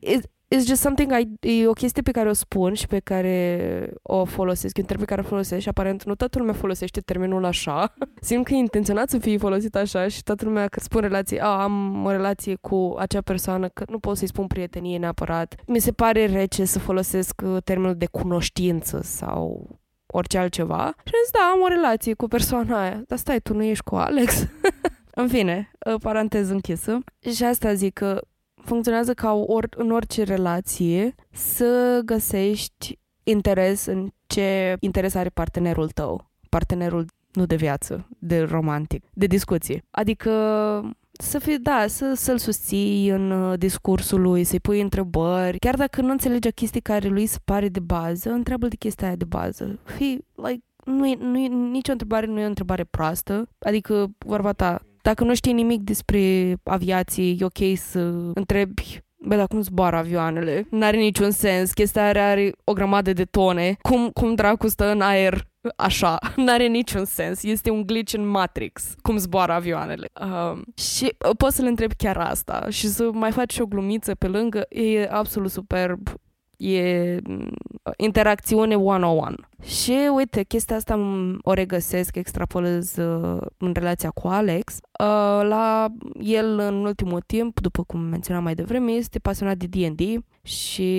[0.00, 0.20] e,
[0.54, 4.24] it's just something I, e o chestie pe care o spun și pe care o
[4.24, 7.44] folosesc, e un termen pe care o folosesc și aparent nu toată lumea folosește termenul
[7.44, 7.94] așa.
[8.20, 11.62] Simt că e intenționat să fie folosit așa și toată lumea că spun relație, a,
[11.62, 15.54] am o relație cu acea persoană, că nu pot să-i spun prietenie neapărat.
[15.66, 19.70] Mi se pare rece să folosesc uh, termenul de cunoștință sau
[20.06, 20.84] orice altceva.
[21.04, 23.02] Și am zis, da, am o relație cu persoana aia.
[23.06, 24.46] Dar stai, tu nu ești cu Alex?
[25.20, 26.98] în fine, uh, paranteză închisă.
[27.34, 28.20] Și asta zic că
[28.66, 36.30] funcționează ca or, în orice relație să găsești interes în ce interes are partenerul tău,
[36.48, 39.82] partenerul nu de viață, de romantic, de discuție.
[39.90, 40.30] Adică
[41.12, 45.58] să fii, da, să, să-l susții în uh, discursul lui, să-i pui întrebări.
[45.58, 49.16] Chiar dacă nu înțelege chestii care lui se pare de bază, întreabă de chestia aia
[49.16, 49.78] de bază.
[49.84, 53.48] Fii, like, nu e, nu e, nicio întrebare nu e o întrebare proastă.
[53.58, 57.98] Adică, vorba ta, dacă nu știi nimic despre aviație, e ok să
[58.34, 60.66] întrebi Bă, dar cum zboară avioanele?
[60.70, 61.72] N-are niciun sens.
[61.72, 63.76] Chestia are, are o grămadă de tone.
[63.82, 66.18] Cum, cum dracu stă în aer așa?
[66.44, 67.42] N-are niciun sens.
[67.42, 68.94] Este un glitch în Matrix.
[69.02, 70.08] Cum zboară avioanele.
[70.20, 74.26] Um, și poți să-l întrebi chiar asta și să mai faci și o glumiță pe
[74.26, 74.66] lângă.
[74.68, 76.08] E absolut superb
[76.56, 77.50] e mm,
[77.96, 79.36] interacțiune one-on-one.
[79.62, 80.98] Și uite, chestia asta
[81.42, 84.74] o regăsesc, extrapolez uh, în relația cu Alex.
[84.74, 85.88] Uh, la
[86.20, 90.00] el în ultimul timp, după cum menționam mai devreme, este pasionat de D&D
[90.46, 90.90] și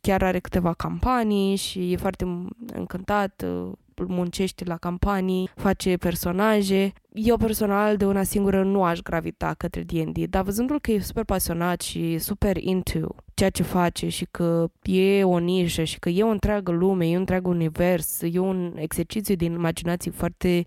[0.00, 3.72] chiar are câteva campanii și e foarte încântat uh,
[4.08, 6.92] muncește la campanii, face personaje.
[7.12, 11.24] Eu personal, de una singură, nu aș gravita către D&D, dar văzându-l că e super
[11.24, 16.22] pasionat și super into ceea ce face și că e o nișă și că e
[16.22, 20.66] o întreagă lume, e un întreg univers, e un exercițiu din imaginație foarte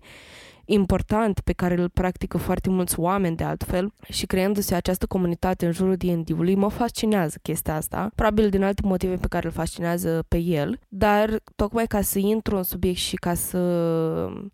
[0.64, 5.72] important pe care îl practică foarte mulți oameni de altfel și creându-se această comunitate în
[5.72, 10.38] jurul D&D-ului, mă fascinează chestia asta, probabil din alte motive pe care îl fascinează pe
[10.38, 13.58] el, dar tocmai ca să intru în subiect și ca să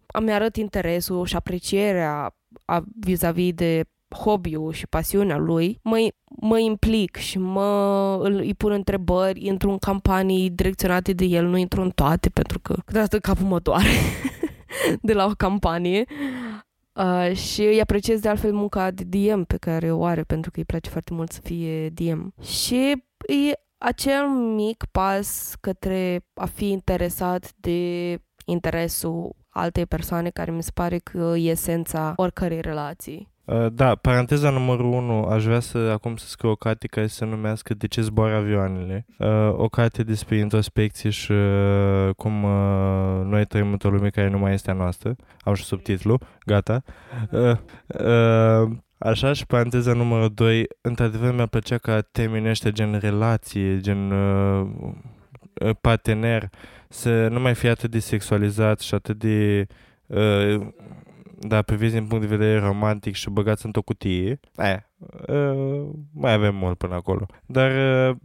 [0.06, 6.08] îmi arăt interesul și aprecierea a, vis-a-vis de hobby-ul și pasiunea lui, mă,
[6.40, 11.56] mă implic și mă, îl, îi pun întrebări, intru în campanii direcționate de el, nu
[11.56, 13.88] intru în toate, pentru că câteodată capul mă doare
[15.02, 16.04] de la o campanie.
[16.92, 20.58] Uh, și îi apreciez de altfel munca de DM pe care o are, pentru că
[20.58, 22.34] îi place foarte mult să fie DM.
[22.42, 30.62] Și e acel mic pas către a fi interesat de interesul altei persoane care mi
[30.62, 33.28] se pare că e esența oricărei relații.
[33.48, 37.24] Uh, da, paranteza numărul 1, aș vrea să acum să scriu o carte care se
[37.24, 39.06] numească De ce zboară avioanele?
[39.18, 42.32] Uh, o carte despre introspecție și uh, cum
[43.28, 45.16] noi trăim într-o lume care nu mai este a noastră.
[45.40, 46.82] Am și subtitlu, gata.
[48.98, 54.12] Așa și paranteza numărul 2, într-adevăr mi-a plăcea ca termine ăștia gen relație, gen
[55.80, 56.48] partener,
[56.88, 59.66] să nu mai fie atât de sexualizat și atât de
[61.40, 64.90] da, priviți din punct de vedere romantic și băgați într-o cutie, aia,
[65.26, 67.26] uh, mai avem mult până acolo.
[67.46, 68.16] Dar uh,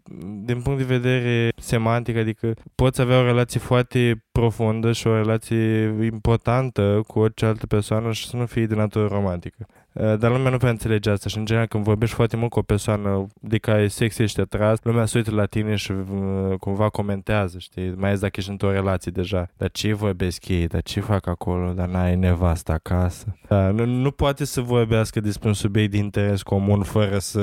[0.43, 5.95] din punct de vedere semantic, adică poți avea o relație foarte profundă și o relație
[6.03, 9.65] importantă cu orice altă persoană și să nu fie de natură romantică.
[9.93, 12.59] Uh, dar lumea nu prea înțelege asta și în general când vorbești foarte mult cu
[12.59, 16.89] o persoană de care sex ești atras, lumea se uită la tine și uh, cumva
[16.89, 17.93] comentează, știi?
[17.95, 19.49] Mai ales dacă ești într-o relație deja.
[19.57, 20.67] Dar ce vorbesc ei?
[20.67, 21.71] Dar ce fac acolo?
[21.71, 23.37] Dar n-ai nevastă acasă?
[23.47, 27.41] Da, nu, nu poate să vorbească despre un subiect de interes comun fără să...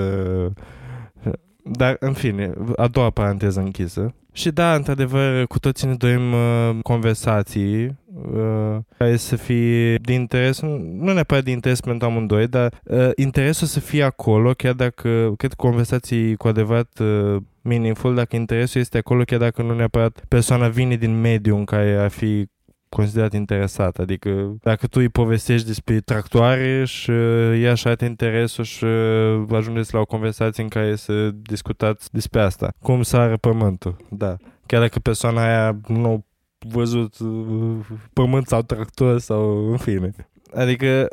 [1.73, 4.15] Dar, în fine, a doua paranteză închisă.
[4.33, 10.61] Și da, într-adevăr, cu toții ne dorim uh, conversații uh, care să fie de interes,
[10.61, 15.53] nu neapărat de interes pentru amândoi, dar uh, interesul să fie acolo, chiar dacă, cred
[15.53, 20.97] conversații cu adevărat uh, meaningful, dacă interesul este acolo, chiar dacă nu neapărat persoana vine
[20.97, 22.47] din mediul în care ar fi
[22.91, 23.99] considerat interesat.
[23.99, 29.45] Adică dacă tu îi povestești despre tractoare și uh, ea și are interesul și uh,
[29.51, 32.73] ajungeți la o conversație în care să discutați despre asta.
[32.83, 34.37] Cum sară pământul, da.
[34.67, 36.25] Chiar dacă persoana aia nu
[36.59, 37.77] văzut uh,
[38.13, 40.11] pământ sau tractor sau în fine.
[40.55, 41.09] Adică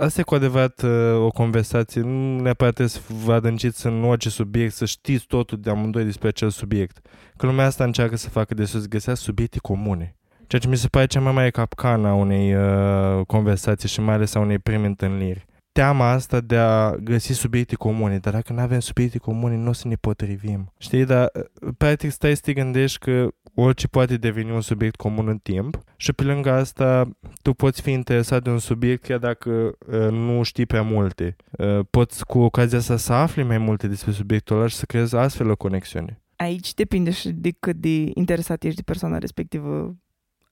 [0.00, 0.82] asta e cu adevărat
[1.16, 5.70] o conversație, nu neapărat trebuie să vă adânciți în orice subiect, să știți totul de
[5.70, 6.98] amândoi despre acel subiect.
[7.36, 10.14] Că lumea asta încearcă să facă de să găsească subiecte comune.
[10.50, 14.14] Ceea ce mi se pare cea mai mare capcană a unei uh, conversații și mai
[14.14, 15.46] ales a unei prime întâlniri.
[15.72, 19.72] Teama asta de a găsi subiecte comune, dar dacă nu avem subiecte comune, nu o
[19.72, 20.72] să ne potrivim.
[20.78, 25.28] Știi, dar uh, practic stai să te gândești că orice poate deveni un subiect comun
[25.28, 27.10] în timp și pe lângă asta
[27.42, 31.36] tu poți fi interesat de un subiect chiar dacă uh, nu știi prea multe.
[31.50, 35.16] Uh, poți cu ocazia asta să afli mai multe despre subiectul ăla și să creezi
[35.16, 36.20] astfel o conexiune.
[36.36, 39.94] Aici depinde și de cât de interesat ești de persoana respectivă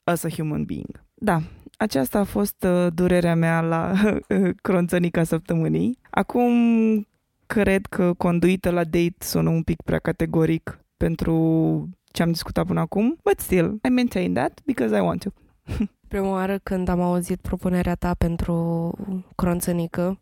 [0.09, 1.03] as a human being.
[1.13, 1.41] Da,
[1.77, 3.93] aceasta a fost uh, durerea mea la
[4.29, 5.97] uh, cronțănica săptămânii.
[6.09, 6.53] Acum
[7.45, 11.33] cred că conduită la date sună un pic prea categoric pentru
[12.11, 15.29] ce am discutat până acum, but still, I maintain that because I want to.
[16.07, 18.93] Prima oară când am auzit propunerea ta pentru
[19.35, 20.19] cronțănică,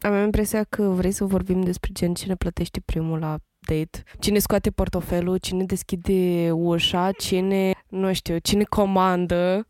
[0.00, 4.70] am impresia că vrei să vorbim despre gen cine plătește primul la date, cine scoate
[4.70, 9.64] portofelul, cine deschide ușa, cine, nu știu, cine comandă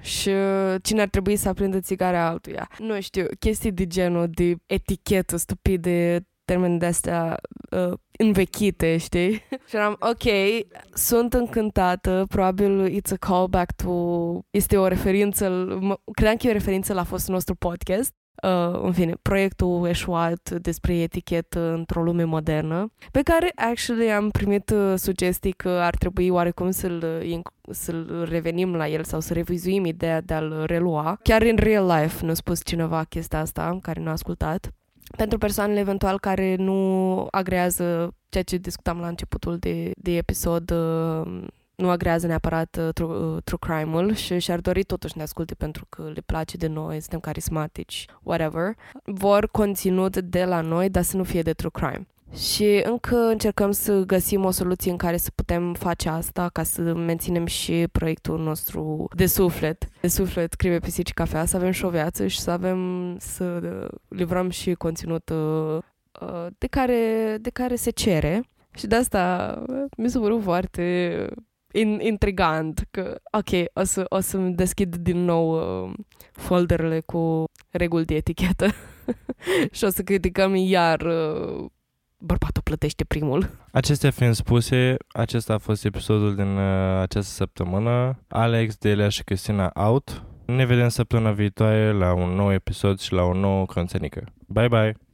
[0.00, 0.30] și
[0.82, 2.68] cine ar trebui să aprindă țigarea altuia.
[2.78, 7.36] Nu știu, chestii de genul de etichetă stupide, termeni de astea
[7.70, 9.30] uh, învechite, știi?
[9.68, 10.32] și eram, ok,
[10.94, 13.92] sunt încântată, probabil it's a callback to,
[14.50, 15.66] este o referință,
[16.12, 18.12] credeam că e o referință la fostul nostru podcast,
[18.42, 24.70] uh, în fine, proiectul eșuat despre etichetă într-o lume modernă, pe care, actually, am primit
[24.70, 27.22] uh, sugestii că ar trebui oarecum să-l,
[27.70, 31.18] să-l revenim la el sau să revizuim ideea de a-l relua.
[31.22, 34.72] Chiar în real life ne-a spus cineva chestia asta, care nu a ascultat.
[35.16, 41.46] Pentru persoanele eventual care nu agrează ceea ce discutam la începutul de, de episod, uh,
[41.78, 45.86] nu agrează neapărat uh, true, uh, true crime-ul și și-ar dori totuși ne asculte pentru
[45.88, 48.74] că le place de noi, suntem carismatici, whatever,
[49.04, 52.06] vor conținut de la noi, dar să nu fie de true crime.
[52.34, 56.80] Și încă încercăm să găsim o soluție în care să putem face asta ca să
[56.94, 61.90] menținem și proiectul nostru de suflet, de suflet, crime, pisici, cafea, să avem și o
[61.90, 63.60] viață și să avem să
[64.08, 65.78] livrăm și conținut uh,
[66.20, 68.42] uh de, care, de care se cere.
[68.74, 69.54] Și de asta
[69.96, 71.26] mi s-a părut foarte
[71.72, 75.52] in, intrigant că, ok, o, să, o să-mi deschid din nou
[75.84, 75.92] uh,
[76.32, 78.66] folderele cu reguli de etichetă
[79.76, 81.64] și o să criticăm iar uh,
[82.18, 83.50] bărbatul plătește primul.
[83.72, 88.18] Acestea fiind spuse, acesta a fost episodul din uh, această săptămână.
[88.28, 90.22] Alex, Delia și Cristina out.
[90.46, 94.24] Ne vedem săptămâna viitoare la un nou episod și la o nouă cronțenică.
[94.46, 95.07] Bye bye!